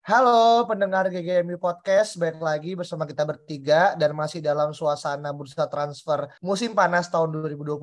Halo 0.00 0.64
pendengar 0.64 1.12
GGMU 1.12 1.60
Podcast, 1.60 2.16
baik 2.16 2.40
lagi 2.40 2.72
bersama 2.72 3.04
kita 3.04 3.20
bertiga 3.20 3.92
dan 4.00 4.16
masih 4.16 4.40
dalam 4.40 4.72
suasana 4.72 5.28
bursa 5.28 5.68
transfer 5.68 6.24
musim 6.40 6.72
panas 6.72 7.12
tahun 7.12 7.28
2022 7.36 7.76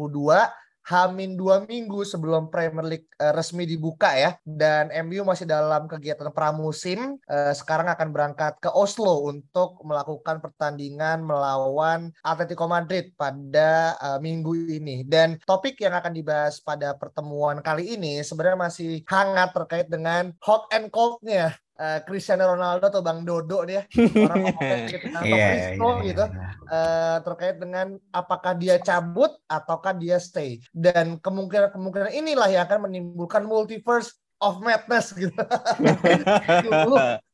Hamin 0.87 1.37
dua 1.37 1.61
minggu 1.67 2.01
sebelum 2.01 2.49
Premier 2.49 2.87
League 2.89 3.11
uh, 3.21 3.35
resmi 3.37 3.69
dibuka 3.69 4.17
ya. 4.17 4.33
Dan 4.41 4.89
MU 5.05 5.27
masih 5.27 5.45
dalam 5.45 5.85
kegiatan 5.85 6.31
pramusim 6.33 7.21
uh, 7.27 7.53
sekarang 7.53 7.91
akan 7.91 8.09
berangkat 8.09 8.57
ke 8.63 8.71
Oslo 8.71 9.27
untuk 9.27 9.77
melakukan 9.85 10.41
pertandingan 10.41 11.21
melawan 11.21 12.09
Atletico 12.23 12.65
Madrid 12.65 13.13
pada 13.13 13.99
uh, 13.99 14.17
minggu 14.17 14.73
ini. 14.73 15.03
Dan 15.03 15.37
topik 15.43 15.75
yang 15.83 15.93
akan 15.93 16.15
dibahas 16.15 16.63
pada 16.63 16.95
pertemuan 16.95 17.59
kali 17.59 17.99
ini 17.99 18.23
sebenarnya 18.23 18.71
masih 18.71 19.05
hangat 19.05 19.53
terkait 19.53 19.91
dengan 19.91 20.31
hot 20.39 20.71
and 20.71 20.87
coldnya 20.89 21.53
uh, 21.77 21.99
Cristiano 22.03 22.57
Ronaldo 22.57 22.89
atau 22.89 23.01
Bang 23.05 23.23
Dodo 23.23 23.63
dia 23.63 23.85
orang 24.25 24.43
gitu 24.89 25.07
atau 25.13 25.25
yeah, 25.25 25.49
Cristo 25.53 25.87
yeah, 25.87 26.05
gitu. 26.05 26.25
uh, 26.67 27.17
terkait 27.23 27.55
dengan 27.61 27.87
apakah 28.11 28.53
dia 28.57 28.75
cabut 28.81 29.31
ataukah 29.45 29.93
dia 29.95 30.17
stay. 30.17 30.59
Dan 30.73 31.21
kemungkinan 31.21 31.71
kemungkinan 31.71 32.11
inilah 32.13 32.49
yang 32.51 32.63
akan 32.65 32.89
menimbulkan 32.89 33.45
multiverse 33.45 34.17
of 34.37 34.61
madness 34.61 35.13
gitu. 35.13 35.33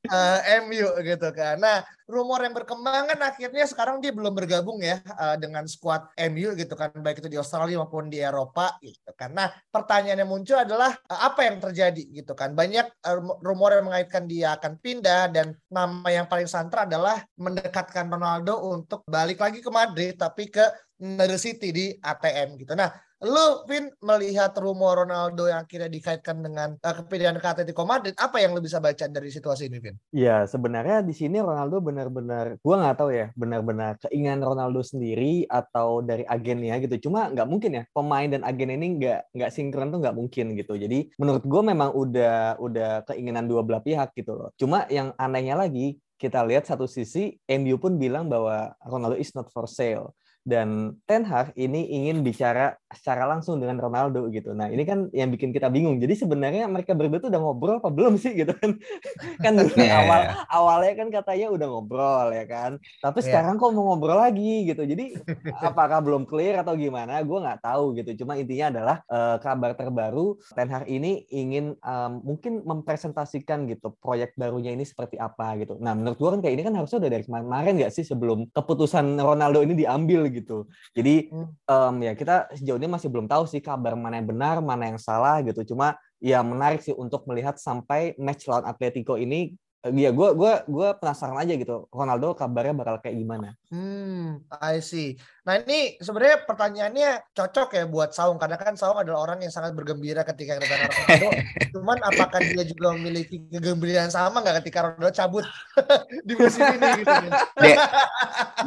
uh, 0.10 0.40
eh, 0.44 0.60
MU 0.64 0.88
gitu 1.04 1.30
kan. 1.36 1.60
Nah, 1.60 1.84
rumor 2.08 2.44
yang 2.44 2.56
berkembang 2.56 3.08
kan 3.12 3.20
akhirnya 3.24 3.64
sekarang 3.68 4.04
dia 4.04 4.12
belum 4.12 4.36
bergabung 4.36 4.84
ya 4.84 5.00
uh, 5.16 5.40
dengan 5.40 5.64
skuad 5.64 6.12
MU 6.32 6.52
gitu 6.60 6.76
kan 6.76 6.92
baik 7.00 7.24
itu 7.24 7.32
di 7.32 7.40
Australia 7.40 7.80
maupun 7.80 8.12
di 8.12 8.20
Eropa 8.20 8.76
gitu 8.84 9.12
kan. 9.16 9.32
Nah, 9.32 9.52
pertanyaan 9.72 10.24
yang 10.24 10.32
muncul 10.32 10.60
adalah 10.60 10.96
uh, 11.08 11.22
apa 11.28 11.48
yang 11.48 11.60
terjadi 11.60 12.04
gitu 12.24 12.34
kan. 12.36 12.56
Banyak 12.56 12.88
uh, 13.04 13.20
rumor 13.44 13.76
yang 13.76 13.88
mengaitkan 13.88 14.28
dia 14.28 14.56
akan 14.60 14.80
pindah 14.80 15.32
dan 15.32 15.56
nama 15.72 16.08
yang 16.12 16.28
paling 16.28 16.48
santer 16.48 16.88
adalah 16.88 17.24
mendekatkan 17.40 18.08
Ronaldo 18.08 18.60
untuk 18.72 19.04
balik 19.08 19.40
lagi 19.40 19.60
ke 19.64 19.72
Madrid 19.72 20.16
tapi 20.20 20.52
ke 20.52 20.64
Manchester 21.04 21.52
City 21.52 21.70
di 21.76 21.86
ATM 22.00 22.56
gitu. 22.56 22.80
Nah, 22.80 22.88
Lu, 23.24 23.64
Vin, 23.72 23.88
melihat 24.04 24.52
rumor 24.60 25.08
Ronaldo 25.08 25.48
yang 25.48 25.64
akhirnya 25.64 25.88
dikaitkan 25.88 26.44
dengan 26.44 26.76
uh, 26.76 26.94
kepindahan 27.00 27.40
ke 27.40 27.48
Atletico 27.48 27.88
Madrid, 27.88 28.12
apa 28.20 28.44
yang 28.44 28.52
lu 28.52 28.60
bisa 28.60 28.84
baca 28.84 29.08
dari 29.08 29.32
situasi 29.32 29.72
ini, 29.72 29.80
Vin? 29.80 29.96
Ya, 30.12 30.44
sebenarnya 30.44 31.00
di 31.00 31.16
sini 31.16 31.40
Ronaldo 31.40 31.80
benar-benar, 31.80 32.60
gua 32.60 32.84
nggak 32.84 32.98
tahu 33.00 33.16
ya, 33.16 33.32
benar-benar 33.40 33.96
keinginan 34.04 34.44
Ronaldo 34.44 34.84
sendiri 34.84 35.48
atau 35.48 36.04
dari 36.04 36.28
agennya 36.28 36.84
gitu. 36.84 37.08
Cuma 37.08 37.32
nggak 37.32 37.48
mungkin 37.48 37.72
ya, 37.80 37.84
pemain 37.96 38.28
dan 38.28 38.44
agen 38.44 38.76
ini 38.76 39.00
nggak 39.00 39.32
nggak 39.32 39.52
sinkron 39.56 39.88
tuh 39.96 40.04
nggak 40.04 40.18
mungkin 40.20 40.60
gitu. 40.60 40.76
Jadi 40.76 41.16
menurut 41.16 41.48
gua 41.48 41.64
memang 41.64 41.96
udah 41.96 42.60
udah 42.60 43.08
keinginan 43.08 43.48
dua 43.48 43.64
belah 43.64 43.80
pihak 43.80 44.12
gitu 44.20 44.36
loh. 44.36 44.52
Cuma 44.60 44.84
yang 44.92 45.16
anehnya 45.16 45.56
lagi, 45.56 45.96
kita 46.20 46.44
lihat 46.44 46.68
satu 46.68 46.92
sisi 46.92 47.40
MU 47.48 47.80
pun 47.80 47.96
bilang 47.96 48.28
bahwa 48.28 48.76
Ronaldo 48.84 49.16
is 49.16 49.32
not 49.32 49.48
for 49.48 49.64
sale 49.64 50.12
dan 50.44 51.00
Ten 51.08 51.24
Hag 51.24 51.56
ini 51.56 51.88
ingin 51.88 52.20
bicara 52.20 52.76
secara 52.92 53.24
langsung 53.26 53.64
dengan 53.64 53.80
Ronaldo 53.80 54.28
gitu. 54.28 54.52
Nah 54.52 54.68
ini 54.68 54.84
kan 54.84 55.08
yang 55.16 55.32
bikin 55.32 55.56
kita 55.56 55.72
bingung. 55.72 56.04
Jadi 56.04 56.20
sebenarnya 56.20 56.68
mereka 56.68 56.92
berdua 56.92 57.24
tuh 57.24 57.32
udah 57.32 57.42
ngobrol 57.42 57.80
apa 57.80 57.90
belum 57.90 58.20
sih 58.20 58.36
gitu 58.36 58.52
kan? 58.52 58.76
kan 59.44 59.52
dulu 59.56 59.72
yeah. 59.80 60.04
awal 60.04 60.22
awalnya 60.52 60.94
kan 61.00 61.08
katanya 61.10 61.48
udah 61.48 61.68
ngobrol 61.72 62.28
ya 62.36 62.44
kan. 62.44 62.72
Tapi 63.00 63.20
yeah. 63.24 63.28
sekarang 63.32 63.56
kok 63.56 63.72
mau 63.72 63.96
ngobrol 63.96 64.20
lagi 64.20 64.68
gitu. 64.68 64.84
Jadi 64.84 65.16
apakah 65.72 66.04
belum 66.04 66.28
clear 66.28 66.60
atau 66.60 66.76
gimana? 66.76 67.24
Gue 67.24 67.40
nggak 67.40 67.64
tahu 67.64 67.96
gitu. 68.04 68.12
Cuma 68.24 68.36
intinya 68.36 68.68
adalah 68.76 68.98
uh, 69.08 69.40
kabar 69.40 69.80
terbaru 69.80 70.36
Ten 70.52 70.68
Hag 70.68 70.92
ini 70.92 71.24
ingin 71.32 71.80
um, 71.80 72.20
mungkin 72.20 72.68
mempresentasikan 72.68 73.64
gitu 73.72 73.96
proyek 74.04 74.36
barunya 74.36 74.76
ini 74.76 74.84
seperti 74.84 75.16
apa 75.16 75.56
gitu. 75.56 75.80
Nah 75.80 75.96
menurut 75.96 76.20
gue 76.20 76.30
kan 76.36 76.40
kayak 76.44 76.54
ini 76.60 76.64
kan 76.68 76.76
harusnya 76.76 77.00
udah 77.00 77.12
dari 77.16 77.24
kemarin 77.24 77.74
nggak 77.80 77.94
sih 77.96 78.04
sebelum 78.04 78.52
keputusan 78.52 79.16
Ronaldo 79.16 79.64
ini 79.64 79.80
diambil 79.80 80.33
gitu. 80.34 80.66
Jadi 80.98 81.30
um, 81.70 81.96
ya 82.02 82.18
kita 82.18 82.50
sejauh 82.58 82.82
ini 82.82 82.90
masih 82.90 83.08
belum 83.14 83.30
tahu 83.30 83.46
sih 83.46 83.62
kabar 83.62 83.94
mana 83.94 84.18
yang 84.18 84.30
benar, 84.34 84.58
mana 84.60 84.90
yang 84.90 85.00
salah 85.00 85.40
gitu. 85.46 85.62
Cuma 85.74 85.94
ya 86.18 86.42
menarik 86.42 86.82
sih 86.82 86.96
untuk 86.96 87.30
melihat 87.30 87.62
sampai 87.62 88.18
match 88.18 88.50
lawan 88.50 88.66
Atletico 88.66 89.16
ini 89.20 89.54
Iya, 89.84 90.16
gue 90.16 90.30
gua 90.40 90.64
gua 90.64 90.96
penasaran 90.96 91.36
aja 91.44 91.60
gitu. 91.60 91.92
Ronaldo 91.92 92.32
kabarnya 92.40 92.72
bakal 92.72 93.04
kayak 93.04 93.20
gimana? 93.20 93.52
Hmm, 93.68 94.40
I 94.48 94.80
see. 94.80 95.20
Nah 95.44 95.60
ini 95.60 96.00
sebenarnya 96.00 96.48
pertanyaannya 96.48 97.36
cocok 97.36 97.76
ya 97.76 97.84
buat 97.84 98.16
Saung 98.16 98.40
karena 98.40 98.56
kan 98.56 98.80
Saung 98.80 98.96
adalah 98.96 99.28
orang 99.28 99.44
yang 99.44 99.52
sangat 99.52 99.76
bergembira 99.76 100.24
ketika 100.24 100.56
kedatangan 100.56 100.88
Ronaldo. 100.88 101.30
Cuman 101.76 102.00
apakah 102.00 102.40
dia 102.40 102.64
juga 102.64 102.96
memiliki 102.96 103.44
kegembiraan 103.52 104.08
sama 104.08 104.40
nggak 104.40 104.64
ketika 104.64 104.88
Ronaldo 104.88 105.12
cabut 105.12 105.44
di 106.28 106.34
musim 106.40 106.64
ini 106.64 106.90
gitu? 107.04 107.16
There, 107.60 107.78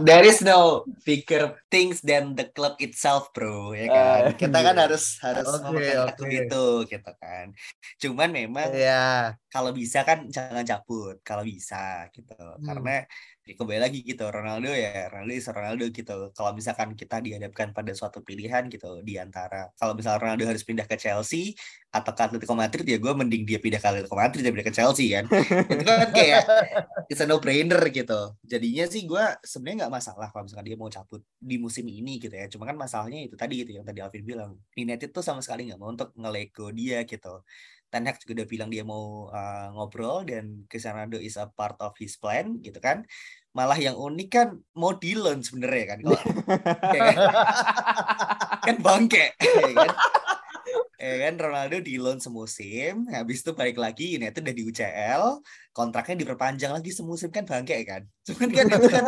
there 0.04 0.24
is 0.28 0.44
no 0.44 0.84
bigger 1.08 1.56
things 1.72 2.04
than 2.04 2.36
the 2.36 2.52
club 2.52 2.76
itself, 2.84 3.32
bro. 3.32 3.72
Ya 3.72 3.88
kan. 3.88 4.20
Uh, 4.28 4.36
Kita 4.36 4.58
kan 4.60 4.76
harus 4.76 5.16
harus 5.24 5.48
okay, 5.48 5.96
okay. 5.96 6.44
itu 6.44 6.64
gitu 6.92 7.12
kan. 7.16 7.56
Cuman 7.96 8.28
memang 8.36 8.68
yeah. 8.76 9.32
kalau 9.48 9.72
bisa 9.72 10.04
kan 10.04 10.28
jangan 10.28 10.60
cabut 10.60 11.24
kalau 11.24 11.40
bisa 11.40 12.12
gitu 12.12 12.36
hmm. 12.36 12.68
karena 12.68 13.08
kembali 13.54 13.78
lagi 13.78 14.02
gitu 14.02 14.26
Ronaldo 14.26 14.74
ya 14.74 15.06
Ronaldo 15.06 15.34
is 15.38 15.46
Ronaldo 15.46 15.86
gitu. 15.94 16.34
Kalau 16.34 16.50
misalkan 16.50 16.98
kita 16.98 17.22
dihadapkan 17.22 17.70
pada 17.70 17.94
suatu 17.94 18.18
pilihan 18.26 18.66
gitu 18.66 18.98
di 19.06 19.22
antara 19.22 19.70
kalau 19.78 19.94
misalnya 19.94 20.18
Ronaldo 20.18 20.50
harus 20.50 20.66
pindah 20.66 20.90
ke 20.90 20.98
Chelsea 20.98 21.54
atau 21.94 22.10
ke 22.10 22.22
Atletico 22.26 22.58
Madrid 22.58 22.82
ya 22.82 22.98
gue 22.98 23.12
mending 23.14 23.46
dia 23.46 23.62
pindah 23.62 23.78
ke 23.78 23.86
Atletico 23.86 24.18
Madrid 24.18 24.42
daripada 24.42 24.66
ke 24.66 24.74
Chelsea 24.74 25.14
kan. 25.14 25.30
Itu 25.70 25.84
kan 25.86 26.10
kayak 26.10 26.42
it's 27.06 27.22
a 27.22 27.26
no 27.30 27.38
brainer 27.38 27.78
gitu. 27.94 28.34
Jadinya 28.42 28.84
sih 28.90 29.06
gue 29.06 29.24
sebenarnya 29.46 29.86
nggak 29.86 29.94
masalah 29.94 30.26
kalau 30.34 30.50
misalkan 30.50 30.66
dia 30.66 30.74
mau 30.74 30.90
cabut 30.90 31.22
di 31.38 31.56
musim 31.62 31.86
ini 31.86 32.18
gitu 32.18 32.34
ya. 32.34 32.50
Cuma 32.50 32.66
kan 32.66 32.74
masalahnya 32.74 33.30
itu 33.30 33.38
tadi 33.38 33.62
gitu 33.62 33.78
yang 33.78 33.86
tadi 33.86 34.02
Alvin 34.02 34.26
bilang 34.26 34.58
United 34.74 35.14
tuh 35.14 35.22
sama 35.22 35.38
sekali 35.38 35.70
nggak 35.70 35.78
mau 35.78 35.94
untuk 35.94 36.10
ngelego 36.18 36.74
dia 36.74 37.06
gitu 37.06 37.46
Ten 37.96 38.04
Hag 38.04 38.20
juga 38.20 38.44
udah 38.44 38.48
bilang 38.52 38.68
dia 38.68 38.84
mau 38.84 39.32
uh, 39.32 39.72
ngobrol 39.72 40.28
dan 40.28 40.68
Cristiano 40.68 41.16
is 41.16 41.40
a 41.40 41.48
part 41.48 41.80
of 41.80 41.96
his 41.96 42.20
plan 42.20 42.60
gitu 42.60 42.76
kan. 42.76 43.08
Malah 43.56 43.80
yang 43.80 43.96
unik 43.96 44.28
kan 44.28 44.52
mau 44.76 44.92
di 44.92 45.16
loan 45.16 45.40
sebenarnya 45.40 45.96
kan 45.96 45.98
kalau 46.04 46.20
kan, 46.92 47.16
kan 48.60 48.76
bangke 48.84 49.32
ya 49.40 49.72
kan. 49.72 49.92
Eh 51.00 51.16
kan 51.24 51.40
Ronaldo 51.40 51.80
di 51.80 51.96
loan 51.96 52.20
semusim, 52.20 53.08
habis 53.08 53.40
itu 53.40 53.56
balik 53.56 53.80
lagi 53.80 54.20
ini 54.20 54.28
itu 54.28 54.44
udah 54.44 54.52
di 54.52 54.62
UCL, 54.64 55.24
kontraknya 55.72 56.20
diperpanjang 56.20 56.76
lagi 56.76 56.92
semusim 56.92 57.32
kan 57.32 57.48
bangke 57.48 57.80
kan. 57.88 58.04
Cuman 58.28 58.48
kan 58.52 58.64
itu 58.68 58.88
kan 58.92 59.04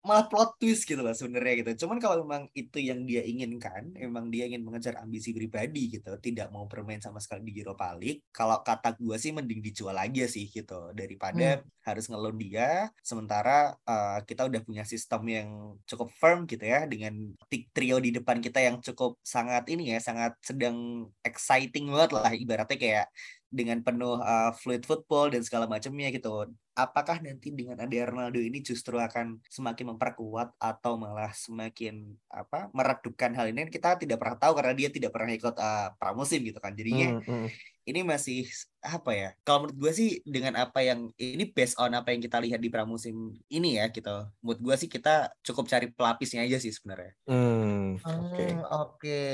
malah 0.00 0.24
plot 0.26 0.56
twist 0.56 0.88
gitu 0.88 1.04
lah 1.04 1.12
sebenarnya 1.12 1.64
gitu. 1.64 1.84
Cuman 1.84 2.00
kalau 2.00 2.24
memang 2.24 2.48
itu 2.56 2.80
yang 2.80 3.04
dia 3.04 3.20
inginkan, 3.20 3.92
memang 3.92 4.32
dia 4.32 4.48
ingin 4.48 4.64
mengejar 4.64 4.96
ambisi 4.96 5.36
pribadi 5.36 6.00
gitu, 6.00 6.16
tidak 6.18 6.48
mau 6.48 6.64
bermain 6.64 7.00
sama 7.04 7.20
sekali 7.20 7.52
di 7.52 7.60
Europa 7.60 7.92
League. 7.96 8.24
Kalau 8.32 8.64
kata 8.64 8.96
gue 8.96 9.16
sih 9.20 9.36
mending 9.36 9.60
dijual 9.60 9.96
aja 9.96 10.24
sih 10.24 10.48
gitu 10.48 10.96
daripada 10.96 11.60
hmm. 11.60 11.84
harus 11.84 12.04
ngelon 12.08 12.36
dia. 12.40 12.88
Sementara 13.04 13.76
uh, 13.84 14.24
kita 14.24 14.48
udah 14.48 14.60
punya 14.64 14.88
sistem 14.88 15.22
yang 15.28 15.48
cukup 15.84 16.08
firm 16.16 16.48
gitu 16.48 16.64
ya 16.64 16.88
dengan 16.88 17.36
trio 17.76 18.00
di 18.00 18.16
depan 18.16 18.40
kita 18.40 18.64
yang 18.64 18.80
cukup 18.80 19.20
sangat 19.20 19.68
ini 19.68 19.92
ya, 19.92 19.98
sangat 20.00 20.32
sedang 20.40 21.08
exciting 21.20 21.92
banget 21.92 22.10
lah 22.16 22.32
ibaratnya 22.32 22.78
kayak 22.80 23.06
dengan 23.50 23.82
penuh 23.82 24.22
uh, 24.22 24.54
fluid 24.54 24.86
football 24.86 25.28
dan 25.34 25.42
segala 25.42 25.66
macamnya 25.66 26.08
gitu. 26.14 26.46
Apakah 26.78 27.18
nanti 27.18 27.50
dengan 27.50 27.76
ada 27.82 27.92
Ronaldo 28.06 28.38
ini 28.38 28.62
justru 28.62 28.96
akan 28.96 29.42
semakin 29.50 29.92
memperkuat 29.92 30.54
atau 30.56 30.96
malah 30.96 31.34
semakin 31.34 32.14
apa 32.30 32.70
meredupkan 32.70 33.34
hal 33.34 33.50
ini? 33.50 33.66
Kita 33.68 33.98
tidak 33.98 34.22
pernah 34.22 34.38
tahu 34.38 34.52
karena 34.56 34.72
dia 34.72 34.88
tidak 34.88 35.10
pernah 35.10 35.34
ikut 35.34 35.56
uh, 35.58 35.92
pramusim 35.98 36.40
gitu 36.46 36.62
kan. 36.62 36.72
Jadinya 36.72 37.20
hmm, 37.20 37.26
hmm. 37.26 37.46
ini 37.90 38.00
masih 38.06 38.46
apa 38.80 39.10
ya? 39.12 39.28
Kalau 39.42 39.66
menurut 39.66 39.76
gue 39.76 39.92
sih 39.92 40.10
dengan 40.24 40.56
apa 40.56 40.80
yang 40.80 41.10
ini 41.18 41.50
based 41.50 41.76
on 41.76 41.92
apa 41.92 42.14
yang 42.14 42.22
kita 42.22 42.38
lihat 42.40 42.62
di 42.62 42.70
pramusim 42.70 43.34
ini 43.50 43.76
ya 43.76 43.90
gitu. 43.90 44.30
Menurut 44.40 44.60
gue 44.62 44.74
sih 44.78 44.88
kita 44.88 45.34
cukup 45.42 45.66
cari 45.68 45.90
pelapisnya 45.90 46.46
aja 46.46 46.56
sih 46.62 46.72
sebenarnya. 46.72 47.12
Hmm, 47.26 47.98
oke. 47.98 48.30
Okay. 48.30 48.50
Hmm, 48.54 48.62
oke. 48.62 48.96
Okay. 48.96 49.32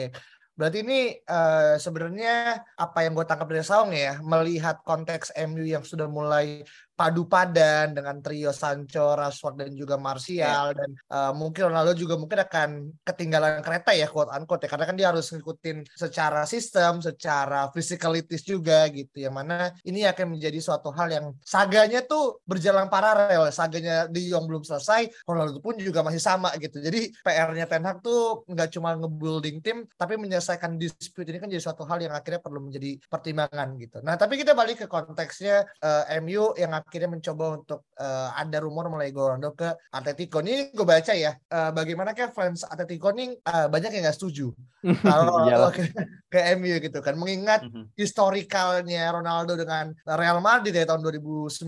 Berarti 0.56 0.80
ini 0.80 1.12
uh, 1.28 1.76
sebenarnya 1.76 2.64
apa 2.80 3.04
yang 3.04 3.12
gue 3.12 3.28
tangkap 3.28 3.44
dari 3.44 3.60
Saung 3.60 3.92
ya, 3.92 4.16
melihat 4.24 4.80
konteks 4.88 5.36
MU 5.52 5.68
yang 5.68 5.84
sudah 5.84 6.08
mulai 6.08 6.64
padu 6.96 7.28
padan 7.28 7.92
dengan 7.92 8.24
trio 8.24 8.50
Sancho, 8.56 9.12
Rashford 9.12 9.60
dan 9.60 9.70
juga 9.76 10.00
Martial 10.00 10.72
yeah. 10.72 10.78
dan 10.80 10.90
uh, 11.12 11.32
mungkin 11.36 11.68
Ronaldo 11.68 11.92
juga 11.92 12.16
mungkin 12.16 12.40
akan 12.40 12.68
ketinggalan 13.04 13.60
kereta 13.60 13.92
ya 13.92 14.08
quote 14.08 14.32
unquote 14.32 14.64
ya. 14.64 14.70
Karena 14.72 14.86
kan 14.88 14.96
dia 14.96 15.12
harus 15.12 15.28
ngikutin 15.28 15.84
secara 15.92 16.48
sistem, 16.48 17.04
secara 17.04 17.68
physicalities 17.70 18.42
juga 18.42 18.88
gitu. 18.88 19.20
Yang 19.20 19.34
mana 19.36 19.76
ini 19.84 20.08
akan 20.08 20.40
menjadi 20.40 20.56
suatu 20.56 20.88
hal 20.96 21.12
yang 21.12 21.26
saganya 21.44 22.00
tuh 22.00 22.40
berjalan 22.48 22.88
paralel. 22.88 23.52
Saganya 23.52 24.08
di 24.08 24.32
yang 24.32 24.48
belum 24.48 24.64
selesai 24.64 25.28
Ronaldo 25.28 25.60
pun 25.60 25.76
juga 25.76 26.00
masih 26.00 26.24
sama 26.24 26.48
gitu. 26.56 26.80
Jadi 26.80 27.12
PR-nya 27.20 27.68
Ten 27.68 27.84
Hag 27.84 28.00
tuh 28.00 28.48
nggak 28.48 28.72
cuma 28.72 28.96
ngebuilding 28.96 29.60
tim 29.60 29.84
tapi 30.00 30.16
menyelesaikan 30.16 30.80
dispute 30.80 31.28
ini 31.28 31.36
kan 31.36 31.52
jadi 31.52 31.60
suatu 31.60 31.84
hal 31.84 32.00
yang 32.00 32.16
akhirnya 32.16 32.40
perlu 32.40 32.64
menjadi 32.64 32.96
pertimbangan 33.04 33.76
gitu. 33.76 34.00
Nah 34.00 34.16
tapi 34.16 34.40
kita 34.40 34.56
balik 34.56 34.80
ke 34.80 34.86
konteksnya 34.88 35.68
uh, 35.84 36.08
eh, 36.08 36.24
MU 36.24 36.56
yang 36.56 36.72
akhirnya 36.86 37.10
mencoba 37.10 37.44
untuk 37.58 37.80
uh, 37.98 38.30
ada 38.38 38.62
rumor 38.62 38.86
mulai 38.86 39.10
Ronaldo 39.10 39.58
ke 39.58 39.68
Atletico. 39.90 40.38
Ini 40.38 40.70
gue 40.70 40.86
baca 40.86 41.12
ya, 41.12 41.34
uh, 41.34 41.74
bagaimana 41.74 42.14
kayak 42.14 42.30
fans 42.30 42.62
Atletico 42.62 43.10
ini 43.10 43.34
uh, 43.34 43.66
banyak 43.66 43.90
yang 43.90 44.06
nggak 44.06 44.16
setuju 44.16 44.54
kalau 45.02 45.68
ke, 45.74 45.90
ke 46.30 46.38
MU 46.54 46.78
gitu 46.78 46.98
kan. 47.02 47.18
Mengingat 47.18 47.66
mm-hmm. 47.66 47.98
historikalnya 47.98 49.10
Ronaldo 49.10 49.58
dengan 49.58 49.90
Real 50.06 50.38
Madrid 50.38 50.78
dari 50.78 50.86
tahun 50.86 51.02
2009 51.02 51.66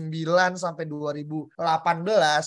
sampai 0.55 0.83
2018 0.87 1.59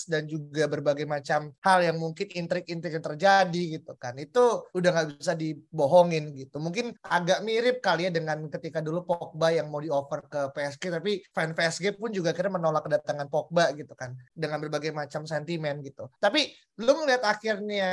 dan 0.08 0.22
juga 0.24 0.64
berbagai 0.64 1.04
macam 1.04 1.52
hal 1.60 1.78
yang 1.84 2.00
mungkin 2.00 2.32
intrik-intrik 2.32 2.96
yang 2.96 3.04
terjadi 3.04 3.62
gitu 3.76 3.92
kan. 4.00 4.16
Itu 4.16 4.72
udah 4.72 4.90
nggak 4.96 5.08
bisa 5.20 5.36
dibohongin 5.36 6.32
gitu. 6.32 6.56
Mungkin 6.56 6.96
agak 7.04 7.44
mirip 7.44 7.84
kali 7.84 8.08
ya 8.08 8.10
dengan 8.14 8.48
ketika 8.48 8.80
dulu 8.80 9.04
Pogba 9.04 9.52
yang 9.52 9.68
mau 9.68 9.82
diover 9.82 10.24
ke 10.24 10.40
PSG 10.56 10.82
tapi 10.88 11.12
fan 11.34 11.52
PSG 11.52 11.98
pun 12.00 12.08
juga 12.14 12.32
kira 12.32 12.48
menolak 12.62 12.86
kedatangan 12.86 13.26
Pogba 13.26 13.74
gitu 13.74 13.98
kan 13.98 14.14
dengan 14.30 14.62
berbagai 14.62 14.94
macam 14.94 15.26
sentimen 15.26 15.82
gitu. 15.82 16.06
Tapi 16.22 16.54
lu 16.78 17.02
ngeliat 17.02 17.26
akhirnya 17.26 17.90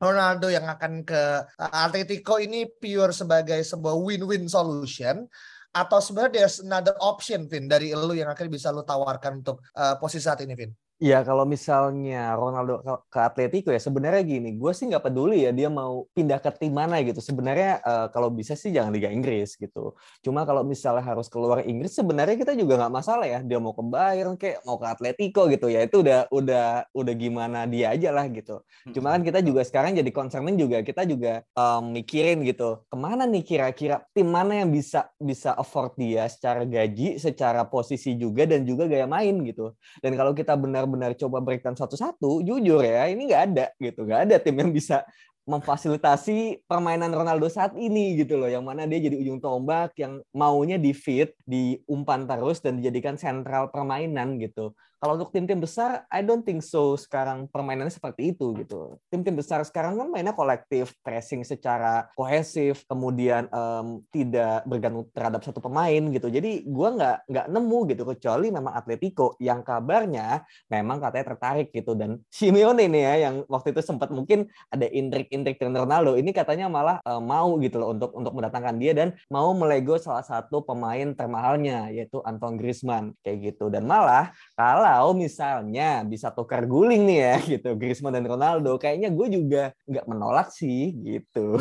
Ronaldo 0.00 0.48
yang 0.48 0.64
akan 0.64 1.04
ke 1.04 1.22
uh, 1.44 1.84
Atletico 1.84 2.40
ini 2.40 2.64
pure 2.64 3.12
sebagai 3.12 3.60
sebuah 3.60 3.92
win-win 4.00 4.48
solution 4.48 5.28
atau 5.76 6.00
sebenarnya 6.00 6.32
there's 6.32 6.64
another 6.64 6.96
option 7.04 7.44
Vin 7.44 7.68
dari 7.68 7.92
lu 7.92 8.16
yang 8.16 8.32
akhirnya 8.32 8.56
bisa 8.56 8.72
lu 8.72 8.80
tawarkan 8.80 9.44
untuk 9.44 9.60
uh, 9.76 10.00
posisi 10.00 10.24
saat 10.24 10.40
ini 10.40 10.56
Vin? 10.56 10.72
Ya 10.96 11.20
kalau 11.28 11.44
misalnya 11.44 12.32
Ronaldo 12.40 12.80
ke, 13.12 13.20
Atletico 13.20 13.68
ya 13.68 13.76
sebenarnya 13.76 14.24
gini, 14.24 14.56
gue 14.56 14.72
sih 14.72 14.88
nggak 14.88 15.04
peduli 15.04 15.44
ya 15.44 15.52
dia 15.52 15.68
mau 15.68 16.08
pindah 16.16 16.40
ke 16.40 16.48
tim 16.56 16.72
mana 16.72 17.04
gitu. 17.04 17.20
Sebenarnya 17.20 17.84
uh, 17.84 18.08
kalau 18.08 18.32
bisa 18.32 18.56
sih 18.56 18.72
jangan 18.72 18.96
Liga 18.96 19.12
Inggris 19.12 19.60
gitu. 19.60 19.92
Cuma 20.24 20.48
kalau 20.48 20.64
misalnya 20.64 21.04
harus 21.04 21.28
keluar 21.28 21.60
Inggris 21.68 21.92
sebenarnya 21.92 22.40
kita 22.40 22.56
juga 22.56 22.80
nggak 22.80 22.94
masalah 22.96 23.28
ya. 23.28 23.44
Dia 23.44 23.60
mau 23.60 23.76
ke 23.76 23.84
Bayern 23.84 24.40
kayak 24.40 24.64
mau 24.64 24.80
ke 24.80 24.88
Atletico 24.88 25.44
gitu 25.52 25.68
ya 25.68 25.84
itu 25.84 26.00
udah 26.00 26.32
udah 26.32 26.88
udah 26.96 27.14
gimana 27.20 27.68
dia 27.68 27.92
aja 27.92 28.08
lah 28.08 28.24
gitu. 28.32 28.64
Cuma 28.96 29.12
kan 29.12 29.20
kita 29.20 29.44
juga 29.44 29.68
sekarang 29.68 30.00
jadi 30.00 30.08
concernin 30.08 30.56
juga 30.56 30.80
kita 30.80 31.04
juga 31.04 31.44
um, 31.52 31.92
mikirin 31.92 32.40
gitu 32.40 32.80
ke 32.88 32.96
mana 32.96 33.28
nih 33.28 33.44
kira-kira 33.44 34.00
tim 34.16 34.32
mana 34.32 34.64
yang 34.64 34.72
bisa 34.72 35.12
bisa 35.20 35.52
afford 35.60 35.92
dia 36.00 36.24
secara 36.32 36.64
gaji, 36.64 37.20
secara 37.20 37.68
posisi 37.68 38.16
juga 38.16 38.48
dan 38.48 38.64
juga 38.64 38.88
gaya 38.88 39.04
main 39.04 39.44
gitu. 39.44 39.76
Dan 40.00 40.16
kalau 40.16 40.32
kita 40.32 40.56
benar 40.56 40.85
benar-benar 40.86 41.18
coba 41.18 41.38
breakdown 41.42 41.76
satu-satu, 41.76 42.40
jujur 42.46 42.80
ya 42.80 43.10
ini 43.10 43.28
nggak 43.28 43.42
ada 43.52 43.66
gitu, 43.82 44.06
nggak 44.06 44.20
ada 44.30 44.36
tim 44.38 44.56
yang 44.56 44.70
bisa 44.70 45.02
memfasilitasi 45.46 46.66
permainan 46.66 47.14
Ronaldo 47.14 47.46
saat 47.46 47.74
ini 47.78 48.18
gitu 48.18 48.34
loh. 48.34 48.50
Yang 48.50 48.64
mana 48.66 48.82
dia 48.86 48.98
jadi 48.98 49.14
ujung 49.14 49.38
tombak 49.38 49.94
yang 49.94 50.18
maunya 50.34 50.74
di 50.74 50.90
fit 50.90 51.34
diumpan 51.46 52.26
terus 52.26 52.58
dan 52.58 52.82
dijadikan 52.82 53.14
sentral 53.14 53.70
permainan 53.70 54.42
gitu 54.42 54.74
kalau 55.06 55.22
untuk 55.22 55.30
tim-tim 55.30 55.62
besar, 55.62 56.02
I 56.10 56.26
don't 56.26 56.42
think 56.42 56.66
so 56.66 56.98
sekarang 56.98 57.46
permainannya 57.46 57.94
seperti 57.94 58.34
itu 58.34 58.50
gitu. 58.58 58.98
Tim-tim 59.06 59.38
besar 59.38 59.62
sekarang 59.62 59.94
kan 59.94 60.10
mainnya 60.10 60.34
kolektif, 60.34 60.98
pressing 61.06 61.46
secara 61.46 62.10
kohesif, 62.18 62.82
kemudian 62.90 63.46
um, 63.54 64.02
tidak 64.10 64.66
bergantung 64.66 65.06
terhadap 65.14 65.46
satu 65.46 65.62
pemain 65.62 66.10
gitu. 66.10 66.26
Jadi 66.26 66.66
gue 66.66 66.88
nggak 66.98 67.30
nggak 67.30 67.46
nemu 67.54 67.78
gitu 67.94 68.02
kecuali 68.02 68.50
memang 68.50 68.74
Atletico 68.74 69.38
yang 69.38 69.62
kabarnya 69.62 70.42
memang 70.74 70.98
katanya 70.98 71.38
tertarik 71.38 71.70
gitu 71.70 71.94
dan 71.94 72.18
Simeone 72.34 72.90
ini 72.90 73.06
ya 73.06 73.30
yang 73.30 73.46
waktu 73.46 73.78
itu 73.78 73.86
sempat 73.86 74.10
mungkin 74.10 74.50
ada 74.74 74.90
intrik-intrik 74.90 75.62
dengan 75.62 75.86
Ronaldo 75.86 76.18
ini 76.18 76.34
katanya 76.34 76.66
malah 76.66 76.98
um, 77.06 77.22
mau 77.22 77.54
gitu 77.62 77.78
loh 77.78 77.94
untuk 77.94 78.10
untuk 78.10 78.34
mendatangkan 78.34 78.74
dia 78.82 78.90
dan 78.90 79.14
mau 79.30 79.54
melego 79.54 80.02
salah 80.02 80.26
satu 80.26 80.66
pemain 80.66 81.14
termahalnya 81.14 81.94
yaitu 81.94 82.18
Anton 82.26 82.58
Griezmann 82.58 83.14
kayak 83.22 83.54
gitu 83.54 83.70
dan 83.70 83.86
malah 83.86 84.34
kalau 84.58 84.95
kalau 84.96 85.12
misalnya 85.12 86.00
bisa 86.08 86.32
tukar 86.32 86.64
guling 86.64 87.04
nih 87.04 87.18
ya 87.20 87.34
gitu 87.52 87.76
Griezmann 87.76 88.16
dan 88.16 88.24
Ronaldo 88.24 88.80
kayaknya 88.80 89.12
gue 89.12 89.28
juga 89.28 89.62
nggak 89.84 90.08
menolak 90.08 90.48
sih 90.48 90.96
gitu. 91.04 91.60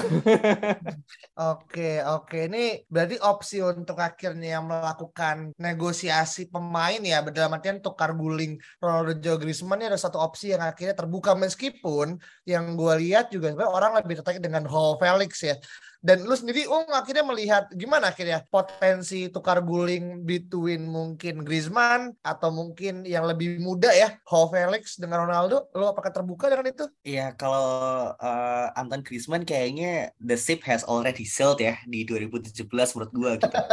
Oke 1.35 1.99
oke. 1.99 2.47
Ini 2.47 2.87
berarti 2.87 3.19
opsi 3.19 3.59
untuk 3.59 3.99
akhirnya 3.99 4.63
melakukan 4.63 5.51
negosiasi 5.59 6.47
pemain 6.47 7.03
ya 7.03 7.19
dalam 7.27 7.59
artian 7.59 7.83
tukar 7.83 8.15
guling 8.15 8.55
Ronaldo 8.79 9.19
dan 9.19 9.35
Griezmann 9.43 9.83
ini 9.83 9.91
ada 9.91 9.99
satu 9.99 10.15
opsi 10.15 10.55
yang 10.55 10.63
akhirnya 10.63 10.95
terbuka. 10.95 11.35
Meskipun 11.35 12.15
yang 12.47 12.79
gue 12.79 12.93
lihat 13.03 13.35
juga 13.35 13.51
orang 13.67 13.99
lebih 13.99 14.23
tertarik 14.23 14.39
dengan 14.39 14.63
Hall 14.63 14.95
Felix 14.95 15.43
ya 15.43 15.59
dan 16.05 16.21
lu 16.21 16.37
sendiri 16.37 16.69
Ung 16.69 16.85
akhirnya 16.93 17.25
melihat 17.25 17.65
gimana 17.73 18.13
akhirnya 18.13 18.45
potensi 18.53 19.25
tukar 19.33 19.65
guling 19.65 20.21
between 20.21 20.85
mungkin 20.85 21.41
Griezmann 21.41 22.13
atau 22.21 22.53
mungkin 22.53 23.01
yang 23.09 23.25
lebih 23.25 23.57
muda 23.57 23.89
ya, 23.89 24.13
Ho 24.29 24.45
Felix 24.53 25.01
dengan 25.01 25.25
Ronaldo, 25.25 25.65
lu 25.73 25.89
apakah 25.89 26.13
terbuka 26.13 26.45
dengan 26.45 26.69
itu? 26.69 26.85
Iya, 27.01 27.33
kalau 27.33 28.13
uh, 28.21 28.67
Anton 28.77 29.01
Griezmann 29.01 29.49
kayaknya 29.49 30.13
the 30.21 30.37
ship 30.37 30.61
has 30.61 30.85
already 30.85 31.25
sailed 31.25 31.57
ya 31.57 31.81
di 31.89 32.05
2017 32.05 32.69
menurut 32.69 33.09
gua 33.09 33.31
gitu. 33.41 33.57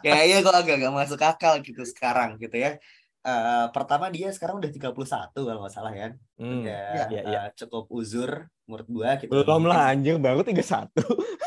kayaknya 0.00 0.40
kok 0.40 0.56
agak 0.56 0.76
gak 0.80 0.94
masuk 0.94 1.20
akal 1.20 1.60
gitu 1.60 1.84
sekarang 1.84 2.40
gitu 2.40 2.56
ya 2.56 2.80
uh, 3.22 3.66
pertama 3.70 4.10
dia 4.10 4.28
sekarang 4.34 4.58
udah 4.58 4.70
31 4.70 4.92
kalau 5.32 5.60
nggak 5.62 5.74
salah 5.74 5.92
ya. 5.94 6.08
Hmm, 6.38 6.66
udah 6.66 6.86
ya, 6.94 7.04
ya, 7.08 7.22
ya. 7.22 7.40
Uh, 7.46 7.48
cukup 7.54 7.84
uzur 7.90 8.30
menurut 8.66 8.88
gua 8.90 9.10
gitu. 9.18 9.30
Belum 9.30 9.66
lah 9.66 9.94
anjir 9.94 10.18
baru 10.18 10.42
31. 10.42 10.90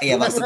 Iya 0.04 0.16
maksud 0.20 0.44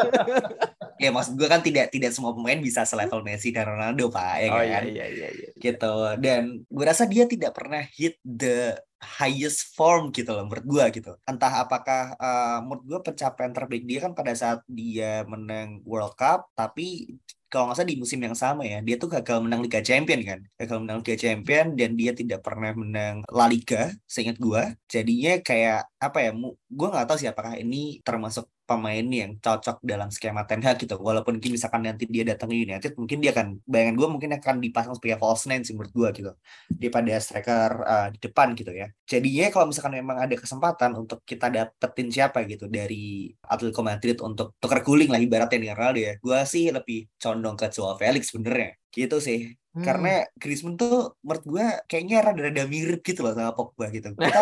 ya 1.01 1.09
maksud 1.09 1.33
gua 1.39 1.47
kan 1.49 1.61
tidak 1.65 1.89
tidak 1.89 2.11
semua 2.13 2.37
pemain 2.37 2.59
bisa 2.61 2.85
selevel 2.85 3.25
Messi 3.25 3.49
dan 3.49 3.65
Ronaldo 3.65 4.09
Pak 4.13 4.33
ya 4.41 4.47
oh, 4.49 4.61
kan. 4.61 4.65
Iya, 4.65 4.79
iya, 4.85 5.05
iya, 5.09 5.29
iya. 5.33 5.49
Gitu. 5.57 5.95
Dan 6.21 6.65
gua 6.69 6.85
rasa 6.93 7.09
dia 7.09 7.25
tidak 7.25 7.57
pernah 7.57 7.81
hit 7.81 8.17
the 8.21 8.77
highest 8.99 9.73
form 9.79 10.11
gitu 10.11 10.35
loh 10.35 10.45
menurut 10.45 10.65
gua 10.65 10.85
gitu. 10.93 11.15
Entah 11.25 11.63
apakah 11.63 12.17
uh, 12.17 12.59
menurut 12.65 12.83
gua 12.85 12.99
pencapaian 13.01 13.53
terbaik 13.53 13.83
dia 13.85 13.99
kan 14.05 14.13
pada 14.13 14.33
saat 14.35 14.59
dia 14.69 15.23
menang 15.25 15.81
World 15.85 16.13
Cup 16.17 16.51
tapi 16.53 17.17
kalau 17.49 17.63
nggak 17.69 17.77
salah 17.81 17.89
di 17.89 17.97
musim 17.97 18.19
yang 18.21 18.37
sama 18.37 18.61
ya 18.63 18.77
dia 18.85 18.95
tuh 19.01 19.09
gagal 19.09 19.37
menang 19.41 19.61
Liga 19.65 19.81
Champion 19.81 20.21
kan? 20.21 20.39
Gagal 20.55 20.77
menang 20.85 20.97
Liga 21.01 21.15
Champion 21.17 21.65
dan 21.73 21.91
dia 21.99 22.11
tidak 22.13 22.39
pernah 22.45 22.71
menang 22.77 23.15
La 23.33 23.45
Liga 23.49 23.89
seingat 24.05 24.37
gue 24.37 24.61
jadinya 24.85 25.41
kayak 25.41 25.89
apa 25.99 26.17
ya 26.23 26.31
gue 26.79 26.87
nggak 26.87 27.05
tahu 27.11 27.17
sih 27.19 27.27
apakah 27.27 27.59
ini 27.59 27.99
termasuk 28.07 28.47
pemain 28.69 29.01
yang 29.01 29.33
cocok 29.41 29.81
dalam 29.81 30.13
skema 30.13 30.45
Ten 30.45 30.61
Hag 30.61 30.77
gitu. 30.77 30.93
Walaupun 31.01 31.41
mungkin 31.41 31.57
misalkan 31.57 31.81
nanti 31.81 32.05
dia 32.05 32.21
datang 32.21 32.53
ke 32.53 32.55
United, 32.61 32.93
mungkin 33.01 33.17
dia 33.17 33.33
akan 33.33 33.57
bayangan 33.65 33.95
gue 33.97 34.07
mungkin 34.13 34.31
akan 34.37 34.55
dipasang 34.61 34.93
sebagai 34.93 35.17
false 35.17 35.49
nine 35.49 35.65
sih 35.65 35.73
menurut 35.73 35.89
gue 35.89 36.09
gitu. 36.21 36.31
Daripada 36.69 37.17
striker 37.17 37.69
uh, 37.81 38.07
di 38.13 38.19
depan 38.21 38.53
gitu 38.53 38.69
ya. 38.69 38.87
Jadinya 39.09 39.49
kalau 39.49 39.65
misalkan 39.73 39.97
memang 39.97 40.21
ada 40.21 40.35
kesempatan 40.37 40.93
untuk 41.01 41.25
kita 41.25 41.49
dapetin 41.49 42.13
siapa 42.13 42.45
gitu 42.45 42.69
dari 42.69 43.33
Atletico 43.41 43.81
Madrid 43.81 44.21
untuk 44.21 44.53
tukar 44.61 44.85
guling 44.85 45.09
lah 45.09 45.17
ibaratnya 45.17 45.57
dengan 45.57 45.75
Ronaldo 45.81 45.99
ya. 46.05 46.13
Gue 46.21 46.39
sih 46.45 46.69
lebih 46.69 47.09
condong 47.17 47.57
ke 47.57 47.73
Joao 47.73 47.97
Felix 47.97 48.29
sebenarnya. 48.29 48.77
Gitu 48.93 49.17
sih. 49.17 49.57
Hmm. 49.69 49.85
Karena 49.85 50.25
Griezmann 50.33 50.81
tuh 50.81 51.13
menurut 51.21 51.45
gue 51.45 51.65
kayaknya 51.85 52.25
rada-rada 52.25 52.65
mirip 52.65 53.05
gitu 53.05 53.21
loh 53.21 53.37
sama 53.37 53.53
Pogba 53.53 53.93
gitu. 53.93 54.09
Kita 54.17 54.41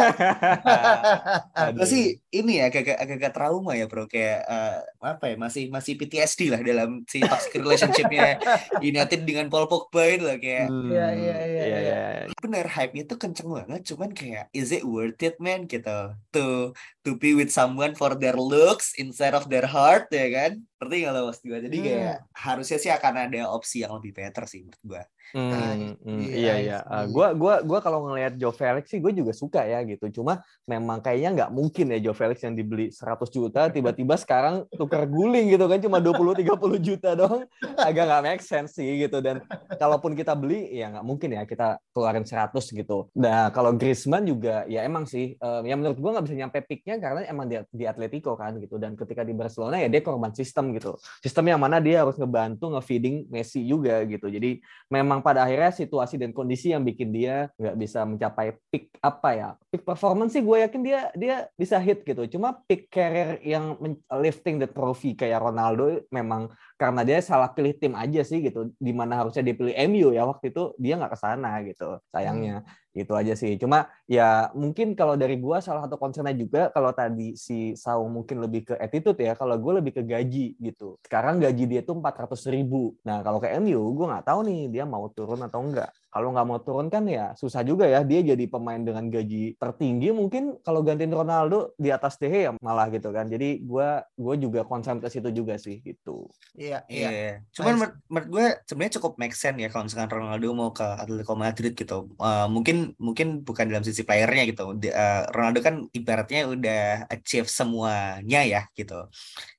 gue 1.76 1.84
sih 1.84 2.16
ini 2.32 2.64
ya 2.64 2.72
agak 2.72 2.96
agak 2.96 3.36
trauma 3.36 3.76
ya 3.76 3.92
bro 3.92 4.08
kayak 4.08 4.48
uh, 4.48 4.80
apa 5.04 5.28
ya 5.28 5.36
masih 5.36 5.68
masih 5.68 6.00
PTSD 6.00 6.48
lah 6.48 6.64
dalam 6.64 7.04
si 7.12 7.20
toxic 7.20 7.60
relationshipnya 7.60 8.40
United 8.80 9.28
dengan 9.28 9.52
Paul 9.52 9.68
Pogba 9.68 10.08
itu 10.08 10.24
lah 10.24 10.40
kayak. 10.40 10.72
Hmm. 10.72 10.96
Iya 10.96 11.08
iya 11.12 11.38
iya. 11.44 11.64
iya, 11.68 11.80
iya. 11.84 12.00
Bener 12.40 12.64
hype-nya 12.64 13.04
tuh 13.04 13.20
kenceng 13.20 13.52
banget 13.52 13.84
cuman 13.84 14.16
kayak 14.16 14.48
is 14.56 14.72
it 14.72 14.88
worth 14.88 15.20
it 15.20 15.36
man 15.44 15.68
gitu 15.68 16.16
to 16.32 16.72
to 17.04 17.20
be 17.20 17.36
with 17.36 17.52
someone 17.52 18.00
for 18.00 18.16
their 18.16 18.40
looks 18.40 18.96
instead 18.96 19.36
of 19.36 19.52
their 19.52 19.68
heart 19.68 20.08
ya 20.08 20.32
kan? 20.32 20.64
Ngerti 20.80 20.96
gak 21.04 21.12
lo 21.12 21.22
mas 21.28 21.44
gue? 21.44 21.60
Jadi 21.60 21.78
kayak 21.84 22.16
hmm. 22.16 22.28
harusnya 22.32 22.80
sih 22.80 22.92
akan 22.96 23.28
ada 23.28 23.52
opsi 23.52 23.84
yang 23.84 23.92
lebih 24.00 24.16
better 24.16 24.48
sih 24.48 24.64
menurut 24.64 24.84
gue 24.88 25.04
Hmm, 25.36 25.52
nah, 25.52 25.74
hmm, 26.08 26.24
iya 26.32 26.56
iya. 26.64 26.78
Uh, 26.88 27.06
gua 27.12 27.36
gua 27.36 27.60
gua 27.60 27.80
kalau 27.84 28.08
ngelihat 28.08 28.40
Joe 28.40 28.56
Felix 28.56 28.88
sih 28.88 29.00
gue 29.04 29.12
juga 29.12 29.36
suka 29.36 29.64
ya 29.68 29.84
gitu. 29.84 30.22
Cuma 30.22 30.40
memang 30.64 31.04
kayaknya 31.04 31.30
nggak 31.44 31.52
mungkin 31.52 31.86
ya 31.92 32.00
Joe 32.00 32.16
Felix 32.16 32.40
yang 32.44 32.56
dibeli 32.56 32.90
100 32.90 33.28
juta 33.28 33.68
tiba-tiba 33.68 34.16
sekarang 34.16 34.64
tukar 34.76 35.04
guling 35.08 35.52
gitu 35.52 35.68
kan 35.68 35.80
cuma 35.84 36.00
20 36.00 36.44
30 36.44 36.80
juta 36.80 37.10
dong. 37.16 37.44
Agak 37.76 38.04
nggak 38.08 38.24
make 38.24 38.44
sense 38.44 38.80
sih 38.80 39.04
gitu 39.04 39.20
dan 39.20 39.44
kalaupun 39.76 40.16
kita 40.16 40.32
beli 40.32 40.72
ya 40.72 40.96
nggak 40.96 41.06
mungkin 41.06 41.30
ya 41.36 41.44
kita 41.44 41.80
keluarin 41.92 42.24
100 42.24 42.52
gitu. 42.72 43.12
Nah, 43.20 43.52
kalau 43.52 43.76
Griezmann 43.76 44.24
juga 44.24 44.64
ya 44.72 44.88
emang 44.88 45.04
sih 45.04 45.36
uh, 45.44 45.60
ya 45.64 45.76
menurut 45.76 46.00
gua 46.00 46.18
nggak 46.18 46.26
bisa 46.32 46.36
nyampe 46.40 46.58
peaknya 46.64 46.96
karena 47.04 47.22
emang 47.28 47.46
dia 47.52 47.62
di 47.68 47.84
Atletico 47.84 48.34
kan 48.40 48.56
gitu 48.58 48.80
dan 48.80 48.96
ketika 48.96 49.28
di 49.28 49.36
Barcelona 49.36 49.80
ya 49.84 49.92
dia 49.92 50.02
korban 50.02 50.32
sistem 50.32 50.72
gitu. 50.72 50.96
Sistem 51.20 51.52
yang 51.52 51.60
mana 51.60 51.84
dia 51.84 52.02
harus 52.08 52.16
ngebantu 52.16 52.72
ngefeeding 52.74 53.28
Messi 53.28 53.62
juga 53.68 54.02
gitu. 54.08 54.32
Jadi 54.32 54.64
memang 54.88 55.17
memang 55.18 55.26
pada 55.26 55.50
akhirnya 55.50 55.74
situasi 55.74 56.22
dan 56.22 56.30
kondisi 56.30 56.70
yang 56.70 56.86
bikin 56.86 57.10
dia 57.10 57.50
nggak 57.58 57.74
bisa 57.82 58.06
mencapai 58.06 58.54
peak 58.70 58.94
apa 59.02 59.30
ya 59.34 59.50
peak 59.74 59.82
performance 59.82 60.38
sih 60.38 60.46
gue 60.46 60.62
yakin 60.62 60.82
dia 60.86 61.10
dia 61.18 61.36
bisa 61.58 61.82
hit 61.82 62.06
gitu. 62.06 62.30
Cuma 62.38 62.62
peak 62.70 62.94
career 62.94 63.42
yang 63.42 63.74
lifting 64.22 64.62
the 64.62 64.70
trophy 64.70 65.18
kayak 65.18 65.42
Ronaldo 65.42 66.06
memang 66.14 66.54
karena 66.78 67.02
dia 67.02 67.20
salah 67.26 67.50
pilih 67.52 67.74
tim 67.76 67.98
aja 67.98 68.22
sih 68.22 68.40
gitu 68.46 68.72
di 68.78 68.94
mana 68.94 69.20
harusnya 69.26 69.42
dipilih 69.42 69.74
MU 69.90 70.14
ya 70.14 70.24
waktu 70.30 70.54
itu 70.54 70.78
dia 70.78 70.94
nggak 70.96 71.12
ke 71.14 71.20
sana 71.20 71.50
gitu 71.66 71.98
sayangnya 72.14 72.62
hmm 72.62 72.86
gitu 72.98 73.14
aja 73.14 73.34
sih. 73.38 73.54
Cuma 73.62 73.86
ya 74.10 74.50
mungkin 74.58 74.98
kalau 74.98 75.14
dari 75.14 75.38
gua 75.38 75.62
salah 75.62 75.86
satu 75.86 76.02
concernnya 76.02 76.34
juga 76.34 76.74
kalau 76.74 76.90
tadi 76.90 77.38
si 77.38 77.78
Saung 77.78 78.10
mungkin 78.10 78.42
lebih 78.42 78.74
ke 78.74 78.76
attitude 78.82 79.22
ya, 79.22 79.38
kalau 79.38 79.54
gue 79.62 79.74
lebih 79.80 80.02
ke 80.02 80.04
gaji 80.04 80.58
gitu. 80.58 80.98
Sekarang 81.06 81.38
gaji 81.38 81.64
dia 81.70 81.82
tuh 81.86 82.02
400 82.02 82.42
ribu. 82.50 82.98
Nah 83.06 83.22
kalau 83.22 83.38
ke 83.38 83.54
MU 83.62 83.94
gue 83.94 84.06
nggak 84.10 84.26
tahu 84.26 84.40
nih 84.50 84.62
dia 84.74 84.84
mau 84.90 85.06
turun 85.14 85.40
atau 85.46 85.62
enggak 85.62 85.94
kalau 86.08 86.32
nggak 86.32 86.48
mau 86.48 86.60
turun 86.64 86.88
kan 86.88 87.04
ya 87.06 87.36
susah 87.36 87.62
juga 87.62 87.86
ya 87.86 88.02
dia 88.02 88.24
jadi 88.24 88.46
pemain 88.48 88.80
dengan 88.80 89.12
gaji 89.12 89.60
tertinggi 89.60 90.10
mungkin 90.16 90.56
kalau 90.64 90.82
gantiin 90.82 91.14
Ronaldo 91.14 91.76
di 91.76 91.94
atas 91.94 92.18
DH 92.18 92.34
ya 92.34 92.52
malah 92.64 92.88
gitu 92.90 93.12
kan. 93.12 93.28
Jadi 93.28 93.62
gue 93.62 93.90
gue 94.16 94.36
juga 94.40 94.64
concern 94.64 95.04
ke 95.04 95.12
situ 95.12 95.30
juga 95.30 95.60
sih 95.60 95.84
gitu. 95.84 96.32
Iya 96.56 96.88
iya. 96.90 97.10
Yeah. 97.12 97.36
cuman 97.54 97.74
menurut, 97.78 97.96
menurut 98.08 98.28
gue 98.32 98.46
sebenarnya 98.66 98.94
cukup 99.00 99.12
make 99.20 99.36
sense 99.36 99.60
ya 99.60 99.70
kalau 99.70 99.86
misalkan 99.86 100.10
Ronaldo 100.10 100.48
mau 100.56 100.72
ke 100.72 100.84
Atletico 100.84 101.36
Madrid 101.36 101.74
gitu. 101.76 102.10
Uh, 102.18 102.48
mungkin 102.50 102.96
mungkin 102.98 103.44
bukan 103.44 103.68
dalam 103.68 103.84
sisi 103.84 104.02
playernya 104.08 104.48
gitu. 104.50 104.74
Uh, 104.74 105.24
Ronaldo 105.36 105.60
kan 105.62 105.86
ibaratnya 105.92 106.48
udah 106.48 107.12
achieve 107.12 107.52
semuanya 107.52 108.42
ya 108.48 108.62
gitu. 108.74 109.12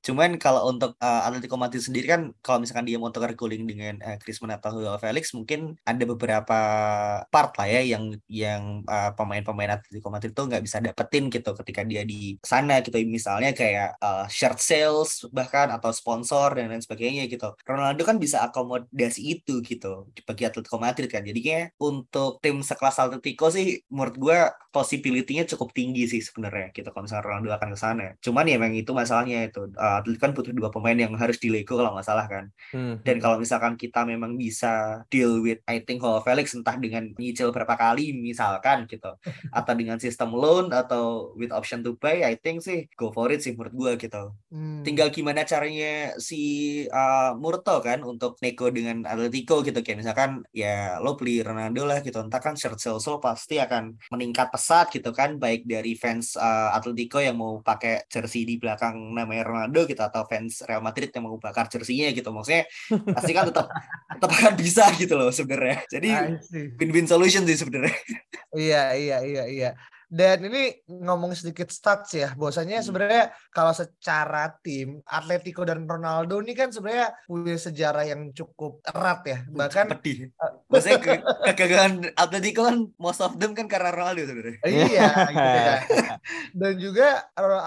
Cuman 0.02 0.40
kalau 0.40 0.72
untuk 0.72 0.96
uh, 0.98 1.22
Atletico 1.28 1.60
Madrid 1.60 1.84
sendiri 1.84 2.06
kan 2.08 2.32
kalau 2.40 2.64
misalkan 2.64 2.88
dia 2.88 2.96
mau 2.96 3.12
tukar 3.12 3.36
guling 3.36 3.68
dengan 3.68 4.00
uh, 4.00 4.16
Griezmann 4.16 4.56
atau 4.56 4.80
Felix 4.98 5.30
mungkin 5.36 5.76
ada 5.84 6.04
beberapa 6.08 6.47
beberapa 6.48 7.28
part 7.28 7.52
lah 7.60 7.68
ya 7.68 7.80
yang 7.84 8.04
yang 8.26 8.62
uh, 8.88 9.12
pemain-pemain 9.12 9.76
Atletico 9.76 10.08
Madrid 10.08 10.32
itu 10.32 10.42
nggak 10.48 10.64
bisa 10.64 10.78
dapetin 10.80 11.28
gitu 11.28 11.50
ketika 11.60 11.84
dia 11.84 12.02
di 12.08 12.40
sana 12.40 12.80
gitu 12.80 12.96
misalnya 13.04 13.52
kayak 13.52 14.00
uh, 14.00 14.24
shirt 14.32 14.56
sales 14.56 15.28
bahkan 15.28 15.68
atau 15.68 15.92
sponsor 15.92 16.56
dan 16.56 16.72
lain 16.72 16.80
sebagainya 16.80 17.28
gitu 17.28 17.52
Ronaldo 17.68 18.02
kan 18.08 18.16
bisa 18.16 18.40
akomodasi 18.48 19.38
itu 19.38 19.60
gitu 19.60 20.08
bagi 20.24 20.48
Atletico 20.48 20.80
Madrid 20.80 21.12
kan 21.12 21.20
jadinya 21.20 21.68
untuk 21.76 22.40
tim 22.40 22.64
sekelas 22.64 22.96
Atletico 22.96 23.52
sih 23.52 23.84
menurut 23.92 24.16
gue 24.16 24.38
possibility-nya 24.72 25.44
cukup 25.44 25.76
tinggi 25.76 26.08
sih 26.08 26.24
sebenarnya 26.24 26.72
gitu 26.72 26.88
kalau 26.92 27.04
misalnya 27.04 27.24
Ronaldo 27.28 27.48
akan 27.60 27.68
ke 27.76 27.78
sana 27.78 28.06
cuman 28.24 28.44
ya 28.48 28.56
memang 28.56 28.76
itu 28.78 28.90
masalahnya 28.96 29.52
itu 29.52 29.68
uh, 29.76 30.00
Atletico 30.00 30.22
kan 30.24 30.32
butuh 30.32 30.52
dua 30.56 30.70
pemain 30.72 30.96
yang 30.96 31.12
harus 31.18 31.36
dilego 31.36 31.76
kalau 31.76 31.92
nggak 31.92 32.06
salah 32.08 32.26
kan 32.26 32.48
hmm. 32.72 33.04
dan 33.04 33.20
hmm. 33.20 33.22
kalau 33.22 33.36
misalkan 33.36 33.74
kita 33.76 34.08
memang 34.08 34.38
bisa 34.38 35.04
deal 35.12 35.44
with 35.44 35.60
I 35.68 35.84
think 35.84 36.00
Hall 36.00 36.20
Felix 36.28 36.52
entah 36.52 36.76
dengan 36.76 37.08
nyicil 37.16 37.48
berapa 37.48 37.72
kali 37.72 38.12
misalkan 38.12 38.84
gitu. 38.84 39.16
Atau 39.48 39.72
dengan 39.72 39.96
sistem 39.96 40.36
loan 40.36 40.68
atau 40.68 41.32
with 41.40 41.56
option 41.56 41.80
to 41.80 41.96
buy 41.96 42.20
I 42.20 42.36
think 42.36 42.60
sih 42.60 42.84
go 43.00 43.08
for 43.08 43.32
it 43.32 43.40
sih 43.40 43.56
menurut 43.56 43.72
gue 43.72 43.92
gitu. 44.04 44.22
Hmm. 44.48 44.80
tinggal 44.80 45.12
gimana 45.12 45.44
caranya 45.44 46.16
si 46.16 46.40
uh, 46.88 47.36
Murto 47.36 47.84
kan 47.84 48.00
untuk 48.00 48.40
nego 48.40 48.68
dengan 48.68 49.04
Atletico 49.08 49.64
gitu. 49.64 49.80
Kayak 49.80 49.98
misalkan 50.04 50.30
ya 50.52 51.00
lo 51.00 51.16
beli 51.16 51.40
Ronaldo 51.40 51.88
lah 51.88 52.04
gitu. 52.04 52.20
Entah 52.20 52.40
kan 52.40 52.56
shirt 52.56 52.76
sales 52.76 53.04
lo 53.08 53.20
pasti 53.20 53.56
akan 53.56 53.96
meningkat 54.12 54.52
pesat 54.52 54.92
gitu 54.92 55.12
kan. 55.16 55.40
Baik 55.40 55.64
dari 55.64 55.96
fans 55.96 56.36
uh, 56.36 56.76
Atletico 56.76 57.20
yang 57.20 57.40
mau 57.40 57.60
pakai 57.64 58.04
jersey 58.08 58.44
di 58.44 58.60
belakang 58.60 59.16
namanya 59.16 59.48
Ronaldo 59.48 59.88
gitu 59.88 60.00
atau 60.04 60.24
fans 60.28 60.64
Real 60.64 60.84
Madrid 60.84 61.08
yang 61.12 61.24
mau 61.28 61.36
bakar 61.40 61.68
jersey-nya 61.68 62.12
gitu. 62.12 62.28
Maksudnya 62.32 62.64
pasti 63.16 63.32
kan 63.32 63.48
tetap 63.48 63.66
tetap 64.18 64.30
akan 64.32 64.54
bisa 64.62 64.84
gitu 64.96 65.14
loh 65.14 65.30
sebenarnya. 65.30 65.84
Jadi 65.86 66.08
win-win 66.78 67.06
solution 67.06 67.44
sih 67.44 67.56
sebenarnya. 67.58 67.94
iya, 68.56 68.94
iya, 68.96 69.16
iya, 69.24 69.44
iya. 69.48 69.70
Dan 70.08 70.48
ini 70.48 70.72
ngomong 70.88 71.36
sedikit 71.36 71.68
stats 71.68 72.16
ya, 72.16 72.32
bahwasanya 72.32 72.80
hmm. 72.80 72.86
sebenarnya 72.88 73.24
kalau 73.52 73.76
secara 73.76 74.48
tim 74.64 75.04
Atletico 75.04 75.68
dan 75.68 75.84
Ronaldo 75.84 76.40
ini 76.40 76.56
kan 76.56 76.72
sebenarnya 76.72 77.12
punya 77.28 77.60
sejarah 77.60 78.08
yang 78.08 78.32
cukup 78.32 78.80
erat 78.88 79.20
ya. 79.28 79.38
Bahkan 79.52 79.84
pedih. 79.92 80.32
Uh, 80.40 80.64
Maksudnya 80.72 80.98
ke 81.04 81.12
kegagalan 81.52 82.08
Atletico 82.16 82.64
kan 82.64 82.88
most 82.96 83.20
of 83.20 83.36
them 83.36 83.52
kan 83.52 83.68
karena 83.68 83.92
Ronaldo 83.92 84.24
sebenarnya. 84.24 84.58
Iya, 84.64 85.08
gitu 85.28 85.58
ya. 85.60 85.76
Dan 86.56 86.72
juga 86.80 87.08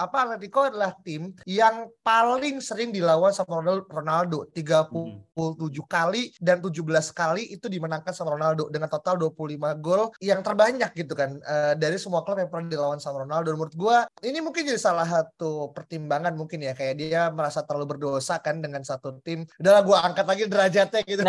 apa 0.02 0.16
Atletico 0.26 0.66
adalah 0.66 0.98
tim 1.06 1.30
yang 1.46 1.86
paling 2.02 2.58
sering 2.58 2.90
dilawan 2.90 3.30
sama 3.30 3.62
Ronaldo, 3.86 4.50
37 4.50 4.90
hmm. 5.38 5.86
kali 5.86 6.34
dan 6.42 6.58
17 6.58 6.74
kali 7.14 7.54
itu 7.54 7.70
dimenangkan 7.70 8.10
sama 8.10 8.34
Ronaldo 8.34 8.66
dengan 8.66 8.90
total 8.90 9.14
25 9.30 9.78
gol 9.78 10.10
yang 10.18 10.42
terbanyak 10.42 10.90
gitu 10.98 11.14
kan 11.14 11.38
uh, 11.46 11.78
dari 11.78 12.02
semua 12.02 12.26
klub 12.26 12.31
klub 12.32 12.40
yang 12.40 12.48
pernah 12.48 12.68
dilawan 12.72 12.96
sama 12.96 13.28
Ronaldo. 13.28 13.52
Menurut 13.52 13.76
gue 13.76 13.96
ini 14.24 14.40
mungkin 14.40 14.64
jadi 14.64 14.80
salah 14.80 15.04
satu 15.04 15.68
pertimbangan 15.76 16.32
mungkin 16.32 16.64
ya 16.64 16.72
kayak 16.72 16.96
dia 16.96 17.28
merasa 17.28 17.60
terlalu 17.60 17.92
berdosa 17.92 18.40
kan 18.40 18.64
dengan 18.64 18.80
satu 18.80 19.20
tim. 19.20 19.44
Udahlah 19.60 19.84
gue 19.84 19.96
angkat 20.00 20.24
lagi 20.24 20.42
derajatnya 20.48 21.00
gitu. 21.04 21.22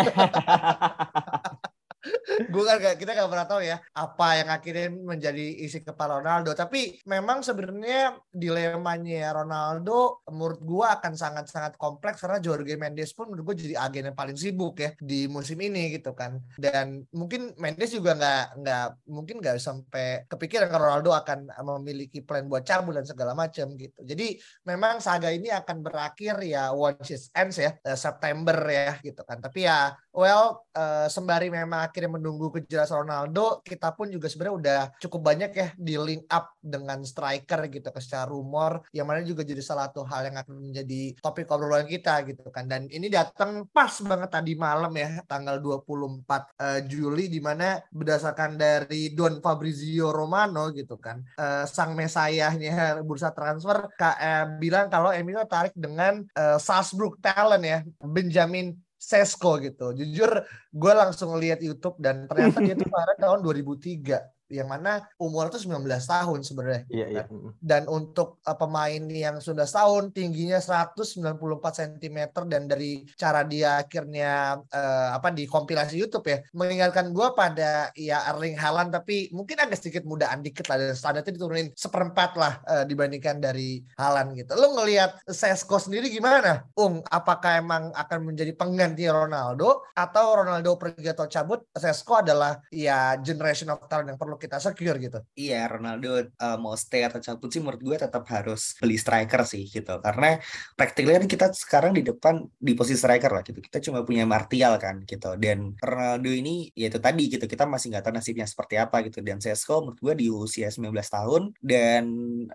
gue 2.24 2.62
kan 2.64 2.78
kita 2.96 3.10
gak 3.12 3.30
pernah 3.30 3.48
tahu 3.48 3.62
ya 3.64 3.76
apa 3.92 4.28
yang 4.40 4.48
akhirnya 4.50 4.88
menjadi 4.90 5.46
isi 5.64 5.84
kepala 5.84 6.20
Ronaldo. 6.20 6.56
Tapi 6.56 7.04
memang 7.04 7.44
sebenarnya 7.44 8.16
dilemanya 8.32 9.34
Ronaldo 9.36 10.24
menurut 10.32 10.60
gue 10.64 10.86
akan 10.86 11.12
sangat-sangat 11.14 11.76
kompleks 11.76 12.24
karena 12.24 12.40
Jorge 12.40 12.74
Mendes 12.80 13.12
pun 13.12 13.30
menurut 13.30 13.54
gue 13.54 13.68
jadi 13.68 13.76
agen 13.84 14.12
yang 14.12 14.18
paling 14.18 14.36
sibuk 14.38 14.80
ya 14.80 14.96
di 14.98 15.28
musim 15.28 15.60
ini 15.60 15.94
gitu 16.00 16.16
kan. 16.16 16.40
Dan 16.56 17.04
mungkin 17.12 17.52
Mendes 17.60 17.92
juga 17.92 18.16
nggak 18.16 18.44
nggak 18.64 18.86
mungkin 19.10 19.36
nggak 19.44 19.56
sampai 19.60 20.24
kepikiran 20.28 20.68
kalau 20.72 20.84
Ronaldo 20.90 21.12
akan 21.12 21.38
memiliki 21.76 22.24
plan 22.24 22.48
buat 22.48 22.64
cabut 22.64 22.96
dan 22.96 23.06
segala 23.06 23.36
macam 23.36 23.76
gitu. 23.76 24.00
Jadi 24.00 24.38
memang 24.64 24.98
saga 24.98 25.28
ini 25.28 25.52
akan 25.52 25.84
berakhir 25.84 26.40
ya 26.44 26.72
once 26.72 27.12
it 27.12 27.22
ends 27.36 27.60
ya 27.60 27.76
eh, 27.84 27.98
September 27.98 28.56
ya 28.70 28.96
gitu 29.04 29.20
kan. 29.26 29.38
Tapi 29.40 29.66
ya 29.68 29.92
well 30.14 30.64
uh, 30.72 31.10
sembari 31.10 31.50
memang 31.50 31.90
akhirnya 31.90 32.13
menunggu 32.14 32.54
kejelasan 32.54 33.04
Ronaldo, 33.06 33.60
kita 33.66 33.92
pun 33.92 34.08
juga 34.08 34.30
sebenarnya 34.30 34.56
udah 34.56 34.80
cukup 35.02 35.20
banyak 35.20 35.50
ya 35.54 35.68
di 35.74 35.94
link 35.98 36.24
up 36.30 36.54
dengan 36.62 37.02
striker 37.02 37.66
gitu 37.68 37.90
ke 37.90 38.00
secara 38.00 38.30
rumor 38.30 38.86
yang 38.94 39.10
mana 39.10 39.26
juga 39.26 39.42
jadi 39.42 39.60
salah 39.60 39.90
satu 39.90 40.06
hal 40.06 40.30
yang 40.30 40.36
akan 40.40 40.70
menjadi 40.70 41.16
topik 41.18 41.50
obrolan 41.50 41.88
kita 41.90 42.22
gitu 42.28 42.46
kan. 42.54 42.70
Dan 42.70 42.86
ini 42.88 43.10
datang 43.10 43.66
pas 43.68 43.92
banget 44.00 44.30
tadi 44.30 44.52
malam 44.54 44.92
ya 44.94 45.20
tanggal 45.26 45.58
24 45.58 45.74
uh, 45.74 46.40
eh, 46.44 46.80
Juli 46.86 47.26
di 47.26 47.40
mana 47.42 47.80
berdasarkan 47.90 48.54
dari 48.54 49.12
Don 49.12 49.42
Fabrizio 49.42 50.14
Romano 50.14 50.70
gitu 50.70 50.96
kan. 51.00 51.20
Uh, 51.34 51.66
sang 51.66 51.96
mesayahnya 51.98 52.98
bursa 53.06 53.34
transfer 53.34 53.90
KM 53.98 54.58
bilang 54.62 54.86
kalau 54.88 55.10
MU 55.24 55.40
tarik 55.48 55.74
dengan 55.74 56.22
uh, 56.36 56.58
Salzburg 56.60 57.18
talent 57.18 57.64
ya 57.64 57.78
Benjamin 58.00 58.83
Sesko 59.04 59.60
gitu. 59.60 59.92
Jujur 59.92 60.48
gue 60.72 60.92
langsung 60.96 61.36
lihat 61.36 61.60
YouTube 61.60 62.00
dan 62.00 62.24
ternyata 62.24 62.64
dia 62.64 62.72
tuh 62.72 62.88
kemarin 62.88 63.16
tahun 63.20 63.38
2003 63.44 64.33
yang 64.52 64.68
mana 64.68 65.00
umur 65.16 65.48
itu 65.48 65.64
19 65.64 65.84
tahun 65.88 66.40
sebenarnya. 66.44 66.82
Iya, 66.92 67.06
iya. 67.08 67.24
Dan 67.60 67.88
untuk 67.88 68.40
uh, 68.44 68.56
pemain 68.56 69.02
yang 69.08 69.40
sudah 69.40 69.64
tahun 69.64 70.12
tingginya 70.12 70.60
194 70.60 71.34
cm 71.80 72.18
dan 72.46 72.68
dari 72.68 73.08
cara 73.16 73.42
dia 73.42 73.80
akhirnya 73.80 74.60
uh, 74.60 75.08
apa 75.16 75.32
di 75.32 75.48
kompilasi 75.48 75.96
YouTube 75.96 76.28
ya 76.28 76.38
mengingatkan 76.52 77.10
gue 77.10 77.28
pada 77.32 77.90
ya 77.96 78.22
Erling 78.30 78.54
Haaland 78.54 78.94
tapi 78.94 79.32
mungkin 79.32 79.58
agak 79.58 79.80
sedikit 79.80 80.04
mudaan 80.04 80.44
dikit 80.44 80.68
lah 80.68 80.76
dan 80.78 80.94
standarnya 80.94 81.34
diturunin 81.34 81.68
seperempat 81.74 82.30
lah 82.36 82.52
uh, 82.68 82.84
dibandingkan 82.84 83.40
dari 83.40 83.82
Haaland 83.96 84.36
gitu. 84.36 84.52
Lo 84.54 84.76
ngelihat 84.78 85.24
Sesko 85.26 85.80
sendiri 85.80 86.12
gimana? 86.12 86.68
Ung, 86.78 87.00
apakah 87.08 87.58
emang 87.58 87.90
akan 87.96 88.32
menjadi 88.32 88.52
pengganti 88.54 89.08
Ronaldo 89.08 89.88
atau 89.96 90.44
Ronaldo 90.44 90.76
pergi 90.76 91.10
atau 91.10 91.26
cabut? 91.26 91.64
Sesko 91.74 92.20
adalah 92.20 92.60
ya 92.70 93.18
generation 93.18 93.72
of 93.72 93.82
talent 93.88 94.14
yang 94.14 94.20
perlu 94.20 94.33
perlu 94.34 94.42
kita 94.42 94.58
secure 94.58 94.98
gitu. 94.98 95.18
Iya, 95.38 95.70
Ronaldo 95.70 96.10
uh, 96.18 96.58
mau 96.58 96.74
stay 96.74 97.06
atau 97.06 97.22
cabut 97.22 97.46
sih 97.54 97.62
menurut 97.62 97.78
gue 97.78 97.96
tetap 98.02 98.26
harus 98.26 98.74
beli 98.82 98.98
striker 98.98 99.46
sih 99.46 99.70
gitu. 99.70 100.02
Karena 100.02 100.34
praktiknya 100.74 101.22
kan 101.22 101.26
kita 101.30 101.46
sekarang 101.54 101.92
di 101.94 102.02
depan 102.02 102.42
di 102.58 102.74
posisi 102.74 102.98
striker 102.98 103.30
lah 103.30 103.46
gitu. 103.46 103.62
Kita 103.62 103.78
cuma 103.78 104.02
punya 104.02 104.26
Martial 104.26 104.74
kan 104.82 105.06
gitu. 105.06 105.38
Dan 105.38 105.78
Ronaldo 105.78 106.34
ini 106.34 106.74
ya 106.74 106.90
itu 106.90 106.98
tadi 106.98 107.30
gitu. 107.30 107.46
Kita 107.46 107.64
masih 107.70 107.94
nggak 107.94 108.10
tahu 108.10 108.14
nasibnya 108.18 108.46
seperti 108.50 108.74
apa 108.74 109.06
gitu. 109.06 109.22
Dan 109.22 109.38
Sesko 109.38 109.86
menurut 109.86 110.00
gue 110.02 110.14
di 110.18 110.26
usia 110.26 110.66
19 110.66 110.90
tahun 110.90 111.42
dan 111.62 112.04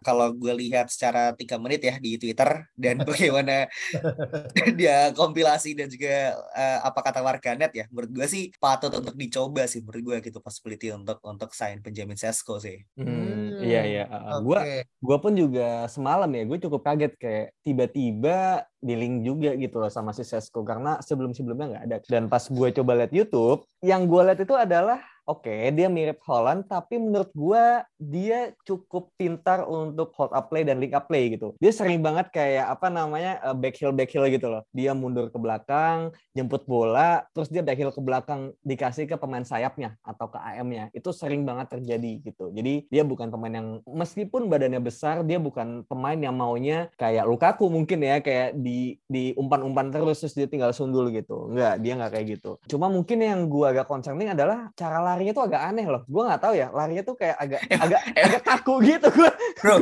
kalau 0.03 0.36
gue 0.36 0.51
lihat 0.67 0.91
secara 0.91 1.31
tiga 1.39 1.55
menit 1.55 1.79
ya 1.79 1.95
di 1.95 2.19
Twitter 2.19 2.67
dan 2.75 3.00
bagaimana 3.07 3.71
dia 4.79 5.15
kompilasi 5.15 5.79
dan 5.79 5.88
juga 5.88 6.36
uh, 6.51 6.79
apa 6.83 7.00
kata 7.00 7.24
warganet 7.24 7.71
ya 7.71 7.86
menurut 7.88 8.12
gue 8.12 8.27
sih 8.27 8.43
patut 8.59 8.91
untuk 8.91 9.15
dicoba 9.15 9.63
sih 9.69 9.79
menurut 9.79 10.01
gue 10.03 10.17
gitu 10.27 10.43
possibility 10.43 10.91
untuk 10.91 11.21
untuk 11.29 11.53
sign 11.69 11.85
Benjamin 11.85 12.17
Sesko 12.17 12.57
sih. 12.57 12.81
Hmm, 12.97 13.05
hmm 13.05 13.61
iya 13.61 13.81
iya. 13.85 14.03
Uh, 14.09 14.41
okay. 14.41 14.81
Gue 14.97 15.17
pun 15.21 15.38
juga 15.38 15.85
semalam 15.85 16.25
ya 16.33 16.43
gue 16.49 16.57
cukup 16.57 16.81
kaget 16.81 17.13
kayak 17.21 17.47
tiba-tiba 17.61 18.65
di 18.81 18.93
link 18.97 19.21
juga 19.21 19.53
gitu 19.53 19.77
loh 19.77 19.91
sama 19.93 20.09
si 20.17 20.25
Sesko 20.25 20.65
karena 20.65 20.97
sebelum-sebelumnya 21.05 21.67
nggak 21.77 21.85
ada. 21.85 21.97
Dan 22.09 22.25
pas 22.25 22.41
gue 22.41 22.69
coba 22.73 22.91
lihat 22.97 23.13
YouTube, 23.13 23.69
yang 23.85 24.09
gue 24.09 24.21
lihat 24.25 24.39
itu 24.41 24.55
adalah 24.57 24.97
oke 25.29 25.45
okay, 25.45 25.69
dia 25.69 25.86
mirip 25.86 26.17
Holland 26.25 26.65
tapi 26.65 26.98
menurut 26.98 27.29
gue 27.38 27.63
dia 28.01 28.50
cukup 28.65 29.13
pintar 29.13 29.62
untuk 29.69 30.09
hold 30.17 30.33
up 30.33 30.50
play 30.50 30.65
dan 30.65 30.81
link 30.81 30.98
up 30.98 31.05
play 31.05 31.29
gitu. 31.38 31.53
Dia 31.62 31.69
sering 31.69 32.01
banget 32.01 32.33
kayak 32.33 32.74
apa 32.74 32.89
namanya 32.89 33.38
uh, 33.45 33.53
back 33.53 33.77
heel 33.77 33.93
back 33.93 34.09
gitu 34.09 34.48
loh. 34.50 34.65
Dia 34.74 34.98
mundur 34.98 35.29
ke 35.29 35.38
belakang 35.38 36.09
jemput 36.33 36.65
bola 36.65 37.21
terus 37.36 37.53
dia 37.53 37.62
back 37.62 37.77
heel 37.77 37.93
ke 37.93 38.01
belakang 38.01 38.55
dikasih 38.65 39.05
ke 39.05 39.15
pemain 39.21 39.45
sayapnya 39.45 40.00
atau 40.01 40.31
ke 40.31 40.39
AM-nya 40.41 40.89
itu 40.95 41.13
sering 41.13 41.45
banget 41.45 41.77
terjadi 41.77 42.25
gitu. 42.25 42.50
Jadi 42.50 42.89
dia 42.89 43.05
bukan 43.05 43.29
pemain 43.29 43.53
yang 43.53 43.69
meskipun 43.86 44.50
badannya 44.50 44.81
besar 44.81 45.21
dia 45.21 45.38
bukan 45.38 45.86
pemain 45.86 46.17
yang 46.17 46.33
maunya 46.33 46.89
kayak 46.98 47.29
Lukaku 47.29 47.69
mungkin 47.69 48.01
ya 48.01 48.24
kayak 48.24 48.57
di 48.57 48.98
di 49.05 49.36
umpan-umpan 49.38 49.93
terus 49.93 50.24
terus 50.24 50.33
dia 50.33 50.48
tinggal 50.48 50.71
sundul 50.71 51.12
gitu. 51.13 51.51
Enggak 51.51 51.83
dia 51.83 51.93
nggak 52.00 52.12
kayak 52.15 52.25
gitu. 52.39 52.51
Cuma 52.71 52.88
mungkin 52.88 53.19
yang 53.19 53.45
gue 53.51 53.65
agak 53.67 53.86
concerning 53.91 54.31
adalah 54.31 54.71
cara 54.79 55.03
lari 55.03 55.18
larinya 55.19 55.35
tuh 55.35 55.45
agak 55.51 55.61
aneh 55.67 55.83
loh. 55.83 56.07
Gue 56.07 56.23
nggak 56.23 56.39
tah 56.39 56.55
ya, 56.55 56.71
larinya 56.71 57.03
tuh 57.03 57.15
kayak 57.19 57.35
agak 57.35 57.59
emang, 57.67 57.83
agak 57.91 58.01
emang, 58.15 58.23
agak 58.31 58.41
kaku 58.47 58.73
gitu 58.88 59.07
gue. 59.11 59.31
Bro, 59.59 59.75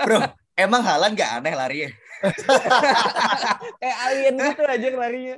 bro, 0.00 0.18
emang 0.56 0.80
Halan 0.80 1.12
gak 1.12 1.44
aneh 1.44 1.52
larinya? 1.52 1.90
kayak 3.84 3.96
alien 4.08 4.34
gitu 4.40 4.62
aja 4.64 4.86
larinya. 4.96 5.36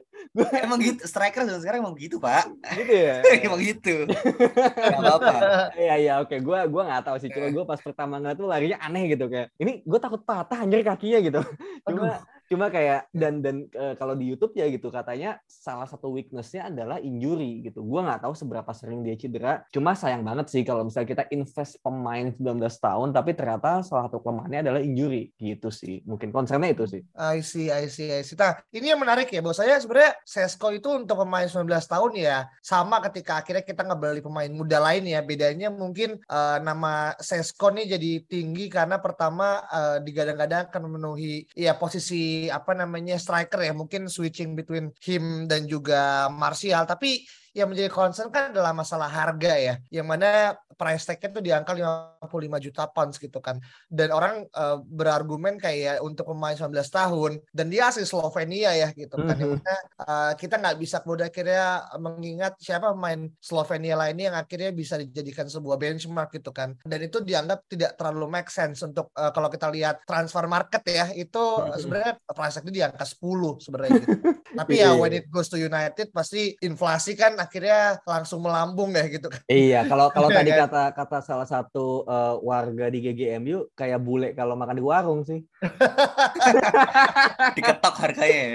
emang 0.62 0.78
gitu, 0.78 1.02
striker 1.10 1.42
sekarang 1.58 1.82
emang 1.82 1.98
gitu 1.98 2.22
pak. 2.22 2.46
Gitu 2.78 2.94
ya. 2.94 3.26
emang 3.50 3.58
gitu. 3.58 4.06
Gak 4.06 4.98
apa-apa. 5.02 5.34
Iya 5.74 5.94
iya 5.98 6.12
oke, 6.22 6.38
gue 6.38 6.58
gue 6.70 6.82
nggak 6.86 7.02
tahu 7.02 7.16
sih. 7.18 7.34
Cuma 7.34 7.50
gue 7.50 7.64
pas 7.66 7.82
pertama 7.82 8.22
ngeliat 8.22 8.38
tuh 8.38 8.46
larinya 8.46 8.78
aneh 8.78 9.10
gitu 9.10 9.26
kayak. 9.26 9.50
Ini 9.58 9.82
gue 9.82 9.98
takut 9.98 10.22
patah 10.22 10.62
anjir 10.62 10.86
kakinya 10.86 11.18
gitu. 11.18 11.42
Cuma 11.82 12.14
Aduh 12.14 12.37
cuma 12.48 12.72
kayak 12.72 13.12
dan 13.12 13.44
dan 13.44 13.68
e, 13.68 13.94
kalau 14.00 14.16
di 14.16 14.24
YouTube 14.24 14.56
ya 14.56 14.64
gitu 14.72 14.88
katanya 14.88 15.36
salah 15.44 15.84
satu 15.84 16.08
weaknessnya 16.16 16.72
adalah 16.72 16.96
injury 16.96 17.60
gitu. 17.60 17.84
Gue 17.84 18.00
nggak 18.00 18.24
tahu 18.24 18.32
seberapa 18.32 18.72
sering 18.72 19.04
dia 19.04 19.14
cedera. 19.20 19.68
Cuma 19.68 19.92
sayang 19.92 20.24
banget 20.24 20.48
sih 20.48 20.64
kalau 20.64 20.88
misalnya 20.88 21.12
kita 21.12 21.24
invest 21.28 21.76
pemain 21.84 22.32
19 22.32 22.56
tahun 22.80 23.08
tapi 23.12 23.36
ternyata 23.36 23.84
salah 23.84 24.08
satu 24.08 24.24
kelemahannya 24.24 24.64
adalah 24.64 24.80
injury. 24.80 25.28
Gitu 25.36 25.68
sih. 25.68 26.00
Mungkin 26.08 26.32
concernnya 26.32 26.72
itu 26.72 26.88
sih. 26.88 27.04
I 27.12 27.44
see 27.44 27.68
I 27.68 27.84
see 27.92 28.08
I 28.08 28.24
see. 28.24 28.34
Nah 28.40 28.56
ini 28.72 28.96
yang 28.96 29.00
menarik 29.00 29.28
ya. 29.28 29.44
Bahwa 29.44 29.52
saya 29.52 29.76
sebenarnya 29.76 30.16
Sesko 30.24 30.72
itu 30.72 30.88
untuk 30.88 31.20
pemain 31.20 31.44
19 31.44 31.68
tahun 31.68 32.12
ya 32.16 32.48
sama 32.64 33.04
ketika 33.04 33.44
akhirnya 33.44 33.64
kita 33.64 33.84
ngebeli 33.84 34.24
pemain 34.24 34.48
muda 34.48 34.80
lain 34.80 35.04
ya. 35.04 35.20
Bedanya 35.20 35.68
mungkin 35.68 36.16
uh, 36.32 36.56
nama 36.64 37.12
Sesko 37.20 37.68
nih 37.76 38.00
jadi 38.00 38.10
tinggi 38.24 38.72
karena 38.72 38.96
pertama 38.96 39.60
uh, 39.68 40.00
digadang-gadang 40.00 40.72
akan 40.72 40.82
memenuhi 40.88 41.44
ya 41.52 41.76
posisi 41.76 42.37
apa 42.46 42.78
namanya 42.78 43.18
striker 43.18 43.58
ya. 43.58 43.74
Mungkin 43.74 44.06
switching 44.06 44.54
between 44.54 44.94
him 45.02 45.50
dan 45.50 45.66
juga 45.66 46.30
Martial. 46.30 46.86
Tapi 46.86 47.26
yang 47.56 47.68
menjadi 47.70 47.90
concern 47.92 48.28
kan 48.28 48.50
adalah 48.52 48.72
masalah 48.76 49.08
harga 49.08 49.54
ya 49.56 49.74
yang 49.88 50.06
mana 50.08 50.56
price 50.78 51.04
tag-nya 51.08 51.28
tuh 51.34 51.42
di 51.42 51.50
angka 51.50 51.74
55 51.74 52.64
juta 52.70 52.86
pounds 52.86 53.18
gitu 53.18 53.42
kan 53.42 53.58
dan 53.90 54.14
orang 54.14 54.46
uh, 54.54 54.78
berargumen 54.86 55.58
kayak 55.58 55.98
untuk 56.04 56.30
pemain 56.30 56.54
19 56.54 56.70
tahun 56.86 57.32
dan 57.50 57.66
dia 57.66 57.90
asli 57.90 58.06
Slovenia 58.06 58.72
ya 58.78 58.88
gitu 58.94 59.18
kan 59.18 59.34
mm 59.34 59.34
-hmm. 59.34 59.42
yang 59.42 59.52
mana 59.58 59.76
uh, 60.06 60.32
kita 60.38 60.54
nggak 60.60 60.76
bisa 60.78 61.02
kemudian 61.02 61.28
akhirnya 61.28 61.66
mengingat 61.98 62.52
siapa 62.62 62.94
pemain 62.94 63.26
Slovenia 63.42 63.98
lainnya 63.98 64.30
yang 64.30 64.38
akhirnya 64.38 64.70
bisa 64.70 64.94
dijadikan 65.00 65.50
sebuah 65.50 65.76
benchmark 65.80 66.38
gitu 66.38 66.54
kan 66.54 66.78
dan 66.86 67.00
itu 67.02 67.18
dianggap 67.24 67.66
tidak 67.66 67.98
terlalu 67.98 68.26
make 68.30 68.50
sense 68.52 68.84
untuk 68.86 69.10
uh, 69.18 69.34
kalau 69.34 69.50
kita 69.50 69.66
lihat 69.72 70.06
transfer 70.06 70.46
market 70.46 70.82
ya 70.86 71.10
itu 71.16 71.42
mm 71.42 71.74
-hmm. 71.74 71.80
sebenarnya 71.82 72.12
price 72.28 72.54
tag 72.60 72.70
di 72.70 72.82
angka 72.84 73.06
10 73.06 73.64
sebenarnya 73.64 73.90
gitu. 73.98 74.08
tapi 74.58 74.72
ya 74.80 74.90
iya, 74.90 74.98
when 74.98 75.12
iya. 75.14 75.20
it 75.22 75.26
goes 75.30 75.48
to 75.50 75.58
United 75.58 76.10
pasti 76.10 76.54
inflasi 76.62 77.14
kan 77.14 77.37
akhirnya 77.38 78.02
langsung 78.02 78.42
melambung 78.42 78.90
ya 78.92 79.06
gitu 79.06 79.30
kan. 79.30 79.40
Iya, 79.46 79.86
kalau 79.86 80.10
kalau 80.10 80.28
tadi 80.36 80.50
kan? 80.50 80.66
kata 80.66 80.82
kata 80.92 81.18
salah 81.22 81.48
satu 81.48 82.02
uh, 82.04 82.36
warga 82.42 82.90
di 82.90 82.98
GGMU 83.00 83.72
kayak 83.78 84.02
bule 84.02 84.34
kalau 84.34 84.58
makan 84.58 84.76
di 84.76 84.84
warung 84.84 85.22
sih. 85.22 85.46
Diketok 87.56 87.96
harganya. 87.98 88.42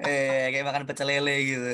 eh, 0.06 0.44
kayak 0.54 0.66
makan 0.66 0.84
pecel 0.86 1.08
lele 1.10 1.36
gitu. 1.42 1.72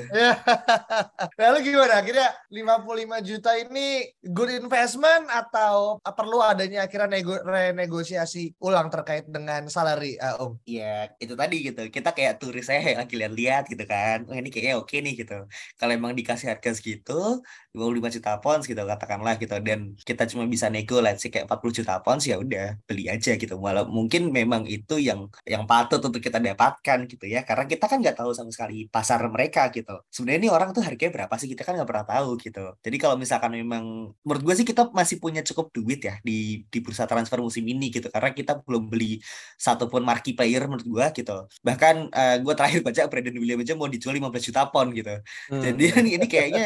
Lalu 1.41 1.59
gimana? 1.69 2.01
Akhirnya 2.01 2.29
55 2.49 3.29
juta 3.29 3.51
ini 3.61 4.09
good 4.25 4.53
investment 4.53 5.29
atau 5.29 6.01
perlu 6.01 6.41
adanya 6.41 6.89
akhirnya 6.89 7.21
nego 7.21 7.37
renegosiasi 7.45 8.57
ulang 8.65 8.89
terkait 8.89 9.29
dengan 9.29 9.69
salary, 9.69 10.17
uh, 10.17 10.41
Om? 10.41 10.53
Iya, 10.65 11.13
itu 11.21 11.35
tadi 11.37 11.57
gitu. 11.61 11.83
Kita 11.93 12.17
kayak 12.17 12.41
turis 12.41 12.69
saya 12.69 13.05
lagi 13.05 13.15
lihat-lihat 13.21 13.69
gitu 13.69 13.85
kan. 13.85 14.25
Oh, 14.29 14.37
ini 14.37 14.49
kayaknya 14.49 14.81
oke 14.81 14.97
nih 14.97 15.15
gitu. 15.25 15.45
Kalau 15.77 15.93
emang 15.93 16.17
dikasih 16.17 16.57
harga 16.57 16.73
segitu, 16.73 17.43
25 17.73 18.21
juta 18.21 18.37
pounds 18.37 18.69
gitu 18.69 18.85
katakanlah 18.85 19.41
gitu 19.41 19.57
dan 19.65 19.97
kita 20.05 20.29
cuma 20.29 20.45
bisa 20.45 20.69
nego 20.69 21.01
let's 21.01 21.25
say 21.25 21.33
kayak 21.33 21.49
40 21.49 21.79
juta 21.81 21.95
pounds 22.05 22.29
ya 22.29 22.37
udah 22.37 22.77
beli 22.85 23.09
aja 23.09 23.33
gitu. 23.41 23.57
Walau 23.57 23.89
mungkin 23.89 24.29
memang 24.29 24.69
itu 24.69 25.01
yang 25.01 25.33
yang 25.49 25.65
patut 25.65 26.05
untuk 26.05 26.21
kita 26.21 26.37
dapatkan 26.37 27.09
gitu 27.09 27.25
ya. 27.25 27.41
Karena 27.49 27.65
kita 27.65 27.89
kan 27.89 28.05
nggak 28.05 28.21
tahu 28.21 28.37
sama 28.37 28.53
sekali 28.53 28.93
pasar 28.93 29.25
mereka 29.33 29.73
gitu. 29.73 30.05
Sebenarnya 30.13 30.41
ini 30.45 30.51
orang 30.53 30.77
tuh 30.77 30.85
harganya 30.85 31.25
berapa 31.25 31.35
sih 31.41 31.49
kita 31.49 31.65
kan 31.65 31.81
nggak 31.81 31.89
pernah 31.89 32.07
tahu 32.07 32.37
gitu. 32.45 32.65
Jadi 32.85 32.97
kalau 33.01 33.17
misalkan 33.17 33.57
memang 33.57 34.13
menurut 34.21 34.43
gue 34.45 34.55
sih 34.61 34.67
kita 34.69 34.93
masih 34.93 35.17
punya 35.17 35.41
cukup 35.41 35.73
duit 35.73 36.05
ya 36.05 36.21
di 36.21 36.69
di 36.69 36.79
bursa 36.85 37.09
transfer 37.09 37.41
musim 37.41 37.65
ini 37.65 37.89
gitu 37.89 38.13
karena 38.13 38.37
kita 38.37 38.61
belum 38.61 38.93
beli 38.93 39.25
satupun 39.57 40.05
marquee 40.05 40.37
player 40.37 40.69
menurut 40.69 40.85
gue 40.85 41.25
gitu. 41.25 41.49
Bahkan 41.65 41.95
uh, 42.13 42.37
gue 42.45 42.55
terakhir 42.55 42.81
baca 42.85 43.03
Brandon 43.09 43.37
Williams 43.41 43.65
aja 43.65 43.75
mau 43.79 43.89
dijual 43.89 44.21
15 44.21 44.49
juta 44.53 44.63
pound 44.69 44.93
gitu. 44.93 45.15
Hmm. 45.49 45.63
Jadi 45.65 45.85
kan 45.89 46.05
ini 46.05 46.27
kayaknya 46.29 46.65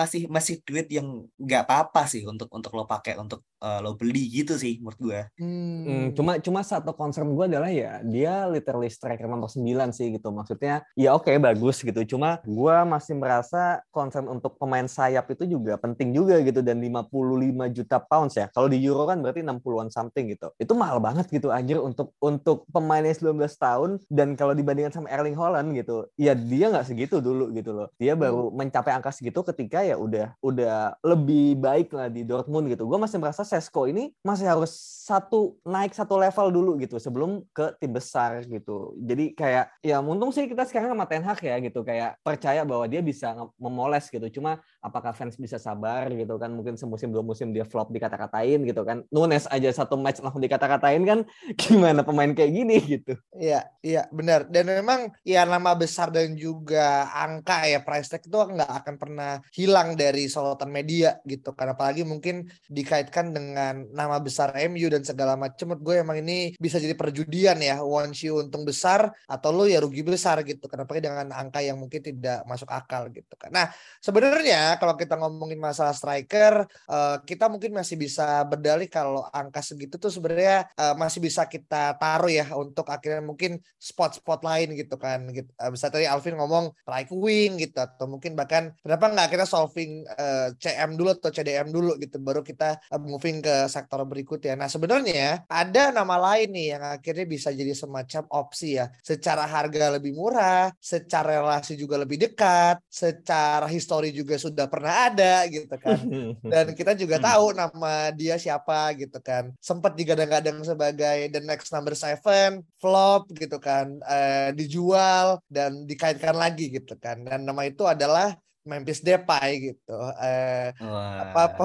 masih 0.00 0.22
masih 0.32 0.64
duit 0.64 0.88
yang 0.88 1.28
nggak 1.36 1.68
apa-apa 1.68 2.08
sih 2.08 2.24
untuk 2.24 2.48
untuk 2.48 2.72
lo 2.72 2.88
pakai 2.88 3.20
untuk 3.20 3.44
uh, 3.60 3.78
lo 3.84 3.94
beli 3.94 4.26
gitu 4.32 4.56
sih 4.56 4.80
menurut 4.80 5.00
gue. 5.00 5.20
Hmm. 5.36 5.84
Hmm, 5.84 6.06
cuma 6.16 6.40
cuma 6.40 6.60
satu 6.64 6.96
concern 6.96 7.32
gue 7.36 7.46
adalah 7.46 7.68
ya 7.68 8.00
dia 8.04 8.48
literally 8.48 8.88
striker 8.88 9.28
nomor 9.28 9.52
9 9.52 9.60
sih 9.92 10.16
gitu. 10.16 10.32
Maksudnya 10.32 10.82
ya 10.96 11.12
oke 11.12 11.28
okay, 11.28 11.36
bagus 11.36 11.84
gitu. 11.84 12.16
Cuma 12.16 12.40
gue 12.42 12.76
masih 12.88 13.14
merasa 13.16 13.84
concern 13.92 14.26
untuk 14.26 14.56
pemain 14.56 14.88
sayap 14.88 15.28
itu 15.30 15.44
juga 15.46 15.76
penting 15.76 16.16
juga 16.16 16.40
gitu 16.40 16.64
dan 16.64 16.80
55 16.80 17.76
juta 17.76 17.96
pounds 18.00 18.34
ya. 18.36 18.48
Kalau 18.50 18.66
di 18.72 18.80
euro 18.80 19.04
kan 19.04 19.20
berarti 19.20 19.44
60-an 19.44 19.88
something 19.92 20.32
gitu. 20.32 20.48
Itu 20.56 20.72
mahal 20.72 20.98
banget 20.98 21.28
gitu 21.28 21.52
anjir 21.52 21.78
untuk 21.78 22.16
untuk 22.18 22.64
pemain 22.72 23.04
yang 23.04 23.36
19 23.36 23.36
tahun 23.60 23.90
dan 24.08 24.34
kalau 24.34 24.56
dibandingkan 24.56 24.92
sama 24.92 25.12
Erling 25.12 25.36
Haaland 25.36 25.76
gitu. 25.76 26.08
Ya 26.16 26.32
dia 26.32 26.72
nggak 26.72 26.88
segitu 26.88 27.20
dulu 27.20 27.52
gitu 27.52 27.76
loh. 27.76 27.92
Dia 28.00 28.16
baru 28.16 28.48
hmm. 28.48 28.56
mencapai 28.56 28.92
angka 28.96 29.12
segitu 29.12 29.44
ketika 29.44 29.84
ya 29.84 29.89
udah 29.96 30.36
udah 30.44 30.98
lebih 31.02 31.58
baik 31.58 31.94
lah 31.94 32.12
di 32.12 32.26
Dortmund 32.26 32.68
gitu. 32.68 32.84
Gue 32.84 32.98
masih 33.00 33.16
merasa 33.16 33.46
Sesko 33.46 33.86
ini 33.88 34.12
masih 34.20 34.46
harus 34.50 35.00
satu 35.10 35.58
naik 35.66 35.90
satu 35.96 36.14
level 36.20 36.52
dulu 36.52 36.70
gitu 36.78 37.00
sebelum 37.00 37.42
ke 37.50 37.74
tim 37.80 37.90
besar 37.90 38.44
gitu. 38.46 38.94
Jadi 39.00 39.32
kayak 39.34 39.72
ya 39.80 39.98
untung 39.98 40.30
sih 40.30 40.46
kita 40.46 40.62
sekarang 40.68 40.92
sama 40.92 41.06
Ten 41.08 41.24
Hag 41.24 41.40
ya 41.40 41.56
gitu 41.58 41.80
kayak 41.82 42.20
percaya 42.20 42.62
bahwa 42.62 42.84
dia 42.86 43.00
bisa 43.00 43.32
memoles 43.56 44.06
gitu. 44.12 44.26
Cuma 44.38 44.60
apakah 44.84 45.16
fans 45.16 45.40
bisa 45.40 45.56
sabar 45.56 46.06
gitu 46.12 46.36
kan 46.36 46.52
mungkin 46.52 46.76
semusim 46.76 47.10
dua 47.10 47.24
musim 47.24 47.50
dia 47.50 47.64
flop 47.64 47.88
dikata-katain 47.88 48.60
gitu 48.68 48.84
kan. 48.84 49.02
Nunes 49.08 49.48
aja 49.48 49.70
satu 49.72 49.96
match 49.96 50.20
langsung 50.20 50.44
dikata-katain 50.44 51.02
kan 51.08 51.18
gimana 51.60 52.04
pemain 52.04 52.30
kayak 52.36 52.52
gini 52.52 52.76
gitu. 52.84 53.16
Iya, 53.32 53.64
iya 53.80 54.04
benar. 54.12 54.44
Dan 54.52 54.68
memang 54.68 55.16
ya 55.24 55.48
nama 55.48 55.72
besar 55.72 56.12
dan 56.12 56.36
juga 56.36 57.08
angka 57.10 57.64
ya 57.64 57.80
price 57.80 58.12
tag 58.12 58.20
itu 58.20 58.36
nggak 58.36 58.84
akan 58.84 58.94
pernah 59.00 59.32
hilang 59.56 59.79
dari 59.96 60.28
sorotan 60.28 60.68
media 60.68 61.16
gitu 61.24 61.56
karena 61.56 61.72
apalagi 61.72 62.04
mungkin 62.04 62.46
dikaitkan 62.68 63.32
dengan 63.32 63.88
nama 63.94 64.20
besar 64.20 64.52
MU 64.68 64.86
dan 64.92 65.02
segala 65.06 65.34
macam 65.34 65.70
menurut 65.70 65.82
gue 65.86 65.94
emang 66.02 66.18
ini 66.20 66.38
bisa 66.58 66.82
jadi 66.82 66.98
perjudian 66.98 67.56
ya. 67.62 67.80
Once 67.80 68.26
you 68.26 68.42
untung 68.42 68.66
besar 68.66 69.10
atau 69.30 69.50
lo 69.54 69.64
ya 69.64 69.78
rugi 69.78 70.02
besar 70.02 70.42
gitu 70.42 70.66
kan. 70.66 70.82
Apalagi 70.84 71.06
dengan 71.08 71.30
angka 71.30 71.62
yang 71.62 71.78
mungkin 71.78 72.02
tidak 72.02 72.42
masuk 72.44 72.66
akal 72.68 73.06
gitu 73.08 73.34
kan. 73.38 73.54
Nah, 73.54 73.66
sebenarnya 74.02 74.76
kalau 74.82 74.98
kita 74.98 75.14
ngomongin 75.16 75.62
masalah 75.62 75.94
striker 75.94 76.66
uh, 76.90 77.22
kita 77.22 77.46
mungkin 77.46 77.76
masih 77.76 77.96
bisa 77.96 78.42
berdalih 78.44 78.90
kalau 78.90 79.22
angka 79.30 79.62
segitu 79.62 79.96
tuh 79.96 80.10
sebenarnya 80.10 80.66
uh, 80.74 80.94
masih 80.98 81.22
bisa 81.22 81.46
kita 81.46 81.94
taruh 81.96 82.30
ya 82.30 82.50
untuk 82.58 82.88
akhirnya 82.90 83.22
mungkin 83.22 83.62
spot-spot 83.78 84.42
lain 84.42 84.74
gitu 84.74 84.98
kan. 84.98 85.30
Gitu. 85.30 85.50
Uh, 85.56 85.70
bisa 85.70 85.86
tadi 85.88 86.04
Alvin 86.04 86.36
ngomong 86.36 86.74
right 86.84 87.10
wing 87.10 87.62
gitu 87.62 87.78
atau 87.78 88.10
mungkin 88.10 88.34
bahkan 88.34 88.74
kenapa 88.82 89.06
nggak 89.12 89.28
kita 89.38 89.46
solving 89.70 90.02
uh, 90.18 90.50
CM 90.58 90.98
dulu 90.98 91.14
atau 91.14 91.30
CDM 91.30 91.70
dulu 91.70 91.94
gitu 92.02 92.18
baru 92.18 92.42
kita 92.42 92.82
uh, 92.90 92.98
moving 92.98 93.38
ke 93.38 93.70
sektor 93.70 94.02
berikutnya. 94.02 94.58
Nah, 94.58 94.66
sebenarnya 94.66 95.46
ada 95.46 95.94
nama 95.94 96.18
lain 96.18 96.50
nih 96.50 96.66
yang 96.74 96.82
akhirnya 96.82 97.26
bisa 97.30 97.54
jadi 97.54 97.70
semacam 97.70 98.26
opsi 98.34 98.82
ya. 98.82 98.90
Secara 99.06 99.46
harga 99.46 99.94
lebih 99.94 100.18
murah, 100.18 100.74
secara 100.82 101.38
relasi 101.38 101.78
juga 101.78 102.02
lebih 102.02 102.18
dekat, 102.18 102.82
secara 102.90 103.70
histori 103.70 104.10
juga 104.10 104.34
sudah 104.34 104.66
pernah 104.66 105.06
ada 105.06 105.46
gitu 105.46 105.78
kan. 105.78 106.02
Dan 106.52 106.74
kita 106.74 106.98
juga 106.98 107.22
hmm. 107.22 107.24
tahu 107.30 107.46
nama 107.54 108.10
dia 108.10 108.34
siapa 108.34 108.90
gitu 108.98 109.22
kan. 109.22 109.54
Sempat 109.62 109.94
digadang-gadang 109.94 110.66
sebagai 110.66 111.30
the 111.30 111.38
next 111.46 111.70
number 111.70 111.94
seven, 111.94 112.66
flop 112.82 113.30
gitu 113.38 113.62
kan, 113.62 114.02
uh, 114.02 114.50
dijual 114.50 115.38
dan 115.46 115.86
dikaitkan 115.86 116.34
lagi 116.34 116.72
gitu 116.74 116.98
kan. 116.98 117.22
Dan 117.22 117.46
nama 117.46 117.62
itu 117.68 117.86
adalah 117.86 118.34
Memphis 118.64 119.00
Depay 119.00 119.72
gitu. 119.72 119.96
Eh, 120.20 120.72
apa 120.80 121.40
apa? 121.50 121.64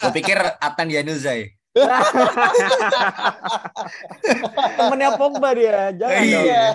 Gue 0.00 0.10
pikir 0.22 0.38
Atan 0.58 0.88
Januzaj. 0.90 1.59
Temennya 4.76 5.10
Pogba 5.16 5.50
dia, 5.56 5.92
jangan 5.96 6.22
iya. 6.24 6.40
dong. 6.40 6.74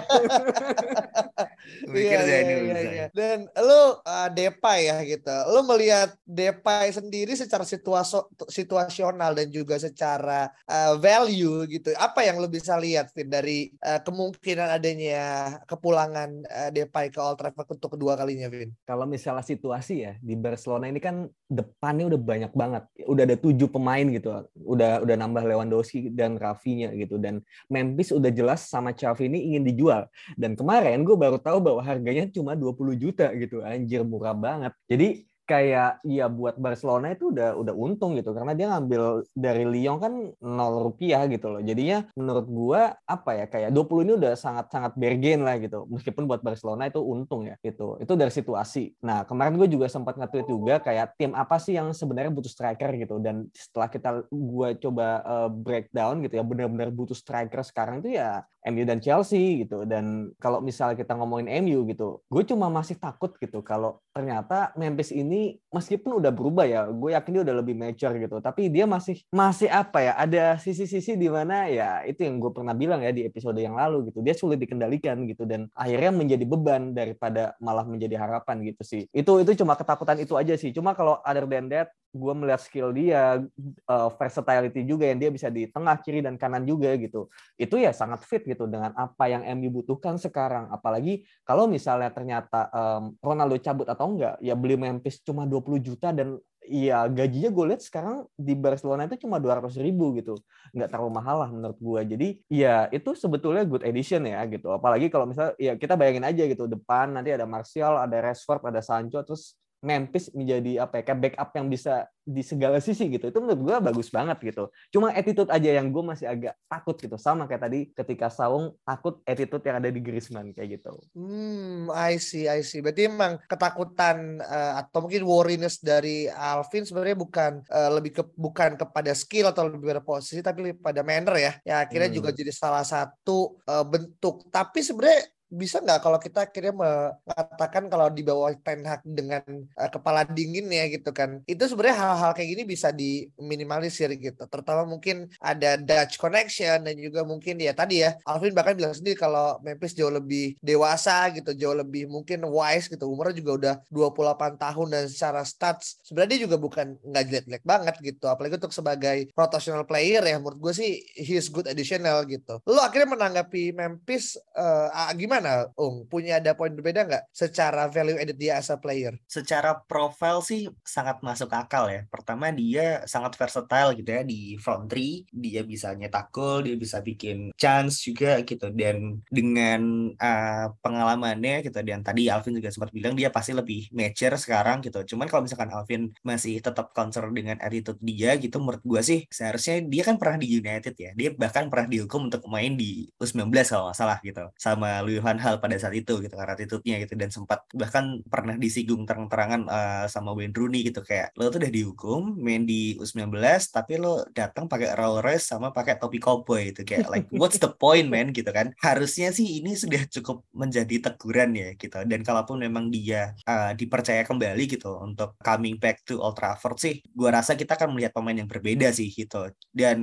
iya, 1.95 2.19
iya, 2.21 2.39
iya, 2.41 2.79
iya. 2.81 3.05
Dan 3.13 3.49
lu 3.57 3.81
uh, 4.01 4.29
Depay 4.31 4.89
ya 4.89 4.97
gitu. 5.05 5.35
Lu 5.53 5.65
melihat 5.65 6.13
Depay 6.25 6.93
sendiri 6.93 7.33
secara 7.33 7.65
situasi 7.65 8.21
situasional 8.49 9.33
dan 9.33 9.49
juga 9.49 9.77
secara 9.81 10.49
uh, 10.69 10.97
value 10.97 11.65
gitu. 11.69 11.93
Apa 11.97 12.25
yang 12.25 12.41
lu 12.41 12.47
bisa 12.49 12.77
lihat 12.77 13.11
Fit, 13.13 13.27
dari 13.29 13.71
uh, 13.81 13.99
kemungkinan 14.01 14.69
adanya 14.69 15.23
kepulangan 15.65 16.29
uh, 16.45 16.69
Depay 16.73 17.09
ke 17.09 17.19
Old 17.21 17.41
Trafford 17.41 17.77
untuk 17.77 17.97
kedua 17.97 18.17
kalinya, 18.17 18.49
Vin? 18.49 18.73
Kalau 18.85 19.05
misalnya 19.09 19.45
situasi 19.45 19.95
ya 20.05 20.13
di 20.21 20.35
Barcelona 20.37 20.89
ini 20.89 21.01
kan 21.01 21.29
depannya 21.49 22.09
udah 22.09 22.21
banyak 22.21 22.51
banget. 22.53 22.83
Udah 23.05 23.23
ada 23.25 23.37
tujuh 23.37 23.69
pemain 23.69 24.05
gitu. 24.09 24.29
Udah 24.65 24.94
udah 25.01 25.15
udah 25.15 25.23
nambah 25.23 25.43
Lewandowski 25.47 26.11
dan 26.11 26.35
Rafinya 26.35 26.91
gitu. 26.91 27.15
Dan 27.15 27.39
Memphis 27.71 28.11
udah 28.11 28.27
jelas 28.29 28.67
sama 28.67 28.91
Xavi 28.91 29.31
ini 29.31 29.55
ingin 29.55 29.63
dijual. 29.63 30.11
Dan 30.35 30.59
kemarin 30.59 31.07
gue 31.07 31.15
baru 31.15 31.39
tahu 31.39 31.63
bahwa 31.63 31.79
harganya 31.79 32.27
cuma 32.27 32.53
20 32.53 32.99
juta 32.99 33.31
gitu. 33.39 33.63
Anjir 33.63 34.03
murah 34.03 34.35
banget. 34.35 34.75
Jadi 34.91 35.23
kayak 35.45 36.01
ya 36.03 36.25
buat 36.27 36.59
Barcelona 36.59 37.13
itu 37.13 37.31
udah 37.31 37.55
udah 37.55 37.73
untung 37.73 38.17
gitu. 38.19 38.35
Karena 38.35 38.51
dia 38.51 38.67
ngambil 38.73 39.23
dari 39.31 39.63
Lyon 39.63 39.97
kan 40.01 40.13
nol 40.41 40.75
rupiah 40.91 41.23
gitu 41.31 41.53
loh. 41.53 41.61
Jadinya 41.63 42.05
menurut 42.17 42.45
gua 42.49 42.81
apa 43.05 43.31
ya 43.37 43.45
kayak 43.47 43.69
20 43.71 44.05
ini 44.05 44.13
udah 44.19 44.33
sangat 44.35 44.67
sangat 44.73 44.93
bergen 44.97 45.45
lah 45.45 45.55
gitu. 45.61 45.85
Meskipun 45.87 46.27
buat 46.27 46.41
Barcelona 46.41 46.89
itu 46.89 46.99
untung 46.99 47.47
ya 47.47 47.55
gitu. 47.61 48.01
Itu 48.01 48.17
dari 48.17 48.33
situasi. 48.33 48.97
Nah 49.05 49.23
kemarin 49.23 49.55
gue 49.55 49.69
juga 49.71 49.87
sempat 49.87 50.17
nge-tweet 50.17 50.47
juga 50.49 50.81
kayak 50.81 51.15
tim 51.15 51.31
apa 51.37 51.61
sih 51.61 51.77
yang 51.77 51.93
sebenarnya 51.93 52.33
butuh 52.33 52.51
striker? 52.51 52.87
gitu. 52.95 53.17
Dan 53.19 53.49
setelah 53.51 53.89
kita 53.91 54.09
gua 54.29 54.73
coba 54.75 55.07
uh, 55.23 55.49
breakdown 55.49 56.21
gitu 56.25 56.37
ya 56.39 56.43
benar-benar 56.45 56.89
butuh 56.89 57.17
striker 57.17 57.61
sekarang 57.61 58.03
itu 58.03 58.17
ya 58.17 58.43
MU 58.65 58.83
dan 58.83 58.99
Chelsea 58.99 59.63
gitu. 59.63 59.85
Dan 59.85 60.33
kalau 60.41 60.59
misalnya 60.59 60.97
kita 60.97 61.13
ngomongin 61.13 61.49
MU 61.63 61.85
gitu 61.89 62.25
gue 62.25 62.43
cuma 62.47 62.67
masih 62.71 62.97
takut 62.97 63.31
gitu 63.37 63.61
kalau 63.61 64.01
ternyata 64.11 64.71
Memphis 64.79 65.11
ini 65.13 65.34
meskipun 65.73 66.19
udah 66.23 66.31
berubah 66.31 66.65
ya 66.67 66.87
gue 66.87 67.11
yakin 67.15 67.31
dia 67.35 67.43
udah 67.47 67.55
lebih 67.61 67.75
mature 67.75 68.15
gitu. 68.17 68.37
Tapi 68.39 68.69
dia 68.71 68.85
masih 68.85 69.21
masih 69.31 69.69
apa 69.71 69.99
ya 70.01 70.13
ada 70.15 70.43
sisi-sisi 70.59 71.15
di 71.15 71.27
mana 71.27 71.67
ya 71.69 72.03
itu 72.07 72.23
yang 72.23 72.39
gue 72.41 72.51
pernah 72.51 72.73
bilang 72.75 73.01
ya 73.03 73.11
di 73.11 73.27
episode 73.27 73.57
yang 73.59 73.75
lalu 73.75 74.09
gitu. 74.11 74.19
Dia 74.23 74.35
sulit 74.35 74.59
dikendalikan 74.61 75.27
gitu 75.29 75.43
dan 75.43 75.67
akhirnya 75.75 76.11
menjadi 76.15 76.45
beban 76.47 76.95
daripada 76.95 77.57
malah 77.59 77.85
menjadi 77.85 78.15
harapan 78.19 78.63
gitu 78.63 78.81
sih. 78.81 79.01
Itu 79.11 79.41
itu 79.43 79.51
cuma 79.59 79.75
ketakutan 79.75 80.17
itu 80.21 80.33
aja 80.35 80.55
sih. 80.55 80.71
Cuma 80.71 80.95
kalau 80.95 81.19
other 81.25 81.45
than 81.49 81.67
that 81.71 81.91
gue 82.15 82.33
melihat 82.33 82.61
skill 82.63 82.95
dia 82.95 83.43
uh, 83.91 84.09
versatility 84.15 84.87
juga 84.87 85.11
yang 85.11 85.19
dia 85.19 85.27
bisa 85.27 85.51
di 85.51 85.67
tengah 85.67 85.99
kiri 85.99 86.23
dan 86.23 86.39
kanan 86.39 86.63
juga 86.63 86.95
gitu. 86.95 87.27
Itu 87.59 87.75
ya 87.75 87.91
sangat 87.91 88.23
fit 88.23 88.47
gitu 88.47 88.71
dengan 88.71 88.95
apa 88.95 89.27
yang 89.27 89.43
MU 89.59 89.83
butuhkan 89.83 90.15
sekarang. 90.15 90.71
Apalagi 90.71 91.27
kalau 91.43 91.67
misalnya 91.67 92.07
ternyata 92.15 92.71
um, 92.71 93.19
Ronaldo 93.19 93.59
cabut 93.59 93.87
atau 93.91 94.15
enggak 94.15 94.39
ya 94.39 94.55
beli 94.55 94.79
Memphis 94.79 95.19
cuma 95.19 95.43
20 95.43 95.83
juta 95.83 96.15
dan 96.15 96.39
ya 96.65 97.05
gajinya 97.05 97.53
gue 97.53 97.65
lihat 97.73 97.81
sekarang 97.85 98.25
di 98.33 98.57
Barcelona 98.57 99.05
itu 99.05 99.27
cuma 99.27 99.37
200 99.37 99.75
ribu 99.83 100.15
gitu. 100.15 100.39
Nggak 100.71 100.89
terlalu 100.95 101.11
mahal 101.19 101.37
lah 101.43 101.49
menurut 101.51 101.77
gue 101.77 102.01
jadi 102.15 102.27
ya 102.47 102.75
itu 102.95 103.11
sebetulnya 103.13 103.67
good 103.67 103.83
edition 103.83 104.23
ya 104.23 104.39
gitu. 104.47 104.71
Apalagi 104.71 105.11
kalau 105.11 105.27
misalnya 105.27 105.53
ya 105.59 105.75
kita 105.75 105.99
bayangin 105.99 106.23
aja 106.23 106.43
gitu 106.47 106.65
depan 106.65 107.11
nanti 107.11 107.35
ada 107.35 107.43
Martial 107.43 107.99
ada 107.99 108.17
Rashford 108.23 108.63
ada 108.65 108.79
Sancho 108.79 109.19
terus 109.27 109.59
Memphis 109.85 110.33
menjadi 110.33 110.81
apa 110.89 110.99
ya 110.99 111.03
kayak 111.05 111.19
backup 111.21 111.49
yang 111.53 111.69
bisa 111.69 112.09
di 112.25 112.41
segala 112.41 112.81
sisi 112.81 113.05
gitu. 113.05 113.29
Itu 113.29 113.37
menurut 113.37 113.61
gue 113.61 113.75
bagus 113.85 114.09
banget 114.09 114.41
gitu. 114.41 114.73
Cuma 114.89 115.13
attitude 115.13 115.53
aja 115.53 115.77
yang 115.77 115.93
gue 115.93 116.01
masih 116.01 116.25
agak 116.25 116.57
takut 116.65 116.97
gitu. 116.97 117.21
Sama 117.21 117.45
kayak 117.45 117.69
tadi 117.69 117.79
ketika 117.93 118.33
Saung 118.33 118.73
takut 118.81 119.21
attitude 119.29 119.61
yang 119.61 119.77
ada 119.77 119.93
di 119.93 120.01
Griezmann 120.01 120.49
kayak 120.57 120.81
gitu. 120.81 120.97
Hmm 121.13 121.93
I 121.93 122.17
see 122.17 122.49
I 122.49 122.65
see. 122.65 122.81
Berarti 122.81 123.05
emang 123.05 123.37
ketakutan 123.45 124.41
uh, 124.41 124.81
atau 124.81 125.05
mungkin 125.05 125.21
worriness 125.21 125.77
dari 125.77 126.25
Alvin 126.33 126.81
sebenarnya 126.81 127.17
bukan 127.21 127.51
uh, 127.69 127.89
lebih 127.93 128.11
ke 128.17 128.23
bukan 128.33 128.73
kepada 128.73 129.13
skill 129.13 129.53
atau 129.53 129.69
lebih 129.69 129.93
pada 129.93 130.01
posisi 130.01 130.41
tapi 130.41 130.65
lebih 130.65 130.81
pada 130.81 131.05
manner 131.05 131.37
ya. 131.37 131.53
Ya 131.61 131.75
akhirnya 131.85 132.09
hmm. 132.09 132.17
juga 132.17 132.29
jadi 132.33 132.49
salah 132.49 132.83
satu 132.83 133.61
uh, 133.69 133.85
bentuk. 133.85 134.49
Tapi 134.49 134.81
sebenarnya 134.81 135.29
bisa 135.49 135.79
nggak 135.79 136.01
kalau 136.01 136.17
kita 136.17 136.49
akhirnya 136.49 136.73
mengatakan 136.73 137.87
kalau 137.87 138.07
di 138.09 138.21
bawah 138.25 138.51
Ten 138.59 138.81
Hag 138.83 139.05
dengan 139.05 139.43
uh, 139.77 139.89
kepala 139.89 140.25
dingin 140.25 140.67
ya 140.67 140.89
gitu 140.89 141.13
kan? 141.13 141.41
Itu 141.45 141.69
sebenarnya 141.69 141.97
hal-hal 141.97 142.31
kayak 142.33 142.49
gini 142.57 142.63
bisa 142.65 142.89
diminimalisir 142.89 144.09
gitu. 144.17 144.43
Terutama 144.49 144.83
mungkin 144.83 145.29
ada 145.37 145.77
Dutch 145.77 146.17
connection 146.17 146.83
dan 146.83 146.95
juga 146.97 147.21
mungkin 147.23 147.61
ya 147.61 147.71
tadi 147.71 148.01
ya 148.01 148.17
Alvin 148.25 148.57
bahkan 148.57 148.73
bilang 148.73 148.93
sendiri 148.97 149.15
kalau 149.15 149.61
Memphis 149.61 149.93
jauh 149.93 150.11
lebih 150.11 150.57
dewasa 150.59 151.29
gitu 151.31 151.53
jauh 151.53 151.77
lebih 151.77 152.09
mungkin 152.09 152.43
wise 152.49 152.89
gitu. 152.89 153.07
Umurnya 153.07 153.35
juga 153.37 153.51
udah 153.55 153.75
28 153.93 154.57
tahun 154.59 154.87
dan 154.91 155.03
secara 155.07 155.41
stats 155.45 156.01
sebenarnya 156.03 156.31
dia 156.35 156.41
juga 156.49 156.57
bukan 156.57 156.97
nggak 156.99 157.23
jelek-jelek 157.29 157.63
banget 157.63 157.95
gitu. 158.01 158.25
Apalagi 158.27 158.57
untuk 158.57 158.73
sebagai 158.73 159.29
rotational 159.37 159.85
player 159.87 160.25
ya 160.25 160.41
menurut 160.41 160.59
gue 160.59 160.73
sih 160.73 160.91
he's 161.15 161.47
good 161.47 161.69
additional 161.69 162.25
gitu. 162.25 162.59
Lo 162.65 162.81
akhirnya 162.81 163.13
menanggapi 163.15 163.71
Memphis 163.71 164.35
uh, 164.57 164.89
gimana 165.13 165.34
gimana 165.35 165.67
Ung? 165.75 166.07
Punya 166.07 166.39
ada 166.39 166.55
poin 166.55 166.71
berbeda 166.71 167.03
nggak 167.03 167.23
secara 167.35 167.91
value 167.91 168.15
added 168.15 168.39
dia 168.39 168.55
as 168.55 168.71
a 168.71 168.79
player? 168.79 169.19
Secara 169.27 169.83
profile 169.83 170.39
sih 170.39 170.71
sangat 170.79 171.19
masuk 171.19 171.51
akal 171.51 171.91
ya. 171.91 172.07
Pertama 172.07 172.55
dia 172.55 173.03
sangat 173.03 173.35
versatile 173.35 173.99
gitu 173.99 174.15
ya 174.15 174.23
di 174.23 174.55
front 174.55 174.87
three. 174.87 175.27
Dia 175.35 175.67
bisa 175.67 175.91
nyetak 175.91 176.31
gol, 176.31 176.63
dia 176.63 176.79
bisa 176.79 177.03
bikin 177.03 177.51
chance 177.59 177.99
juga 177.99 178.39
gitu. 178.47 178.71
Dan 178.71 179.19
dengan 179.27 180.07
uh, 180.15 180.71
pengalamannya 180.79 181.67
gitu. 181.67 181.83
Dan 181.83 181.99
tadi 181.99 182.31
Alvin 182.31 182.55
juga 182.55 182.71
sempat 182.71 182.95
bilang 182.95 183.11
dia 183.19 183.27
pasti 183.27 183.51
lebih 183.51 183.91
mature 183.91 184.39
sekarang 184.39 184.79
gitu. 184.87 185.03
Cuman 185.03 185.27
kalau 185.27 185.43
misalkan 185.43 185.67
Alvin 185.75 186.15
masih 186.23 186.63
tetap 186.63 186.95
concern 186.95 187.35
dengan 187.35 187.59
attitude 187.59 187.99
dia 187.99 188.39
gitu 188.39 188.63
menurut 188.63 188.79
gue 188.87 189.01
sih 189.03 189.19
seharusnya 189.27 189.83
dia 189.83 190.07
kan 190.07 190.15
pernah 190.15 190.39
di 190.39 190.47
United 190.47 190.95
ya. 190.95 191.11
Dia 191.11 191.35
bahkan 191.35 191.67
pernah 191.67 191.91
dihukum 191.91 192.31
untuk 192.31 192.47
main 192.47 192.79
di 192.79 193.11
U19 193.19 193.51
kalau 193.67 193.91
nggak 193.91 193.99
salah 193.99 194.17
gitu. 194.23 194.47
Sama 194.55 195.03
Louis 195.03 195.24
Van 195.25 195.41
Hal 195.41 195.57
pada 195.57 195.73
saat 195.81 195.97
itu 195.97 196.21
gitu. 196.21 196.35
Karena 196.37 196.53
attitude-nya 196.53 197.01
gitu. 197.01 197.17
Dan 197.17 197.33
sempat 197.33 197.65
bahkan 197.73 198.21
pernah 198.29 198.53
disinggung 198.53 199.09
terang-terangan 199.09 199.61
uh, 199.65 200.05
sama 200.05 200.37
Wayne 200.37 200.53
Rooney 200.53 200.85
gitu. 200.85 201.01
Kayak 201.01 201.33
lo 201.33 201.49
tuh 201.49 201.65
udah 201.65 201.73
dihukum 201.73 202.37
main 202.37 202.69
di 202.69 202.93
U19 203.01 203.41
tapi 203.73 203.97
lo 203.97 204.21
datang 204.37 204.69
pakai 204.69 204.93
Rolls 204.93 205.25
Royce 205.25 205.45
sama 205.49 205.73
pakai 205.73 205.97
topi 205.97 206.21
cowboy 206.21 206.69
gitu. 206.69 206.85
Kayak 206.85 207.09
like 207.09 207.27
what's 207.41 207.57
the 207.57 207.71
point 207.73 208.05
man? 208.05 208.29
Gitu 208.29 208.47
kan. 208.53 208.69
Harusnya 208.77 209.33
sih 209.33 209.65
ini 209.65 209.73
sudah 209.73 210.05
cukup 210.05 210.45
menjadi 210.53 211.09
teguran 211.09 211.57
ya 211.57 211.73
gitu. 211.73 211.97
Dan 212.05 212.21
kalaupun 212.21 212.61
memang 212.61 212.93
dia 212.93 213.33
uh, 213.49 213.73
dipercaya 213.73 214.21
kembali 214.21 214.63
gitu 214.69 214.93
untuk 215.01 215.33
coming 215.41 215.81
back 215.81 216.05
to 216.05 216.21
Old 216.21 216.37
Trafford 216.37 216.77
sih 216.77 217.01
gua 217.15 217.41
rasa 217.41 217.55
kita 217.55 217.79
akan 217.79 217.95
melihat 217.95 218.11
pemain 218.13 218.35
yang 218.35 218.49
berbeda 218.49 218.91
sih 218.91 219.09
gitu. 219.09 219.49
Dan 219.71 219.97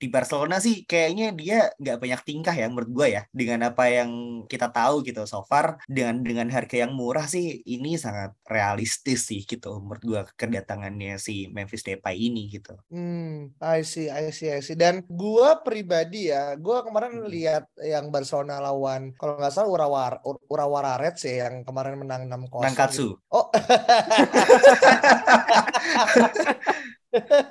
di 0.00 0.08
Barcelona 0.08 0.58
sih 0.58 0.82
kayaknya 0.88 1.30
dia 1.36 1.58
nggak 1.76 1.98
banyak 2.00 2.20
tingkah 2.24 2.54
ya 2.56 2.66
menurut 2.66 2.90
gua 2.90 3.06
ya 3.06 3.22
dengan 3.30 3.70
apa 3.70 3.84
yang 3.86 4.10
kita 4.48 4.63
kita 4.64 4.80
tahu 4.80 5.04
gitu 5.04 5.28
so 5.28 5.44
far 5.44 5.76
dengan 5.84 6.24
dengan 6.24 6.48
harga 6.48 6.88
yang 6.88 6.96
murah 6.96 7.28
sih 7.28 7.60
ini 7.68 8.00
sangat 8.00 8.32
realistis 8.48 9.28
sih 9.28 9.44
gitu 9.44 9.76
menurut 9.76 10.00
gua 10.00 10.24
kedatangannya 10.40 11.20
si 11.20 11.52
Memphis 11.52 11.84
Depay 11.84 12.16
ini 12.16 12.48
gitu. 12.48 12.72
Hmm, 12.88 13.52
I 13.60 13.84
see, 13.84 14.08
I 14.08 14.32
see, 14.32 14.48
I 14.48 14.64
see. 14.64 14.72
Dan 14.72 15.04
gua 15.04 15.60
pribadi 15.60 16.32
ya, 16.32 16.56
gua 16.56 16.80
kemarin 16.80 17.20
hmm. 17.20 17.28
lihat 17.28 17.68
yang 17.84 18.08
Barcelona 18.08 18.64
lawan 18.64 19.12
kalau 19.20 19.36
nggak 19.36 19.52
salah 19.52 19.68
Urawar 19.68 20.24
Urawara 20.48 20.96
Reds 20.96 21.28
ya 21.28 21.44
yang 21.44 21.60
kemarin 21.68 22.00
menang 22.00 22.24
6-0. 22.24 22.64
Nankatsu. 22.64 23.20
Oh. 23.28 23.52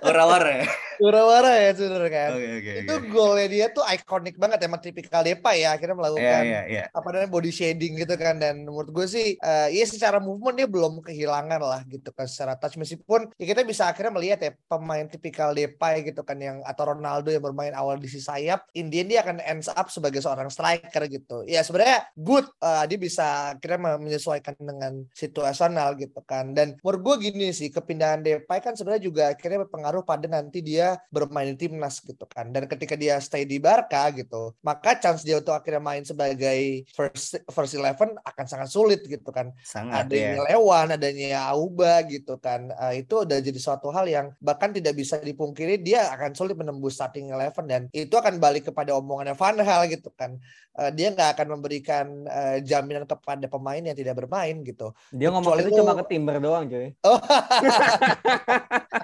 Urawara 0.03 0.67
ya? 1.03 1.07
Urawara 1.11 1.53
ya 1.59 1.71
sebenarnya 1.75 2.11
kan. 2.15 2.31
Okay, 2.39 2.51
okay, 2.63 2.75
itu 2.87 2.93
okay. 2.95 3.09
golnya 3.11 3.47
dia 3.51 3.65
tuh 3.75 3.83
ikonik 3.83 4.35
banget 4.39 4.59
emang 4.63 4.79
tipikal 4.79 5.19
Depa 5.19 5.51
ya 5.51 5.75
akhirnya 5.75 5.97
melakukan 5.99 6.23
yeah, 6.23 6.63
yeah, 6.63 6.63
yeah. 6.67 6.87
apa 6.95 7.07
namanya 7.11 7.31
body 7.31 7.51
shading 7.51 7.99
gitu 7.99 8.15
kan 8.15 8.39
dan 8.39 8.63
menurut 8.63 8.89
gue 8.89 9.05
sih 9.07 9.35
uh, 9.43 9.67
ya 9.67 9.83
secara 9.83 10.23
movement 10.23 10.55
dia 10.55 10.67
belum 10.69 11.03
kehilangan 11.03 11.59
lah 11.59 11.81
gitu 11.91 12.09
kan 12.15 12.25
secara 12.25 12.55
touch 12.55 12.79
meskipun 12.79 13.27
ya 13.35 13.45
kita 13.51 13.67
bisa 13.67 13.91
akhirnya 13.91 14.13
melihat 14.15 14.39
ya 14.39 14.51
pemain 14.71 15.05
tipikal 15.11 15.51
Depa 15.51 15.99
gitu 15.99 16.23
kan 16.23 16.39
yang 16.39 16.63
atau 16.63 16.95
Ronaldo 16.95 17.29
yang 17.29 17.43
bermain 17.43 17.75
awal 17.75 17.99
di 17.99 18.07
sisi 18.07 18.23
sayap 18.23 18.63
Indian 18.71 19.11
dia 19.11 19.19
akan 19.25 19.43
ends 19.43 19.67
up 19.67 19.91
sebagai 19.91 20.23
seorang 20.23 20.47
striker 20.47 21.03
gitu. 21.11 21.43
Ya 21.43 21.61
sebenarnya 21.65 22.07
good 22.15 22.47
uh, 22.63 22.87
dia 22.87 22.95
bisa 22.95 23.57
akhirnya 23.57 23.99
menyesuaikan 23.99 24.55
dengan 24.57 25.03
situasional 25.11 25.99
gitu 25.99 26.23
kan 26.23 26.55
dan 26.55 26.79
menurut 26.79 27.01
gue 27.03 27.29
gini 27.29 27.51
sih 27.51 27.69
kepindahan 27.73 28.23
Depay 28.23 28.63
kan 28.63 28.73
sebenarnya 28.77 29.03
juga 29.03 29.23
akhirnya 29.33 29.67
berpengaruh 29.67 30.03
pada 30.07 30.25
nanti 30.29 30.63
dia 30.63 30.92
bermain 31.09 31.53
di 31.53 31.57
timnas 31.67 32.01
gitu 32.01 32.25
kan. 32.25 32.49
Dan 32.49 32.65
ketika 32.65 32.97
dia 32.97 33.17
stay 33.21 33.45
di 33.45 33.57
Barca 33.61 34.09
gitu, 34.13 34.53
maka 34.65 34.97
chance 34.97 35.21
dia 35.21 35.39
untuk 35.39 35.53
akhirnya 35.53 35.83
main 35.83 36.03
sebagai 36.03 36.87
first 36.91 37.39
first 37.51 37.73
eleven 37.77 38.15
akan 38.23 38.45
sangat 38.45 38.69
sulit 38.69 39.01
gitu 39.05 39.29
kan. 39.29 39.51
Sangat 39.61 40.07
adanya 40.07 40.43
ya. 40.43 40.43
Lewan, 40.53 40.87
adanya 40.93 41.39
Auba 41.51 42.03
gitu 42.07 42.37
kan. 42.39 42.69
Uh, 42.77 42.93
itu 42.97 43.25
udah 43.25 43.37
jadi 43.39 43.59
suatu 43.59 43.89
hal 43.93 44.05
yang 44.09 44.27
bahkan 44.39 44.73
tidak 44.73 44.97
bisa 44.97 45.19
dipungkiri 45.21 45.79
dia 45.81 46.09
akan 46.13 46.33
sulit 46.33 46.57
menembus 46.57 46.97
starting 46.97 47.33
eleven 47.33 47.65
dan 47.65 47.81
itu 47.91 48.13
akan 48.13 48.37
balik 48.41 48.69
kepada 48.69 48.93
omongannya 48.97 49.35
Van 49.37 49.57
Hal 49.59 49.89
gitu 49.89 50.09
kan. 50.13 50.37
Uh, 50.73 50.89
dia 50.89 51.13
nggak 51.13 51.37
akan 51.37 51.47
memberikan 51.59 52.05
uh, 52.25 52.57
jaminan 52.63 53.05
kepada 53.05 53.45
pemain 53.45 53.81
yang 53.81 53.93
tidak 53.93 54.17
bermain 54.17 54.65
gitu. 54.65 54.89
Dia 55.13 55.29
ngomong 55.29 55.61
itu, 55.61 55.69
itu 55.69 55.77
cuma 55.77 55.93
ke 56.01 56.05
Timber 56.09 56.41
doang, 56.41 56.65
cuy. 56.65 56.97
Oh. 57.05 57.21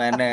mana 0.00 0.30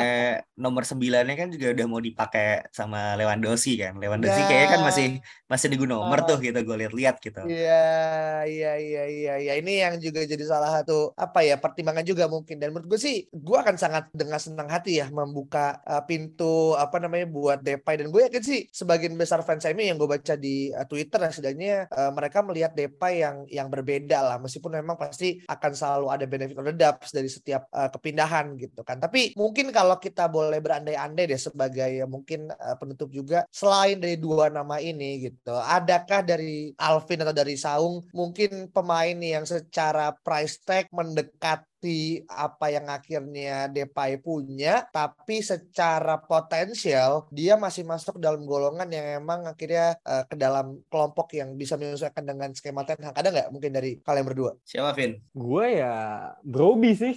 nomor 0.56 0.84
sembilannya 0.84 1.34
kan 1.36 1.48
juga 1.48 1.72
udah 1.72 1.86
mau 1.88 2.00
dipakai 2.00 2.68
sama 2.70 3.16
Lewandowski 3.16 3.80
kan. 3.80 3.96
Lewandowski 3.96 4.42
kayaknya 4.46 4.68
kan 4.68 4.80
masih 4.84 5.06
masih 5.50 5.66
di 5.72 5.76
nomor 5.82 6.22
uh, 6.22 6.24
tuh 6.28 6.38
gitu 6.38 6.58
gue 6.62 6.76
lihat-lihat 6.86 7.16
gitu. 7.18 7.42
Iya 7.48 8.46
iya 8.46 8.72
iya 8.78 9.04
iya 9.08 9.34
ya 9.40 9.52
ini 9.58 9.82
yang 9.82 9.98
juga 9.98 10.22
jadi 10.22 10.44
salah 10.46 10.80
satu 10.80 11.10
apa 11.18 11.42
ya 11.42 11.58
pertimbangan 11.58 12.06
juga 12.06 12.30
mungkin. 12.30 12.62
Dan 12.62 12.70
menurut 12.70 12.86
gue 12.86 13.00
sih 13.00 13.26
gue 13.32 13.58
akan 13.58 13.74
sangat 13.74 14.06
dengan 14.14 14.38
senang 14.38 14.70
hati 14.70 15.02
ya 15.02 15.10
membuka 15.10 15.82
uh, 15.82 16.04
pintu 16.06 16.78
apa 16.78 17.02
namanya 17.02 17.26
buat 17.26 17.58
Depay. 17.64 18.04
Dan 18.04 18.14
gue 18.14 18.30
yakin 18.30 18.42
sih 18.44 18.60
sebagian 18.70 19.18
besar 19.18 19.42
fans 19.42 19.66
MU 19.74 19.82
yang 19.82 19.98
gue 19.98 20.06
baca 20.06 20.38
di 20.38 20.70
uh, 20.70 20.86
Twitter 20.86 21.18
ya 21.18 21.30
setidaknya 21.34 21.74
uh, 21.90 22.14
mereka 22.14 22.46
melihat 22.46 22.70
Depay 22.76 23.26
yang 23.26 23.42
yang 23.50 23.66
berbeda 23.66 24.22
lah. 24.22 24.36
Meskipun 24.38 24.78
memang 24.78 24.94
pasti 24.94 25.42
akan 25.50 25.72
selalu 25.74 26.06
ada 26.14 26.24
benefit 26.30 26.54
or 26.54 26.66
the 26.68 26.76
doubts 26.76 27.10
dari 27.10 27.26
setiap 27.26 27.66
uh, 27.74 27.90
kepindahan 27.90 28.54
gitu 28.54 28.86
kan. 28.86 29.02
Tapi 29.02 29.34
mungkin 29.34 29.49
kalau 29.52 29.96
kita 29.98 30.26
boleh 30.26 30.58
berandai-andai 30.58 31.30
deh 31.30 31.40
sebagai 31.40 31.88
ya 31.88 32.06
mungkin 32.06 32.50
uh, 32.50 32.76
penutup 32.76 33.10
juga 33.10 33.46
selain 33.50 33.98
dari 33.98 34.18
dua 34.18 34.50
nama 34.50 34.78
ini 34.78 35.30
gitu 35.30 35.54
adakah 35.54 36.22
dari 36.22 36.74
Alvin 36.78 37.22
atau 37.22 37.34
dari 37.34 37.54
Saung 37.54 38.04
mungkin 38.14 38.70
pemain 38.70 39.16
yang 39.16 39.46
secara 39.46 40.14
price 40.20 40.58
tag 40.62 40.86
mendekat 40.90 41.62
seperti 41.80 42.28
apa 42.28 42.68
yang 42.68 42.92
akhirnya 42.92 43.64
Depay 43.72 44.20
punya, 44.20 44.84
tapi 44.92 45.40
secara 45.40 46.20
potensial 46.20 47.24
dia 47.32 47.56
masih 47.56 47.88
masuk 47.88 48.20
dalam 48.20 48.44
golongan 48.44 48.84
yang 48.92 49.24
emang 49.24 49.48
akhirnya 49.48 49.96
uh, 50.04 50.28
ke 50.28 50.36
dalam 50.36 50.76
kelompok 50.92 51.32
yang 51.32 51.56
bisa 51.56 51.80
menyesuaikan 51.80 52.20
dengan 52.20 52.52
skema 52.52 52.84
Ten 52.84 53.00
Hag. 53.00 53.16
Ada 53.16 53.32
nggak 53.32 53.48
mungkin 53.48 53.72
dari 53.72 53.96
kalian 53.96 54.28
berdua? 54.28 54.52
Siapa, 54.60 54.92
Vin? 54.92 55.24
Gue 55.32 55.80
ya 55.80 55.96
Broby 56.44 56.92
sih. 56.92 57.16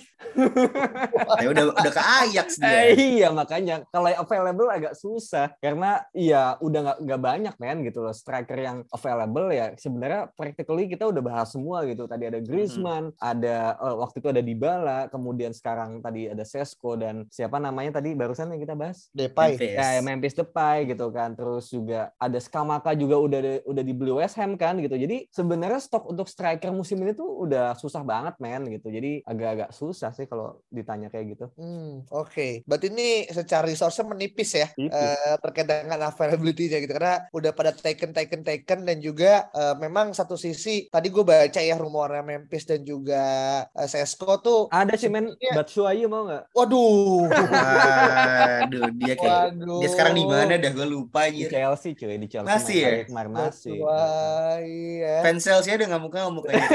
ya 1.43 1.47
udah 1.51 1.75
udah 1.75 1.91
ke 1.91 2.03
Ajax 2.23 2.55
dia. 2.55 2.95
Eh, 2.95 3.19
iya, 3.19 3.35
makanya 3.35 3.83
kalau 3.91 4.15
available 4.15 4.71
agak 4.71 4.95
susah 4.95 5.51
karena 5.59 6.07
iya 6.15 6.55
udah 6.63 6.79
nggak 6.87 6.99
nggak 7.03 7.19
banyak 7.19 7.55
men 7.59 7.83
gitu 7.83 7.99
loh 7.99 8.15
striker 8.15 8.55
yang 8.55 8.87
available 8.95 9.51
ya 9.51 9.75
sebenarnya 9.75 10.31
practically 10.39 10.87
kita 10.87 11.03
udah 11.03 11.19
bahas 11.19 11.51
semua 11.51 11.83
gitu. 11.83 12.07
Tadi 12.07 12.31
ada 12.31 12.39
Griezmann, 12.39 13.11
hmm. 13.11 13.19
ada 13.19 13.75
uh, 13.83 13.99
waktu 13.99 14.23
itu 14.23 14.29
ada 14.31 14.39
di 14.39 14.52
Dybala, 14.53 15.09
kemudian 15.09 15.49
sekarang 15.49 15.99
tadi 16.05 16.29
ada 16.29 16.45
Sesko 16.45 16.93
dan 16.93 17.25
siapa 17.33 17.57
namanya 17.57 17.97
tadi 17.97 18.13
barusan 18.13 18.53
yang 18.53 18.61
kita 18.61 18.77
bahas? 18.77 19.09
Depay. 19.11 19.57
Memphis. 19.57 19.73
Ya, 19.73 19.99
Memphis 20.05 20.37
Depay 20.37 20.77
gitu 20.85 21.09
kan. 21.09 21.33
Terus 21.33 21.73
juga 21.73 22.13
ada 22.21 22.37
Skamaka 22.37 22.93
juga 22.93 23.17
udah 23.17 23.65
udah 23.65 23.83
dibeli 23.83 24.13
West 24.13 24.37
Ham 24.37 24.53
kan 24.53 24.77
gitu. 24.77 24.93
Jadi 24.93 25.25
sebenarnya 25.33 25.81
stok 25.81 26.13
untuk 26.13 26.29
striker 26.29 26.69
musim 26.69 27.01
ini 27.01 27.17
tuh 27.17 27.25
udah 27.25 27.73
susah 27.73 28.05
banget 28.05 28.37
men 28.37 28.69
gitu. 28.69 28.93
Jadi 28.93 29.25
agak-agak 29.25 29.73
susah 29.73 30.13
sih 30.13 30.29
kalau 30.29 30.61
ditanya 30.69 31.09
kayak 31.09 31.33
gitu. 31.33 31.45
Hmm, 31.57 32.05
oke. 32.13 32.29
Okay. 32.29 32.51
Berarti 32.69 32.93
ini 32.93 33.25
secara 33.33 33.65
resource 33.65 34.05
menipis 34.05 34.53
ya 34.53 34.67
uh, 34.69 35.35
terkait 35.41 35.65
dengan 35.65 36.11
availability-nya 36.11 36.83
gitu 36.83 36.93
karena 36.93 37.25
udah 37.31 37.51
pada 37.55 37.71
taken 37.73 38.11
taken 38.11 38.43
taken 38.43 38.79
dan 38.85 38.97
juga 38.99 39.47
uh, 39.55 39.75
memang 39.79 40.11
satu 40.11 40.35
sisi 40.35 40.91
tadi 40.91 41.07
gue 41.09 41.23
baca 41.23 41.59
ya 41.59 41.75
rumornya 41.79 42.21
Memphis 42.21 42.67
dan 42.67 42.83
juga 42.83 43.23
uh, 43.71 43.87
Sesko 43.87 44.42
tuh 44.43 44.67
ada 44.67 44.93
sih 44.99 45.07
men 45.07 45.31
Batshuayi 45.55 46.03
mau 46.05 46.27
nggak? 46.27 46.51
Waduh. 46.51 47.31
Waduh, 47.31 48.83
dia 48.99 49.15
kayak 49.15 49.55
Waduh. 49.55 49.79
dia 49.79 49.89
sekarang 49.89 50.13
di 50.19 50.25
mana 50.27 50.59
dah 50.59 50.71
gue 50.75 50.87
lupa 50.87 51.31
aja. 51.31 51.47
Di 51.47 51.47
Chelsea 51.47 51.95
cuy, 51.95 52.19
di 52.19 52.27
Chelsea. 52.27 52.51
Masih 52.51 52.77
ya? 52.83 52.91
Kemarin 53.07 53.31
masih. 53.31 53.79
Ya. 53.79 55.15
Fans 55.23 55.41
Chelsea 55.41 55.71
udah 55.73 55.87
nggak 55.87 56.03
muka 56.03 56.17
ngomong 56.27 56.43
kayak. 56.43 56.67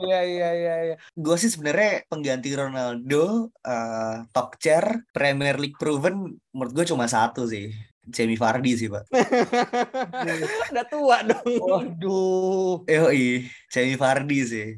Iya 0.00 0.20
iya 0.24 0.48
iya. 0.56 0.74
iya. 0.88 0.96
Gue 1.12 1.36
sih 1.36 1.52
sebenarnya 1.52 2.08
pengganti 2.08 2.56
Ronaldo, 2.56 3.52
uh, 3.52 4.16
top 4.32 4.56
chair, 4.56 5.04
Premier 5.12 5.60
League 5.60 5.76
proven, 5.76 6.40
menurut 6.56 6.72
gue 6.72 6.84
cuma 6.88 7.04
satu 7.04 7.44
sih. 7.44 7.68
Jamie 8.10 8.38
Vardy 8.38 8.72
sih 8.76 8.88
pak. 8.90 9.06
Udah 10.74 10.86
tua 10.86 11.18
dong. 11.24 11.46
Waduh. 11.62 12.84
Eh 12.90 13.46
Jamie 13.70 13.98
Vardy 13.98 14.38
sih. 14.44 14.68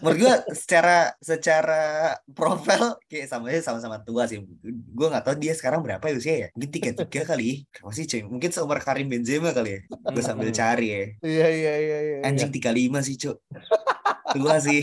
Menurut 0.00 0.18
gue 0.24 0.34
secara 0.56 1.12
secara 1.20 2.16
profil 2.32 2.96
kayak 3.12 3.28
sama 3.28 3.52
sama-sama 3.60 4.00
tua 4.00 4.24
sih. 4.24 4.40
Gue 4.64 5.06
nggak 5.12 5.24
tahu 5.28 5.36
dia 5.36 5.52
sekarang 5.52 5.84
berapa 5.84 6.00
ya 6.00 6.14
usia 6.16 6.34
ya. 6.34 6.48
Mungkin 6.56 6.70
tiga 6.72 6.90
tiga 6.96 7.22
kali. 7.28 7.68
Berapa 7.68 7.92
sih 7.92 8.08
cuy? 8.08 8.24
Mungkin 8.24 8.50
seumur 8.56 8.80
Karim 8.80 9.12
Benzema 9.12 9.52
kali 9.52 9.76
ya. 9.76 9.80
Gue 9.88 10.24
sambil 10.24 10.48
cari 10.48 10.88
ya. 10.88 11.04
Iya 11.20 11.48
iya 11.52 11.74
iya, 11.76 11.98
iya. 12.00 12.18
anjing 12.24 12.48
tiga 12.48 12.72
lima 12.72 13.04
sih 13.04 13.20
cuy 13.20 13.36
tua 14.32 14.56
sih. 14.58 14.82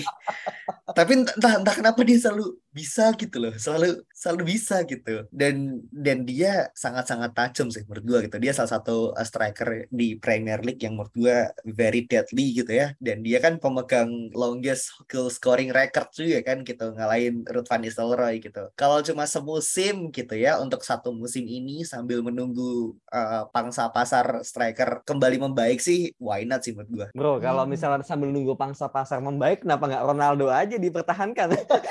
Tapi 0.89 1.11
entah 1.25 1.53
entah 1.61 1.75
kenapa 1.75 2.01
dia 2.05 2.17
selalu 2.21 2.57
bisa 2.69 3.11
gitu 3.17 3.37
loh 3.41 3.53
selalu 3.57 4.01
selalu 4.13 4.43
bisa 4.55 4.83
gitu. 4.85 5.25
Dan 5.33 5.83
dan 5.89 6.27
dia 6.27 6.69
sangat 6.75 7.09
sangat 7.09 7.31
tajam 7.33 7.67
sih 7.73 7.83
menurut 7.87 8.05
gue 8.05 8.19
gitu. 8.29 8.37
Dia 8.37 8.51
salah 8.53 8.71
satu 8.79 9.15
uh, 9.15 9.25
striker 9.25 9.89
di 9.89 10.19
Premier 10.19 10.59
League 10.61 10.81
yang 10.83 10.99
menurut 10.99 11.13
gue 11.15 11.37
very 11.71 12.05
deadly 12.05 12.53
gitu 12.53 12.71
ya. 12.71 12.93
Dan 12.99 13.25
dia 13.25 13.39
kan 13.39 13.57
pemegang 13.57 14.31
longest 14.35 14.91
goal 15.09 15.31
scoring 15.31 15.71
record 15.73 16.11
juga 16.13 16.41
kan 16.43 16.61
gitu 16.67 16.93
ngalahin 16.93 17.47
Ruth 17.47 17.69
van 17.69 17.81
Nistelrooy 17.81 18.43
gitu. 18.43 18.69
Kalau 18.75 19.01
cuma 19.01 19.25
semusim 19.25 20.11
gitu 20.11 20.35
ya 20.35 20.59
untuk 20.59 20.83
satu 20.83 21.15
musim 21.15 21.47
ini 21.47 21.81
sambil 21.87 22.21
menunggu 22.21 22.95
uh, 23.13 23.47
pangsa 23.49 23.89
pasar 23.89 24.43
striker 24.45 25.01
kembali 25.05 25.41
membaik 25.41 25.79
sih 25.81 26.13
why 26.19 26.45
not 26.45 26.61
sih 26.61 26.75
menurut 26.75 26.89
gue 26.91 27.07
bro 27.15 27.41
kalau 27.41 27.63
hmm. 27.65 27.71
misalnya 27.71 28.05
sambil 28.05 28.29
nunggu 28.29 28.53
pangsa 28.55 28.91
pasar 28.91 29.23
membaik 29.23 29.63
kenapa 29.63 29.89
nggak 29.89 30.05
Ronaldo 30.05 30.47
aja 30.51 30.75
dipertahankan? 30.77 31.47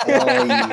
Oh 0.09 0.45
iya 0.47 0.68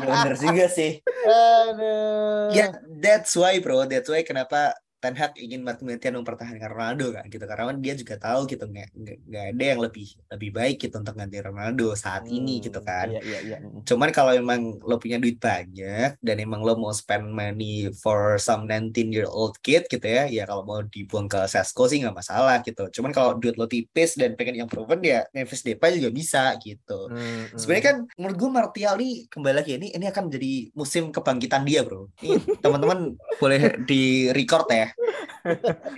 Bener 0.00 0.34
juga 0.38 0.66
sih. 0.70 1.00
Aduh. 1.26 2.52
Ya, 2.52 2.56
yeah, 2.56 2.70
that's 3.02 3.34
why 3.34 3.58
bro. 3.58 3.88
That's 3.88 4.08
why 4.08 4.22
kenapa 4.22 4.76
Ten 5.06 5.14
Hag 5.14 5.38
ingin 5.38 5.62
mati-matian 5.62 6.18
mempertahankan 6.18 6.66
Ronaldo 6.66 7.14
kan 7.14 7.30
gitu. 7.30 7.46
Karena 7.46 7.70
kan 7.70 7.78
dia 7.78 7.94
juga 7.94 8.18
tahu 8.18 8.50
gitu 8.50 8.66
nggak 8.66 8.88
nggak 9.22 9.44
ada 9.54 9.64
yang 9.70 9.78
lebih 9.78 10.08
lebih 10.34 10.50
baik 10.50 10.76
gitu 10.82 10.98
untuk 10.98 11.14
ganti 11.14 11.38
Ronaldo 11.38 11.94
saat 11.94 12.26
hmm, 12.26 12.34
ini 12.34 12.54
gitu 12.58 12.82
kan. 12.82 13.06
iya, 13.06 13.22
iya, 13.22 13.38
iya. 13.46 13.56
cuman 13.86 14.10
kalau 14.10 14.34
emang 14.34 14.82
lo 14.82 14.98
punya 14.98 15.22
duit 15.22 15.38
banyak 15.38 16.18
dan 16.18 16.36
emang 16.42 16.58
lo 16.66 16.74
mau 16.74 16.90
spend 16.90 17.30
money 17.30 17.86
for 18.02 18.34
some 18.42 18.66
19 18.66 19.14
year 19.14 19.30
old 19.30 19.54
kid 19.62 19.86
gitu 19.86 20.02
ya 20.02 20.26
ya 20.26 20.42
kalau 20.42 20.66
mau 20.66 20.82
dibuang 20.82 21.30
ke 21.30 21.46
Sesko 21.46 21.86
sih 21.86 22.02
nggak 22.02 22.16
masalah 22.18 22.58
gitu. 22.66 22.90
Cuman 22.98 23.14
kalau 23.14 23.38
duit 23.38 23.54
lo 23.54 23.70
tipis 23.70 24.18
dan 24.18 24.34
pengen 24.34 24.66
yang 24.66 24.68
proven 24.68 24.98
ya 25.06 25.22
Memphis 25.30 25.62
Depay 25.62 26.02
juga 26.02 26.10
bisa 26.10 26.50
gitu. 26.58 27.06
Hmm, 27.06 27.54
hmm. 27.54 27.58
sebenarnya 27.62 27.84
kan 27.94 27.96
menurut 28.18 28.36
gue 28.42 28.50
Martial 28.50 28.94
nih 28.98 29.14
kembali 29.30 29.54
lagi 29.54 29.72
ini 29.78 29.94
ini 29.94 30.06
akan 30.10 30.24
jadi 30.34 30.74
musim 30.74 31.14
kebangkitan 31.14 31.62
dia 31.62 31.86
bro. 31.86 32.10
Teman-teman 32.64 33.14
boleh 33.38 33.78
di 33.86 34.32
record 34.32 34.66
ya 34.72 34.95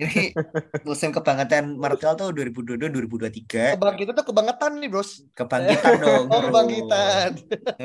ini 0.03 0.37
musim 0.85 1.11
kebangkitan 1.15 1.79
Martial 1.79 2.15
tuh 2.19 2.35
2022 2.35 2.91
2023. 2.91 3.79
Kebangkitan 3.79 4.13
tuh 4.15 4.27
kebangetan 4.27 4.73
nih, 4.81 4.89
Bros. 4.91 5.11
Kebangkitan 5.33 5.93
dong. 6.03 6.25
oh, 6.33 6.41
kebangkitan. 6.51 7.31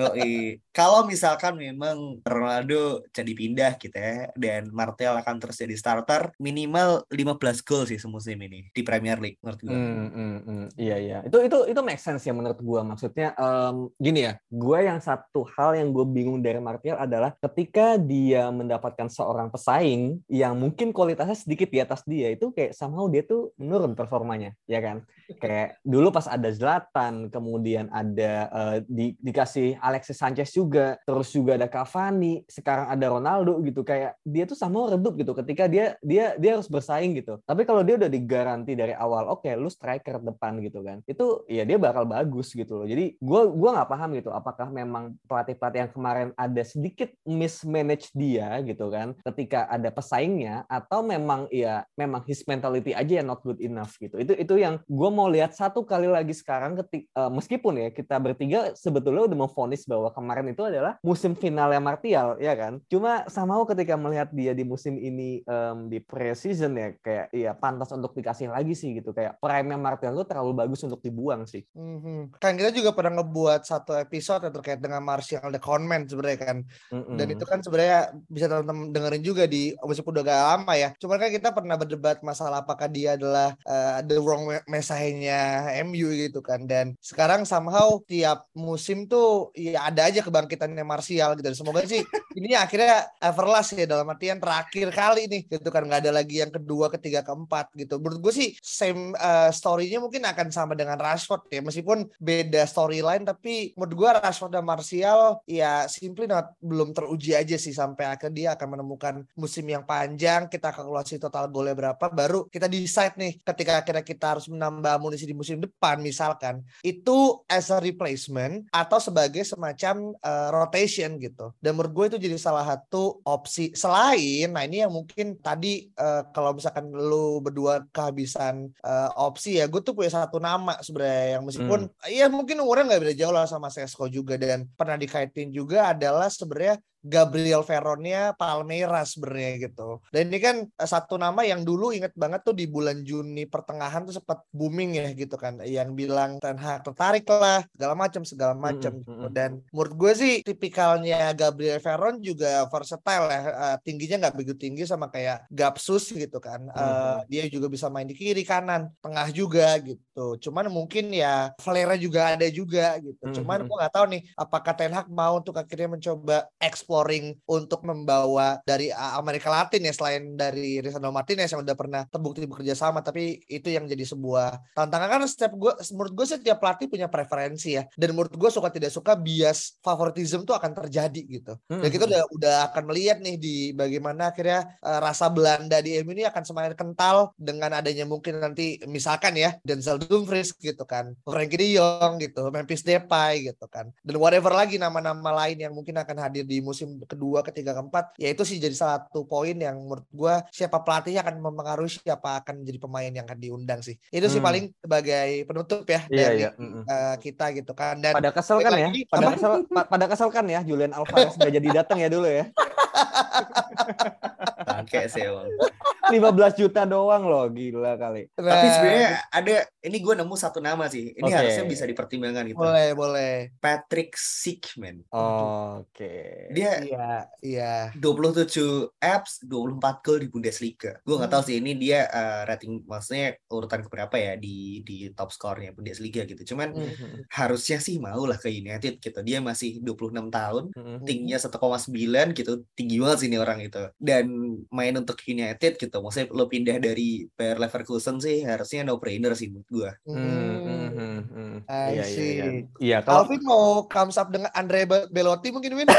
Kalau 0.78 1.06
misalkan 1.06 1.56
memang 1.56 2.20
Ronaldo 2.26 3.06
jadi 3.14 3.32
pindah 3.32 3.78
gitu 3.78 3.94
ya 3.94 4.34
dan 4.34 4.74
Martial 4.74 5.22
akan 5.22 5.38
terus 5.38 5.62
jadi 5.62 5.76
starter, 5.78 6.34
minimal 6.42 7.06
15 7.14 7.68
gol 7.68 7.84
sih 7.86 8.02
semusim 8.02 8.42
ini 8.42 8.74
di 8.74 8.82
Premier 8.82 9.22
League 9.22 9.38
menurut 9.40 9.62
gue. 9.62 9.72
Hmm, 9.74 10.08
hmm, 10.10 10.38
hmm. 10.44 10.66
Iya 10.76 10.98
iya. 10.98 11.18
Itu 11.24 11.40
itu 11.46 11.58
itu 11.70 11.80
make 11.86 12.02
sense 12.02 12.26
ya 12.26 12.34
menurut 12.34 12.58
gue. 12.58 12.82
Maksudnya 12.82 13.38
um, 13.38 13.94
gini 14.02 14.26
ya, 14.28 14.34
gue 14.50 14.80
yang 14.82 15.00
satu 15.00 15.46
hal 15.56 15.78
yang 15.78 15.94
gue 15.94 16.06
bingung 16.10 16.42
dari 16.42 16.58
Martial 16.58 16.98
adalah 16.98 17.38
ketika 17.38 17.96
dia 18.02 18.50
mendapatkan 18.50 19.08
seorang 19.08 19.54
pesaing 19.54 20.26
yang 20.28 20.58
mungkin 20.58 20.90
kualitasnya 21.04 21.36
sedikit 21.36 21.68
di 21.68 21.84
atas 21.84 22.02
dia 22.08 22.32
itu 22.32 22.56
kayak 22.56 22.72
somehow 22.72 23.12
dia 23.12 23.28
tuh 23.28 23.52
menurun 23.60 23.92
performanya, 23.92 24.56
ya 24.64 24.80
kan? 24.80 25.04
Kayak 25.40 25.80
dulu 25.84 26.16
pas 26.16 26.28
ada 26.32 26.48
Zlatan, 26.52 27.28
kemudian 27.28 27.92
ada 27.92 28.48
uh, 28.52 28.78
di, 28.88 29.20
dikasih 29.20 29.76
Alexis 29.84 30.16
Sanchez 30.20 30.56
juga, 30.56 30.96
terus 31.04 31.32
juga 31.36 31.60
ada 31.60 31.68
Cavani, 31.68 32.44
sekarang 32.48 32.88
ada 32.92 33.06
Ronaldo 33.12 33.60
gitu. 33.64 33.84
Kayak 33.84 34.16
dia 34.24 34.44
tuh 34.48 34.56
sama 34.56 34.96
redup 34.96 35.20
gitu 35.20 35.36
ketika 35.36 35.68
dia 35.68 36.00
dia 36.00 36.40
dia 36.40 36.56
harus 36.56 36.68
bersaing 36.68 37.20
gitu. 37.20 37.40
Tapi 37.44 37.68
kalau 37.68 37.84
dia 37.84 38.00
udah 38.00 38.08
digaranti 38.08 38.76
dari 38.76 38.96
awal, 38.96 39.28
oke, 39.28 39.44
okay, 39.44 39.60
lu 39.60 39.68
striker 39.68 40.24
depan 40.24 40.60
gitu 40.64 40.80
kan. 40.84 41.04
Itu 41.04 41.44
ya 41.52 41.68
dia 41.68 41.76
bakal 41.76 42.08
bagus 42.08 42.56
gitu 42.56 42.84
loh. 42.84 42.88
Jadi 42.88 43.20
gue 43.20 43.42
gua 43.52 43.80
nggak 43.80 43.90
paham 43.92 44.10
gitu 44.16 44.30
apakah 44.32 44.68
memang 44.72 45.16
pelatih-pelatih 45.28 45.80
yang 45.88 45.92
kemarin 45.92 46.30
ada 46.40 46.64
sedikit 46.64 47.10
mismanage 47.28 48.12
dia 48.14 48.60
gitu 48.64 48.92
kan 48.92 49.16
ketika 49.24 49.66
ada 49.72 49.90
pesaingnya 49.90 50.68
atau 50.68 50.83
memang 50.90 51.48
ya 51.54 51.86
memang 51.94 52.24
his 52.26 52.42
mentality 52.48 52.92
aja 52.92 53.22
yang 53.22 53.28
not 53.30 53.42
good 53.46 53.60
enough 53.62 53.96
gitu. 54.02 54.18
Itu 54.20 54.34
itu 54.36 54.54
yang 54.58 54.82
gue 54.86 55.10
mau 55.14 55.30
lihat 55.30 55.54
satu 55.54 55.86
kali 55.86 56.10
lagi 56.10 56.34
sekarang 56.34 56.80
ketika 56.84 57.08
uh, 57.16 57.32
meskipun 57.32 57.74
ya 57.80 57.90
kita 57.94 58.16
bertiga 58.20 58.74
sebetulnya 58.74 59.30
udah 59.30 59.38
memfonis 59.48 59.86
bahwa 59.86 60.10
kemarin 60.12 60.52
itu 60.52 60.64
adalah 60.66 60.98
musim 61.06 61.38
finalnya 61.38 61.80
Martial 61.80 62.40
ya 62.42 62.54
kan. 62.58 62.82
Cuma 62.90 63.28
sama 63.30 63.60
ketika 63.70 63.96
melihat 63.96 64.34
dia 64.34 64.52
di 64.52 64.66
musim 64.66 64.98
ini 64.98 65.46
um, 65.46 65.88
di 65.88 66.02
pre-season 66.02 66.74
ya 66.76 66.88
kayak 67.00 67.28
ya 67.32 67.52
pantas 67.54 67.94
untuk 67.94 68.18
dikasih 68.18 68.50
lagi 68.50 68.74
sih 68.74 68.98
gitu 68.98 69.14
kayak 69.14 69.38
prime 69.38 69.76
Martial 69.78 70.16
itu 70.16 70.26
terlalu 70.26 70.54
bagus 70.58 70.82
untuk 70.84 71.00
dibuang 71.00 71.46
sih. 71.46 71.64
Mm-hmm. 71.78 72.40
Kan 72.42 72.58
kita 72.58 72.74
juga 72.74 72.96
pernah 72.96 73.22
ngebuat 73.22 73.64
satu 73.68 73.94
episode 74.00 74.48
yang 74.48 74.54
terkait 74.54 74.80
dengan 74.82 75.02
Martial 75.06 75.50
the 75.54 75.62
Conman 75.62 76.10
sebenarnya 76.10 76.40
kan. 76.40 76.58
Mm-hmm. 76.92 77.16
Dan 77.20 77.28
itu 77.30 77.44
kan 77.46 77.60
sebenarnya 77.62 78.00
bisa 78.28 78.46
teman-teman 78.50 78.90
dengerin 78.90 79.24
juga 79.24 79.44
di 79.46 79.76
meskipun 79.78 80.12
udah 80.18 80.24
gak 80.26 80.42
lama 80.56 80.73
ya. 80.76 80.90
Cuman 80.98 81.18
kan 81.22 81.30
kita 81.30 81.50
pernah 81.54 81.76
berdebat 81.78 82.22
masalah 82.26 82.66
apakah 82.66 82.90
dia 82.90 83.16
adalah 83.16 83.56
uh, 83.66 84.00
the 84.06 84.18
wrong 84.18 84.50
mesahnya 84.68 85.70
MU 85.86 86.10
gitu 86.14 86.40
kan. 86.42 86.66
Dan 86.66 86.98
sekarang 87.00 87.46
somehow 87.48 88.02
tiap 88.06 88.48
musim 88.54 89.06
tuh 89.06 89.54
ya 89.54 89.90
ada 89.90 90.10
aja 90.10 90.22
kebangkitannya 90.22 90.84
Martial 90.86 91.36
gitu. 91.38 91.46
Dan 91.46 91.56
semoga 91.58 91.84
sih 91.86 92.02
ini 92.40 92.58
akhirnya 92.58 93.08
everlast 93.22 93.78
ya 93.78 93.86
dalam 93.86 94.08
artian 94.10 94.42
terakhir 94.42 94.90
kali 94.94 95.30
nih 95.30 95.42
gitu 95.50 95.70
kan 95.70 95.86
nggak 95.86 96.08
ada 96.08 96.12
lagi 96.14 96.42
yang 96.42 96.52
kedua, 96.52 96.90
ketiga, 96.94 97.22
keempat 97.22 97.74
gitu. 97.78 98.00
Menurut 98.00 98.30
gue 98.30 98.34
sih 98.34 98.50
same 98.64 99.14
uh, 99.20 99.52
story-nya 99.54 100.00
mungkin 100.00 100.24
akan 100.24 100.48
sama 100.54 100.74
dengan 100.78 100.96
Rashford 100.96 101.52
ya 101.52 101.60
meskipun 101.60 102.08
beda 102.22 102.64
storyline 102.64 103.28
tapi 103.28 103.76
menurut 103.76 103.94
gue 103.98 104.10
Rashford 104.24 104.54
dan 104.56 104.64
Martial 104.64 105.44
ya 105.44 105.90
simply 105.92 106.30
not 106.30 106.56
belum 106.64 106.96
teruji 106.96 107.36
aja 107.36 107.60
sih 107.60 107.76
sampai 107.76 108.08
akhirnya 108.08 108.32
dia 108.34 108.50
akan 108.56 108.68
menemukan 108.80 109.16
musim 109.36 109.68
yang 109.68 109.84
panjang 109.84 110.48
kita 110.48 110.63
kalkulasi 110.72 111.20
total 111.20 111.50
golnya 111.50 111.76
berapa 111.76 112.06
baru 112.14 112.48
kita 112.48 112.70
decide 112.70 113.18
nih 113.18 113.42
ketika 113.42 113.84
akhirnya 113.84 114.06
kita 114.06 114.26
harus 114.38 114.46
menambah 114.48 115.02
amunisi 115.02 115.28
di 115.28 115.36
musim 115.36 115.60
depan 115.60 116.00
misalkan 116.00 116.64
itu 116.86 117.42
as 117.50 117.74
a 117.74 117.82
replacement 117.82 118.64
atau 118.70 119.02
sebagai 119.02 119.42
semacam 119.44 120.14
uh, 120.22 120.50
rotation 120.54 121.18
gitu 121.18 121.52
dan 121.60 121.76
menurut 121.76 121.92
gue 121.92 122.06
itu 122.16 122.18
jadi 122.30 122.38
salah 122.38 122.64
satu 122.64 123.20
opsi 123.26 123.74
selain 123.74 124.54
nah 124.54 124.64
ini 124.64 124.86
yang 124.86 124.94
mungkin 124.94 125.42
tadi 125.42 125.90
uh, 125.98 126.30
kalau 126.32 126.56
misalkan 126.56 126.94
lu 126.94 127.42
berdua 127.42 127.84
kehabisan 127.90 128.70
uh, 128.86 129.10
opsi 129.18 129.58
ya 129.58 129.66
gue 129.66 129.82
tuh 129.82 129.98
punya 129.98 130.14
satu 130.14 130.38
nama 130.38 130.78
sebenarnya 130.80 131.40
yang 131.40 131.44
meskipun 131.44 131.90
hmm. 131.90 132.14
ya 132.14 132.30
mungkin 132.30 132.62
umurnya 132.62 132.94
nggak 132.94 133.02
beda 133.02 133.16
jauh 133.18 133.34
lah 133.34 133.50
sama 133.50 133.74
Sesko 133.74 134.06
juga 134.12 134.38
dan 134.38 134.70
pernah 134.78 135.00
dikaitin 135.00 135.50
juga 135.50 135.90
adalah 135.96 136.30
sebenarnya 136.30 136.78
Gabriel 137.04 137.68
Veronnya 137.68 138.32
Palmeiras 138.40 139.20
sebenarnya 139.20 139.68
gitu. 139.68 140.00
Dan 140.08 140.32
ini 140.32 140.40
kan 140.40 140.56
eh, 140.64 140.90
satu 140.90 141.20
nama 141.20 141.44
yang 141.44 141.68
dulu 141.68 141.92
inget 141.92 142.16
banget 142.16 142.48
tuh 142.48 142.56
di 142.56 142.64
bulan 142.66 143.04
Juni 143.04 143.44
pertengahan 143.44 144.08
tuh 144.08 144.16
sempat 144.16 144.48
booming 144.56 144.96
ya 144.96 145.12
gitu 145.12 145.36
kan. 145.36 145.60
Yang 145.68 145.92
bilang 145.92 146.40
Ten 146.40 146.56
Hag 146.56 146.88
tertarik 146.88 147.28
lah 147.28 147.68
segala 147.76 147.94
macam 148.00 148.24
segala 148.24 148.56
macam. 148.56 149.04
Mm 149.04 149.06
-hmm. 149.06 149.30
Dan 149.36 149.52
menurut 149.76 149.94
gue 150.00 150.12
sih 150.16 150.34
tipikalnya 150.48 151.36
Gabriel 151.36 151.84
Veron 151.84 152.24
juga 152.24 152.64
versatile 152.72 153.28
ya. 153.28 153.42
Uh, 153.52 153.78
tingginya 153.84 154.16
nggak 154.28 154.36
begitu 154.40 154.56
tinggi 154.56 154.88
sama 154.88 155.12
kayak 155.12 155.44
Gapsus 155.52 156.16
gitu 156.16 156.40
kan. 156.40 156.64
Mm 156.64 156.72
-hmm. 156.72 156.80
uh, 156.80 157.20
dia 157.28 157.44
juga 157.52 157.68
bisa 157.68 157.92
main 157.92 158.08
di 158.08 158.16
kiri 158.16 158.48
kanan, 158.48 158.88
tengah 159.04 159.28
juga 159.36 159.76
gitu. 159.84 160.40
Cuman 160.40 160.72
mungkin 160.72 161.12
ya 161.12 161.52
Valera 161.60 162.00
juga 162.00 162.40
ada 162.40 162.48
juga 162.48 162.96
gitu. 163.04 163.20
Mm 163.20 163.28
-hmm. 163.28 163.36
Cuman 163.44 163.60
gue 163.68 163.76
nggak 163.76 163.94
tahu 163.94 164.06
nih 164.08 164.22
apakah 164.40 164.72
Ten 164.72 164.96
Hag 164.96 165.12
mau 165.12 165.44
untuk 165.44 165.60
akhirnya 165.60 165.92
mencoba 165.92 166.48
ekspor 166.64 166.93
exploring 166.94 167.34
untuk 167.50 167.82
membawa 167.82 168.62
dari 168.70 168.94
Amerika 168.94 169.50
Latin 169.50 169.82
ya 169.82 169.94
selain 169.98 170.38
dari 170.38 170.78
Lisandro 170.78 171.10
Martinez 171.10 171.50
yang 171.50 171.66
udah 171.66 171.74
pernah 171.74 172.06
terbukti 172.06 172.46
bekerja 172.46 172.78
sama 172.78 173.02
tapi 173.02 173.42
itu 173.50 173.74
yang 173.74 173.90
jadi 173.90 174.06
sebuah 174.06 174.78
tantangan. 174.78 175.10
Kan 175.10 175.26
setiap 175.26 175.58
gue 175.58 175.74
menurut 175.98 176.14
gue 176.14 176.26
setiap 176.30 176.62
pelatih 176.62 176.86
punya 176.86 177.10
preferensi 177.10 177.74
ya 177.74 177.90
dan 177.98 178.14
menurut 178.14 178.38
gue 178.38 178.50
suka 178.54 178.70
tidak 178.70 178.94
suka 178.94 179.18
bias 179.18 179.82
favoritism 179.82 180.46
tuh 180.46 180.54
akan 180.54 180.86
terjadi 180.86 181.22
gitu. 181.26 181.58
Dan 181.66 181.90
kita 181.90 182.06
udah 182.06 182.24
udah 182.30 182.56
akan 182.70 182.84
melihat 182.94 183.18
nih 183.26 183.42
di 183.42 183.56
bagaimana 183.74 184.30
akhirnya 184.30 184.78
uh, 184.86 185.02
rasa 185.02 185.34
Belanda 185.34 185.82
di 185.82 185.98
MU 186.06 186.14
ini 186.14 186.30
akan 186.30 186.46
semakin 186.46 186.78
kental 186.78 187.34
dengan 187.42 187.74
adanya 187.74 188.06
mungkin 188.06 188.38
nanti 188.38 188.78
misalkan 188.86 189.34
ya 189.34 189.58
Denzel 189.66 189.98
Dumfries 189.98 190.54
gitu 190.54 190.86
kan 190.86 191.18
Frankie 191.26 191.58
De 191.58 191.68
Jong 191.74 192.22
gitu 192.22 192.54
Memphis 192.54 192.86
Depay 192.86 193.50
gitu 193.50 193.66
kan 193.66 193.90
dan 194.06 194.16
whatever 194.22 194.54
lagi 194.54 194.78
nama-nama 194.78 195.34
lain 195.46 195.58
yang 195.58 195.74
mungkin 195.74 195.98
akan 195.98 196.18
hadir 196.22 196.46
di 196.46 196.60
musim 196.60 196.83
musim 196.84 197.00
kedua, 197.08 197.40
ketiga, 197.48 197.72
keempat, 197.72 198.20
ya 198.20 198.36
itu 198.36 198.44
sih 198.44 198.60
jadi 198.60 198.76
salah 198.76 199.08
satu 199.08 199.24
poin 199.24 199.56
yang 199.56 199.80
menurut 199.80 200.04
gue 200.12 200.36
siapa 200.52 200.84
pelatihnya 200.84 201.24
akan 201.24 201.40
mempengaruhi 201.40 202.04
siapa 202.04 202.44
akan 202.44 202.68
jadi 202.68 202.76
pemain 202.76 203.08
yang 203.08 203.24
akan 203.24 203.40
diundang 203.40 203.80
sih. 203.80 203.96
Itu 204.12 204.28
hmm. 204.28 204.34
sih 204.36 204.42
paling 204.44 204.76
sebagai 204.84 205.48
penutup 205.48 205.88
ya 205.88 206.04
iya, 206.12 206.28
dari 206.28 206.40
iya. 206.44 206.52
Uh, 206.60 207.16
kita 207.24 207.56
gitu 207.56 207.72
kan. 207.72 208.04
Dan 208.04 208.12
pada 208.12 208.36
kesel 208.36 208.60
kan 208.60 208.76
ya, 208.76 208.92
pada 209.08 209.28
kesel, 209.32 209.52
pada 209.72 210.06
kesel 210.12 210.30
kan 210.30 210.46
ya 210.52 210.60
Julian 210.62 210.92
Alvarez 210.92 211.40
gak 211.40 211.54
jadi 211.56 211.68
datang 211.72 212.04
ya 212.04 212.12
dulu 212.12 212.28
ya. 212.28 212.52
Bangke 214.84 215.08
sih 215.08 215.24
emang. 215.24 215.48
15 216.12 216.60
juta 216.60 216.84
doang 216.84 217.24
loh, 217.32 217.48
gila 217.48 217.96
kali. 217.96 218.28
Nah, 218.36 218.52
Tapi 218.60 218.68
sebenarnya 218.76 219.10
ada 219.32 219.56
ini 219.88 219.98
gue 220.04 220.14
nemu 220.20 220.36
satu 220.36 220.60
nama 220.60 220.92
sih. 220.92 221.16
Ini 221.16 221.24
okay. 221.24 221.38
harusnya 221.40 221.64
bisa 221.64 221.84
dipertimbangkan 221.88 222.52
gitu. 222.52 222.60
Boleh, 222.60 222.92
boleh. 222.92 223.34
Patrick 223.64 224.20
Sickman. 224.20 225.08
Oh, 225.16 225.80
Oke. 225.88 225.96
Okay. 225.96 226.28
Dia 226.52 226.72
iya, 226.84 227.08
iya. 227.40 227.74
27 227.96 229.00
apps, 229.00 229.48
24 229.48 230.04
gol 230.04 230.18
di 230.20 230.28
Bundesliga. 230.28 231.00
Gue 231.08 231.16
nggak 231.16 231.32
hmm. 231.32 231.40
tahu 231.40 231.44
sih 231.48 231.56
ini 231.64 231.72
dia 231.80 232.04
uh, 232.12 232.44
rating 232.52 232.84
maksudnya 232.84 233.40
urutan 233.48 233.82
keberapa 233.88 234.16
ya 234.20 234.36
di 234.36 234.84
di 234.84 235.08
top 235.16 235.32
score-nya 235.32 235.72
Bundesliga 235.72 236.28
gitu. 236.28 236.54
Cuman 236.54 236.76
hmm. 236.76 237.32
harusnya 237.32 237.80
sih 237.80 237.96
mau 238.04 238.28
lah 238.28 238.36
ke 238.36 238.52
United 238.52 239.00
gitu. 239.00 239.20
Dia 239.24 239.40
masih 239.40 239.80
26 239.80 240.30
tahun, 240.30 240.66
hmm 240.76 240.92
tingginya 241.04 241.36
1,9 241.36 242.38
gitu. 242.38 242.54
Tinggi 242.78 242.96
banget 243.02 243.18
sih 243.24 243.28
ini 243.32 243.38
orang 243.40 243.60
itu. 243.64 243.84
Dan 243.98 244.56
main 244.74 244.98
untuk 245.00 245.16
United 245.24 245.80
gitu 245.80 245.94
gitu 245.94 246.02
maksudnya 246.02 246.28
lo 246.34 246.50
pindah 246.50 246.82
dari 246.82 247.30
Bayer 247.38 247.62
Leverkusen 247.62 248.18
sih 248.18 248.42
harusnya 248.42 248.82
no 248.82 248.98
brainer 248.98 249.38
sih 249.38 249.54
menurut 249.54 249.70
gue 249.70 249.92
hmm, 250.10 250.18
hmm, 250.18 250.90
hmm, 250.90 251.20
hmm. 251.30 251.56
Iya. 251.70 252.04
Iya, 252.04 252.06
iya. 252.10 252.46
iya 252.82 252.98
kalau 253.06 253.30
Alvin 253.30 253.46
mau 253.46 253.86
comes 253.86 254.18
up 254.18 254.34
dengan 254.34 254.50
Andre 254.58 254.90
Belotti 255.14 255.54
mungkin 255.54 255.78
Win 255.78 255.90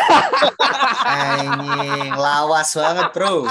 anjing 1.07 2.11
lawas 2.19 2.75
banget 2.75 3.09
bro 3.15 3.47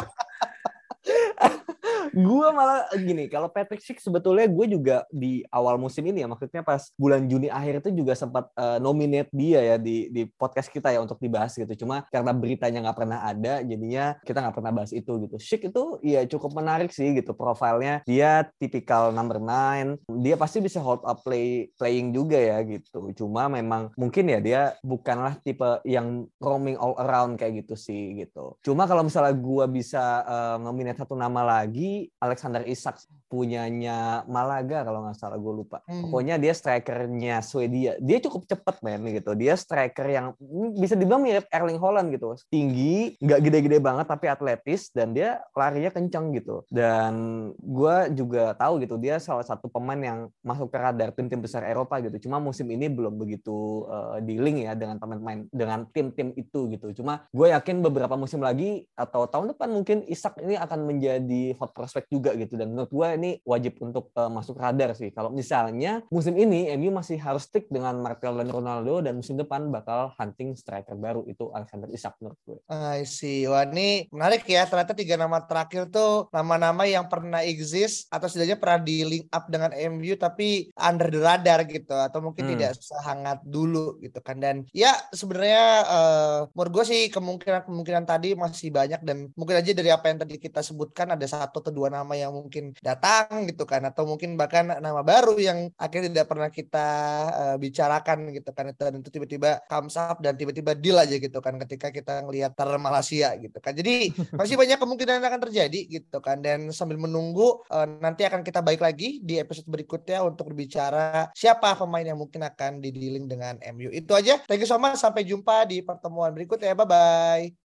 gue 2.14 2.48
malah 2.54 2.86
gini 2.94 3.26
kalau 3.26 3.50
Patrick 3.50 3.82
Schick 3.82 3.98
sebetulnya 3.98 4.46
gue 4.46 4.66
juga 4.70 4.98
di 5.10 5.42
awal 5.50 5.82
musim 5.82 6.06
ini 6.06 6.22
ya 6.22 6.28
maksudnya 6.30 6.62
pas 6.62 6.94
bulan 6.94 7.26
Juni 7.26 7.50
akhir 7.50 7.82
itu 7.82 7.90
juga 8.06 8.14
sempat 8.14 8.54
uh, 8.54 8.78
nominate 8.78 9.34
dia 9.34 9.60
ya 9.74 9.76
di 9.82 10.14
di 10.14 10.30
podcast 10.30 10.70
kita 10.70 10.94
ya 10.94 11.02
untuk 11.02 11.18
dibahas 11.18 11.58
gitu. 11.58 11.86
Cuma 11.86 12.06
karena 12.14 12.32
beritanya 12.32 12.86
nggak 12.86 12.98
pernah 12.98 13.20
ada 13.26 13.66
jadinya 13.66 14.14
kita 14.22 14.38
nggak 14.46 14.56
pernah 14.56 14.72
bahas 14.72 14.92
itu 14.94 15.12
gitu. 15.26 15.36
Schick 15.42 15.74
itu 15.74 15.98
ya 16.06 16.22
cukup 16.30 16.54
menarik 16.54 16.94
sih 16.94 17.18
gitu 17.18 17.34
profilnya. 17.34 18.06
Dia 18.06 18.46
tipikal 18.62 19.10
number 19.10 19.42
nine. 19.42 19.98
Dia 20.22 20.38
pasti 20.38 20.62
bisa 20.62 20.78
hold 20.78 21.02
up 21.04 21.26
play 21.26 21.74
playing 21.82 22.14
juga 22.14 22.38
ya 22.38 22.62
gitu. 22.62 23.10
Cuma 23.18 23.50
memang 23.50 23.90
mungkin 23.98 24.30
ya 24.30 24.40
dia 24.40 24.62
bukanlah 24.86 25.42
tipe 25.42 25.82
yang 25.88 26.30
roaming 26.38 26.78
all 26.78 26.94
around 27.02 27.42
kayak 27.42 27.66
gitu 27.66 27.74
sih 27.74 28.22
gitu. 28.22 28.58
Cuma 28.62 28.86
kalau 28.86 29.02
misalnya 29.02 29.34
gue 29.34 29.66
bisa 29.74 30.22
uh, 30.24 30.58
nominate 30.62 31.02
satu 31.02 31.18
nama 31.18 31.42
lagi 31.42 32.03
Alexander 32.20 32.66
Isak 32.66 33.00
punyanya 33.34 34.22
Malaga 34.30 34.86
kalau 34.86 35.06
nggak 35.06 35.18
salah 35.18 35.42
gue 35.42 35.54
lupa. 35.54 35.82
Hmm. 35.90 36.06
Pokoknya 36.06 36.38
dia 36.38 36.54
strikernya 36.54 37.42
Swedia. 37.42 37.98
Dia 37.98 38.22
cukup 38.22 38.46
cepet 38.46 38.76
men 38.86 39.02
gitu. 39.10 39.34
Dia 39.34 39.58
striker 39.58 40.06
yang 40.06 40.38
bisa 40.78 40.94
dibilang 40.94 41.26
mirip 41.26 41.50
Erling 41.50 41.82
Haaland 41.82 42.14
gitu. 42.14 42.38
Tinggi, 42.54 43.18
nggak 43.18 43.40
gede-gede 43.42 43.78
banget 43.82 44.06
tapi 44.06 44.30
atletis 44.30 44.94
dan 44.94 45.18
dia 45.18 45.42
larinya 45.58 45.90
kencang 45.90 46.34
gitu. 46.38 46.62
Dan 46.70 47.14
gue 47.58 47.96
juga 48.14 48.54
tahu 48.54 48.84
gitu 48.86 49.02
dia 49.02 49.18
salah 49.18 49.46
satu 49.46 49.70
pemain 49.70 49.98
yang 49.98 50.20
masuk 50.46 50.70
ke 50.70 50.78
radar 50.78 51.10
tim-tim 51.14 51.42
besar 51.42 51.66
Eropa 51.66 51.98
gitu. 52.06 52.30
Cuma 52.30 52.38
musim 52.38 52.70
ini 52.70 52.90
belum 52.90 53.18
begitu 53.18 53.86
uh, 53.90 54.22
dealing 54.22 54.66
ya 54.66 54.74
dengan 54.74 54.98
pemain-pemain 55.02 55.50
dengan 55.50 55.80
tim-tim 55.90 56.34
itu 56.38 56.70
gitu. 56.70 57.02
Cuma 57.02 57.26
gue 57.34 57.50
yakin 57.50 57.82
beberapa 57.82 58.14
musim 58.14 58.42
lagi 58.42 58.86
atau 58.94 59.26
tahun 59.26 59.54
depan 59.54 59.70
mungkin 59.70 59.98
Isak 60.10 60.38
ini 60.42 60.58
akan 60.58 60.86
menjadi 60.86 61.56
hot 61.58 61.74
prospect 61.74 61.93
juga 62.10 62.34
gitu. 62.34 62.58
Dan 62.58 62.74
menurut 62.74 62.90
gue 62.90 63.08
ini 63.14 63.32
wajib 63.46 63.78
untuk 63.84 64.10
uh, 64.18 64.32
masuk 64.32 64.58
radar 64.58 64.98
sih. 64.98 65.14
Kalau 65.14 65.30
misalnya 65.30 66.02
musim 66.10 66.34
ini 66.34 66.72
MU 66.80 66.90
masih 66.96 67.20
harus 67.22 67.46
stick 67.46 67.70
dengan 67.70 68.00
Martial 68.02 68.40
dan 68.40 68.50
Ronaldo 68.50 69.04
dan 69.04 69.20
musim 69.20 69.38
depan 69.38 69.70
bakal 69.70 70.14
hunting 70.18 70.58
striker 70.58 70.98
baru 70.98 71.28
itu 71.30 71.52
Alexander 71.54 71.90
Isak 71.94 72.18
menurut 72.24 72.40
gue. 72.48 72.58
I 72.72 73.06
see. 73.06 73.46
Wah 73.46 73.68
ini 73.68 74.08
menarik 74.10 74.48
ya. 74.48 74.66
Ternyata 74.66 74.96
tiga 74.96 75.20
nama 75.20 75.44
terakhir 75.44 75.92
tuh 75.92 76.32
nama-nama 76.34 76.88
yang 76.88 77.06
pernah 77.12 77.44
exist 77.44 78.08
atau 78.10 78.26
setidaknya 78.26 78.58
pernah 78.58 78.80
di 78.80 78.98
link 79.04 79.26
up 79.30 79.52
dengan 79.52 79.72
MU 79.74 80.14
tapi 80.16 80.72
under 80.80 81.12
the 81.12 81.20
radar 81.20 81.68
gitu 81.68 81.94
atau 81.94 82.20
mungkin 82.24 82.48
hmm. 82.48 82.52
tidak 82.56 82.72
sehangat 82.80 83.44
dulu 83.44 84.00
gitu 84.00 84.20
kan 84.24 84.40
dan 84.40 84.64
ya 84.72 84.96
sebenarnya 85.12 85.66
uh, 85.84 86.38
menurut 86.56 86.72
gue 86.82 86.86
sih 86.88 87.02
kemungkinan 87.12 87.68
kemungkinan 87.68 88.04
tadi 88.08 88.38
masih 88.38 88.70
banyak 88.72 89.02
dan 89.04 89.30
mungkin 89.36 89.60
aja 89.60 89.72
dari 89.76 89.90
apa 89.92 90.06
yang 90.08 90.20
tadi 90.24 90.40
kita 90.40 90.64
sebutkan 90.64 91.12
ada 91.18 91.26
satu 91.28 91.60
atau 91.60 91.74
dua 91.74 91.83
nama 91.90 92.14
yang 92.14 92.32
mungkin 92.36 92.76
datang 92.80 93.48
gitu 93.50 93.64
kan 93.64 93.84
atau 93.88 94.04
mungkin 94.08 94.36
bahkan 94.36 94.68
nama 94.80 95.02
baru 95.02 95.36
yang 95.40 95.72
akhirnya 95.80 96.10
tidak 96.12 96.28
pernah 96.30 96.50
kita 96.52 96.88
uh, 97.32 97.56
bicarakan 97.58 98.32
gitu 98.36 98.50
kan 98.52 98.72
dan 98.76 99.00
itu 99.00 99.10
tiba-tiba 99.10 99.64
comes 99.68 99.96
up 99.96 100.20
dan 100.20 100.36
tiba-tiba 100.36 100.76
deal 100.78 101.00
aja 101.00 101.16
gitu 101.16 101.40
kan 101.40 101.56
ketika 101.62 101.90
kita 101.90 102.24
ngelihat 102.28 102.54
Taran 102.54 102.80
Malaysia 102.80 103.34
gitu 103.40 103.58
kan. 103.60 103.74
Jadi 103.74 104.14
masih 104.40 104.56
banyak 104.56 104.78
kemungkinan 104.78 105.20
yang 105.20 105.28
akan 105.28 105.42
terjadi 105.50 105.80
gitu 105.88 106.18
kan 106.20 106.40
dan 106.44 106.70
sambil 106.76 107.00
menunggu 107.00 107.64
uh, 107.72 107.88
nanti 108.00 108.28
akan 108.28 108.44
kita 108.44 108.60
balik 108.60 108.84
lagi 108.84 109.24
di 109.24 109.40
episode 109.40 109.68
berikutnya 109.68 110.22
untuk 110.24 110.52
berbicara 110.52 111.32
siapa 111.34 111.76
pemain 111.78 112.06
yang 112.06 112.20
mungkin 112.20 112.44
akan 112.44 112.84
didealing 112.84 113.26
dengan 113.30 113.58
MU 113.74 113.90
itu 113.90 114.12
aja. 114.14 114.40
Thank 114.46 114.64
you 114.66 114.70
so 114.70 114.78
much. 114.78 115.00
Sampai 115.00 115.24
jumpa 115.24 115.66
di 115.68 115.82
pertemuan 115.84 116.36
berikutnya. 116.36 116.76
Bye 116.76 116.88
bye 116.88 117.63